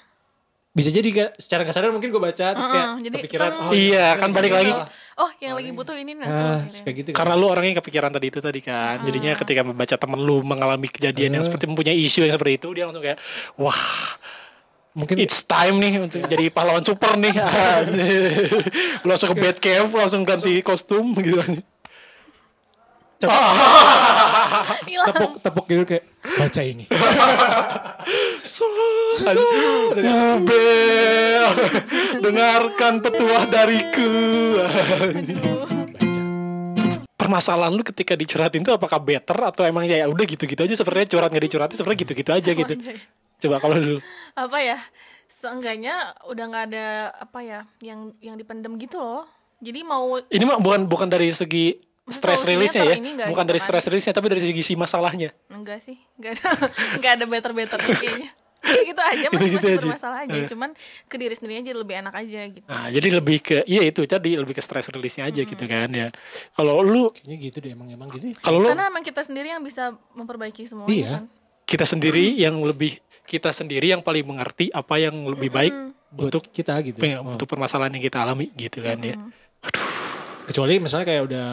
Bisa 0.75 0.91
jadi 0.91 1.07
gak 1.09 1.31
secara 1.39 1.63
gak 1.63 1.71
sadar 1.73 1.95
mungkin 1.95 2.11
gue 2.11 2.19
baca 2.19 2.47
terus 2.51 2.67
kayak 2.67 2.83
Heeh, 2.85 3.03
jadi 3.07 3.15
kepikiran 3.17 3.49
teng. 3.49 3.63
oh 3.63 3.73
Iya, 3.73 4.07
kan 4.19 4.29
balik 4.29 4.53
lagi. 4.53 4.69
salah. 4.69 4.91
Oh, 5.15 5.31
yang 5.39 5.55
lagi 5.55 5.71
butuh 5.71 5.95
ini 5.95 6.13
ah 6.19 6.67
kayak 6.83 6.95
gitu 6.99 7.09
kan. 7.11 7.17
Karena 7.17 7.35
lu 7.39 7.47
orangnya 7.47 7.79
kepikiran 7.79 8.11
tadi 8.11 8.27
itu 8.27 8.43
tadi 8.43 8.59
kan. 8.59 8.99
Jadinya 9.01 9.31
ketika 9.33 9.63
membaca 9.63 9.95
temen 9.95 10.19
lu 10.19 10.43
mengalami 10.43 10.91
kejadian 10.91 11.31
yang 11.33 11.43
Eh. 11.43 11.47
seperti 11.47 11.65
mempunyai 11.65 11.95
isu 11.97 12.27
yang 12.27 12.35
seperti 12.35 12.59
itu, 12.59 12.69
dia 12.75 12.85
langsung 12.85 12.99
kayak, 13.01 13.23
wah, 13.55 13.79
mungkin 14.91 15.17
it's 15.17 15.39
time 15.41 15.79
nih 15.79 16.03
untuk 16.03 16.27
jadi 16.29 16.51
pahlawan 16.51 16.83
super 16.83 17.15
nih. 17.15 17.31
Lu 19.03 19.09
langsung 19.09 19.31
ke 19.31 19.39
bed 19.39 19.57
cave, 19.59 19.87
langsung 19.87 20.27
ganti 20.27 20.59
kostum 20.59 21.15
gitu. 21.17 21.39
Tepuk 25.13 25.31
tepuk 25.45 25.65
gitu 25.71 25.83
kayak 25.89 26.05
baca 26.25 26.63
ini 26.63 26.85
So, 28.45 28.69
Ubel, 30.05 31.49
dengarkan 32.21 33.01
petuah 33.01 33.49
dariku. 33.49 34.13
Permasalahan 37.17 37.73
lu 37.73 37.81
ketika 37.81 38.13
dicurhatin 38.13 38.61
itu 38.61 38.69
apakah 38.69 39.01
better 39.01 39.49
atau 39.49 39.65
emang 39.65 39.89
ya 39.89 40.05
udah 40.05 40.29
gitu-gitu 40.29 40.61
aja 40.61 40.77
sebenarnya 40.77 41.17
curhat 41.17 41.33
nggak 41.33 41.45
dicurhatin 41.49 41.77
sebenarnya 41.81 42.01
gitu-gitu 42.05 42.31
aja 42.37 42.51
gitu. 42.53 42.73
Coba 43.49 43.57
kalau 43.65 43.81
dulu. 43.81 43.99
apa 44.37 44.59
ya? 44.61 44.79
Seenggaknya 45.25 46.13
udah 46.29 46.45
nggak 46.45 46.65
ada 46.69 46.87
apa 47.17 47.41
ya 47.41 47.61
yang 47.81 48.13
yang 48.21 48.37
dipendem 48.37 48.77
gitu 48.77 49.01
loh. 49.01 49.25
Jadi 49.65 49.81
mau 49.81 50.21
Ini 50.21 50.45
mah 50.45 50.61
bukan 50.61 50.85
bukan 50.85 51.09
dari 51.09 51.33
segi 51.33 51.81
stress 52.07 52.40
release-nya 52.43 52.85
ya, 52.85 52.97
bukan 53.27 53.45
gitu 53.45 53.49
dari 53.49 53.59
kan? 53.59 53.67
stress 53.67 53.85
release-nya 53.87 54.12
tapi 54.12 54.27
dari 54.29 54.43
segi 54.43 54.62
si 54.62 54.75
masalahnya. 54.75 55.33
enggak 55.49 55.81
sih, 55.81 55.97
enggak 56.14 56.33
ada 56.35 56.49
enggak 56.97 57.12
ada 57.12 57.25
better-better 57.27 57.81
kayaknya. 57.81 58.31
Kayak 58.61 58.85
gitu 58.87 59.03
aja 59.03 59.27
masih 59.27 59.37
Gitu-gitu 59.43 59.57
masih 59.59 59.69
aja. 59.71 59.85
bermasalah 59.85 60.19
aja, 60.21 60.37
Eh. 60.37 60.47
cuman 60.47 60.71
ke 61.05 61.17
diri 61.17 61.33
sendiri 61.33 61.61
aja 61.61 61.73
lebih 61.75 61.95
enak 61.99 62.14
aja 62.17 62.40
gitu. 62.47 62.64
Nah, 62.64 62.88
jadi 62.88 63.09
lebih 63.11 63.37
ke 63.38 63.57
iya 63.64 63.83
itu 63.83 64.01
tadi 64.03 64.31
lebih 64.35 64.53
ke 64.53 64.61
stress 64.61 64.88
release-nya 64.88 65.29
aja 65.29 65.40
gitu 65.43 65.64
kan 65.64 65.85
ya. 65.87 66.09
Kalau 66.51 66.81
lu 66.81 67.09
kayaknya 67.11 67.37
gitu 67.43 67.57
deh 67.59 67.71
emang 67.71 67.88
emang 67.88 68.09
gitu 68.11 68.25
ya. 68.27 68.37
kalau 68.38 68.59
lu 68.59 68.69
Karena 68.69 68.88
emang 68.88 69.01
kita 69.01 69.21
sendiri 69.21 69.49
yang 69.51 69.61
bisa 69.61 69.85
memperbaiki 70.11 70.64
semuanya 70.64 70.88
Iya. 70.90 71.09
kan. 71.14 71.25
kita 71.62 71.85
sendiri 71.87 72.25
yang 72.35 72.57
lebih 72.59 72.97
kita 73.25 73.49
sendiri 73.51 73.85
yang 73.87 74.01
paling 74.01 74.21
mengerti 74.23 74.69
apa 74.71 74.97
yang 74.99 75.17
lebih 75.27 75.49
baik 75.51 75.73
buat 76.11 76.29
untuk 76.29 76.49
kita 76.49 76.81
gitu 76.83 77.01
Oh. 77.17 77.33
untuk 77.33 77.45
permasalahan 77.47 77.88
yang 77.90 78.05
kita 78.07 78.17
alami 78.19 78.49
gitu 78.51 78.81
kan 78.81 78.97
ya. 78.99 79.17
kecuali 80.45 80.77
misalnya 80.79 81.05
kayak 81.07 81.23
udah 81.23 81.49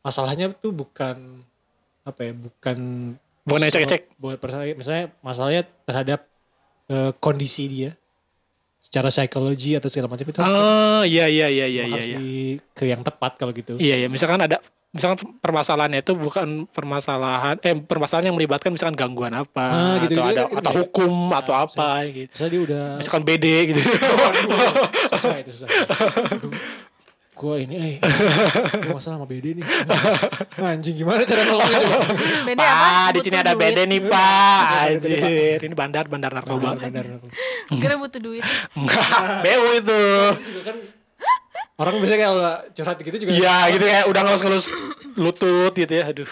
masalahnya 0.00 0.52
tuh 0.52 0.70
bukan 0.70 1.44
apa 2.02 2.20
ya 2.22 2.32
bukan 2.32 2.78
Bukan 3.40 3.62
ecek-ecek. 3.62 4.14
buat 4.16 4.36
persa- 4.36 4.68
misalnya 4.70 5.12
masalahnya 5.20 5.62
terhadap 5.82 6.28
eh, 6.86 7.12
kondisi 7.16 7.66
dia 7.66 7.90
secara 8.80 9.08
psikologi 9.08 9.74
atau 9.74 9.86
segala 9.86 10.08
macam 10.08 10.24
itu 10.24 10.38
Oh, 10.38 11.02
iya 11.02 11.24
iya 11.24 11.46
iya 11.46 11.66
iya 11.66 11.84
iya 11.86 12.00
iya. 12.02 12.18
di 12.18 12.30
ke 12.70 12.84
yang 12.84 13.00
tepat 13.00 13.36
kalau 13.36 13.50
gitu 13.50 13.76
Iya 13.76 13.96
iya, 13.96 14.08
misalkan 14.08 14.40
ada 14.40 14.60
misalkan 14.90 15.38
permasalahannya 15.38 16.00
itu 16.00 16.12
bukan 16.12 16.66
permasalahan 16.66 17.54
eh 17.60 17.76
permasalahan 17.76 18.26
yang 18.26 18.36
melibatkan 18.36 18.70
misalkan 18.70 18.98
gangguan 18.98 19.30
apa 19.30 19.64
Ah, 19.64 19.94
gitu, 20.02 20.18
atau 20.18 20.26
gitu, 20.26 20.34
ada 20.34 20.42
gitu, 20.42 20.58
atau 20.58 20.72
gitu. 20.72 20.80
hukum 20.82 21.12
Nah, 21.26 21.38
atau 21.38 21.52
misalnya- 21.54 21.70
apa 21.70 21.88
gitu. 22.10 22.30
misalnya 22.34 22.50
dia 22.50 22.62
udah 22.62 22.84
Misalkan 22.98 23.22
BD 23.22 23.46
gitu. 23.68 23.80
susah 25.12 25.36
itu 25.38 25.52
susah 25.54 25.68
gue 27.40 27.56
ini 27.64 27.74
eh 27.80 27.94
masalah 28.92 29.16
sama 29.16 29.24
BD 29.24 29.56
nih 29.56 29.64
anjing 30.60 31.00
gimana 31.00 31.24
cara 31.24 31.40
coba? 31.48 31.64
Beda 32.48 32.60
apa? 32.60 32.84
Pak, 32.84 33.08
di 33.16 33.18
sini 33.24 33.36
ada. 33.40 33.52
BD 33.56 33.78
nih, 33.88 34.00
Pak. 34.04 34.62
Anjir, 34.92 35.58
ini 35.64 35.74
bandar 35.74 36.04
bandar 36.04 36.30
narkoba. 36.36 36.76
Benar. 36.76 37.24
Kira 37.72 37.96
butuh 37.96 38.20
duit. 38.20 38.44
Enggak, 38.76 39.40
BU 39.40 39.68
itu. 39.80 40.02
juga 40.36 40.60
kan 40.68 40.76
orang 41.80 41.94
biasanya 41.96 42.28
kalau 42.28 42.52
curhat 42.76 42.96
gitu 43.00 43.16
juga 43.16 43.30
Iya, 43.32 43.56
gitu 43.72 43.84
kayak 43.88 44.04
udah 44.12 44.20
ngelus-ngelus 44.20 44.66
lutut 45.16 45.72
gitu 45.72 45.92
ya. 45.96 46.04
Aduh. 46.12 46.28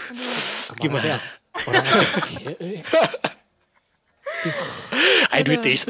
Gimana? 0.77 1.17
ya, 1.17 1.19
orang 1.65 1.83
Iya, 2.37 2.53
eh. 2.61 2.79
I 5.33 5.41
do 5.41 5.57
this. 5.57 5.89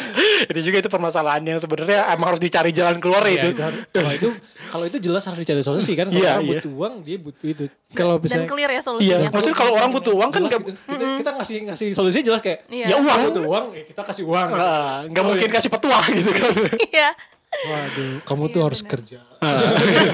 itu 0.50 0.60
juga 0.62 0.76
itu 0.78 0.88
permasalahan 0.88 1.42
yang 1.42 1.56
sebenarnya 1.56 2.10
emang 2.10 2.28
harus 2.28 2.40
dicari 2.40 2.70
jalan 2.70 2.96
keluar 2.96 3.22
Iya, 3.22 3.44
itu. 3.44 3.48
kalau 3.90 4.10
itu 4.10 4.28
kalau 4.66 4.84
itu 4.84 4.98
jelas 4.98 5.22
harus 5.22 5.38
dicari 5.38 5.60
solusi 5.60 5.92
kan 5.92 6.06
kalau 6.06 6.18
Iya, 6.18 6.30
orang 6.32 6.42
iya. 6.42 6.50
butuh 6.54 6.72
uang 6.72 6.94
dia 7.02 7.16
butuh 7.16 7.46
itu 7.46 7.64
kalau 7.90 8.14
Dan 8.16 8.22
misalnya 8.22 8.48
clear 8.48 8.68
ya 8.68 8.74
Iya, 8.74 8.82
solusinya. 8.82 9.28
maksudnya 9.28 9.56
kalau 9.56 9.72
orang 9.74 9.90
butuh 9.90 10.12
uang 10.14 10.30
kan 10.30 10.40
jelas 10.42 10.52
gitu. 10.58 10.72
kita, 10.82 11.04
kita 11.18 11.30
ngasih 11.34 11.56
ngasih 11.66 11.88
solusi 11.92 12.18
jelas 12.20 12.40
kayak 12.40 12.58
Iya. 12.66 12.86
ya 12.88 12.96
uang. 12.98 13.18
butuh 13.28 13.44
uang 13.46 13.64
ya 13.72 13.82
kita 13.84 14.02
kasih 14.04 14.24
uang 14.24 14.48
Ah, 14.52 15.04
nggak 15.04 15.24
mungkin 15.24 15.48
kasih 15.50 15.70
petuah 15.70 16.04
gitu 16.10 16.30
kan. 16.30 16.50
Iya. 16.90 17.10
waduh 17.52 18.12
kamu 18.24 18.42
tuh 18.46 18.58
Iya, 18.58 18.66
harus 18.66 18.80
kerja 18.82 19.18
Ah. 19.38 19.58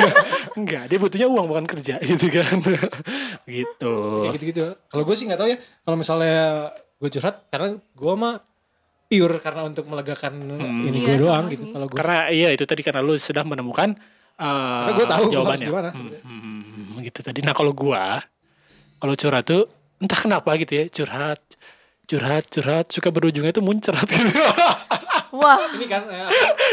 Enggak, 0.58 0.88
dia 0.88 0.98
butuhnya 0.98 1.28
uang 1.28 1.46
bukan 1.46 1.66
kerja 1.68 2.00
gitu 2.00 2.26
kan. 2.28 2.58
gitu. 3.46 3.94
kayak 4.24 4.34
gitu 4.34 4.44
gitu 4.48 4.62
kalau 4.86 5.02
gue 5.04 5.14
sih 5.14 5.24
nggak 5.24 5.38
tahu 5.38 5.48
ya 5.48 5.56
kalau 5.80 5.96
misalnya 5.96 6.38
gue 6.96 7.08
curhat 7.08 7.46
karena 7.46 7.68
gue 7.78 8.14
mah 8.16 8.42
pure 9.08 9.40
karena 9.40 9.64
untuk 9.64 9.84
melegakan 9.84 10.32
ini 10.78 10.98
Iya, 10.98 11.06
gue 11.08 11.16
doang 11.18 11.44
sama 11.44 11.50
gitu 11.50 11.64
kalau 11.66 11.86
gue 11.88 11.96
Karena 11.96 12.18
iya 12.28 12.48
itu 12.52 12.62
tadi 12.62 12.82
karena 12.82 13.00
lu 13.00 13.16
sudah 13.16 13.40
menemukan 13.42 13.96
uh, 14.36 14.44
Karena 14.84 14.92
gua 14.94 15.06
tahu 15.08 15.22
gua 15.24 15.32
jawabannya. 15.32 15.64
harus 15.64 15.72
gimana 15.72 15.88
Hmm, 15.88 15.98
sebenarnya. 15.98 16.22
hmm, 16.22 16.96
gitu 17.02 17.20
tadi. 17.22 17.40
Nah 17.40 17.52
kalau 17.52 17.72
gua 17.72 18.20
kalau 18.98 19.14
curhat 19.14 19.44
tuh 19.44 19.64
entah 19.98 20.18
kenapa 20.18 20.50
gitu 20.56 20.72
ya 20.72 20.84
curhat 20.88 21.40
curhat 22.04 22.44
curhat 22.46 22.86
suka 22.88 23.08
berujungnya 23.08 23.50
tuh 23.50 23.62
muncrat 23.62 24.04
gitu. 24.04 24.28
Wah. 25.30 25.56
ini 25.72 25.84
kan 25.84 26.02
eh, 26.08 26.24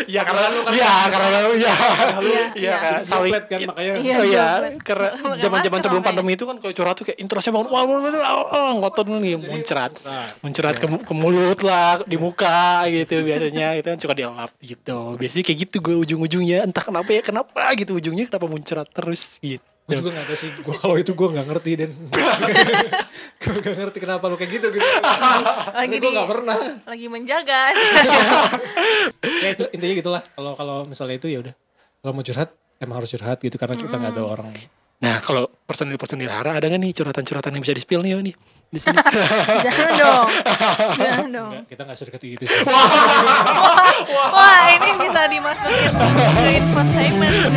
ya 0.07 0.21
karena 0.23 0.47
ya 0.71 0.93
karena 1.07 1.27
lu 1.43 1.53
ya 1.55 1.73
Iya, 2.15 2.21
iya 2.21 2.43
iya. 2.55 2.73
kan 2.77 2.93
saling 3.03 3.33
kan 3.35 3.59
makanya 3.65 3.93
Iya, 3.97 4.15
Oh 4.15 4.25
iya, 4.25 4.45
joplet. 4.55 4.73
karena 4.81 5.09
zaman-zaman 5.37 5.79
sebelum 5.79 5.99
makanya. 5.99 6.07
pandemi 6.07 6.31
itu 6.33 6.43
kan 6.43 6.55
kalau 6.57 6.73
curhat 6.73 6.95
tuh 6.95 7.05
kayak 7.05 7.19
introsnya 7.19 7.51
bangun 7.51 7.67
wah 7.67 7.83
wah 7.83 7.97
wah 7.97 8.11
wah, 8.13 8.33
wah, 8.45 8.71
ngotot 8.77 9.05
nih 9.11 9.35
muncrat. 9.35 9.91
Muncrat 10.39 10.75
ke, 10.75 10.87
ke 10.87 11.13
mulut 11.13 11.59
lah, 11.59 11.99
di 12.03 12.15
muka 12.15 12.55
gitu 12.87 13.21
biasanya 13.21 13.75
itu 13.75 13.87
kan 13.87 13.99
suka 13.99 14.13
dielap 14.13 14.51
gitu. 14.59 15.15
Biasanya 15.15 15.43
kayak 15.43 15.59
gitu 15.67 15.75
gue 15.81 15.95
ujung-ujungnya 16.01 16.63
entah 16.63 16.81
kenapa 16.81 17.09
ya 17.09 17.19
kenapa 17.19 17.61
gitu 17.75 17.91
ujungnya 17.93 18.25
kenapa 18.25 18.47
muncrat 18.47 18.87
terus 18.87 19.37
gitu. 19.39 19.63
Gue 19.85 20.01
juga 20.01 20.17
gak 20.17 20.25
tahu 20.33 20.37
sih 20.37 20.49
gue 20.49 20.75
kalau 20.83 20.95
itu 20.97 21.13
gue 21.13 21.27
nggak 21.29 21.45
ngerti 21.45 21.71
dan 21.77 21.91
gue 23.45 23.53
gak 23.61 23.77
ngerti 23.77 23.97
kenapa 24.01 24.25
lu 24.25 24.33
kayak 24.33 24.57
gitu 24.57 24.73
gitu 24.73 24.81
Lagi 24.81 25.95
gue 26.01 26.01
di 26.01 26.09
gak 26.09 26.29
pernah 26.29 26.57
lagi 26.89 27.05
menjaga. 27.05 27.61
ya 29.45 29.49
itu 29.53 29.63
intinya 29.77 29.93
gitulah 29.93 30.21
kalau 30.33 30.57
kalau 30.57 30.77
misalnya 30.89 31.21
itu 31.21 31.29
ya 31.29 31.37
udah 31.45 31.53
kalau 32.01 32.13
mau 32.17 32.25
curhat 32.25 32.49
emang 32.81 32.97
harus 32.97 33.13
curhat 33.13 33.37
gitu 33.45 33.55
karena 33.61 33.77
kita 33.77 33.93
nggak 33.93 34.13
ada 34.17 34.23
orang 34.25 34.53
Nah 34.95 35.19
kalau 35.19 35.51
personil-personil 35.67 36.31
Hara 36.31 36.55
ada 36.55 36.65
nggak 36.71 36.79
nih 36.79 36.95
curhatan-curhatan 36.95 37.51
yang 37.51 37.61
bisa 37.67 37.75
di-spill 37.75 37.99
nih, 37.99 38.15
nih 38.15 38.35
di 38.71 38.79
sini? 38.79 38.95
Jangan 39.67 39.91
dong. 39.99 40.27
Jangan 40.97 41.27
dong. 41.29 41.51
Enggak, 41.51 41.67
kita 41.69 41.81
gak 41.83 41.97
sedekat 41.99 42.23
itu 42.23 42.45
sih. 42.47 42.61
Wah, 44.31 44.71
ini 44.71 44.91
bisa 44.99 45.21
dimasukin 45.27 45.91
ke 45.93 46.47
infotainment. 46.63 47.51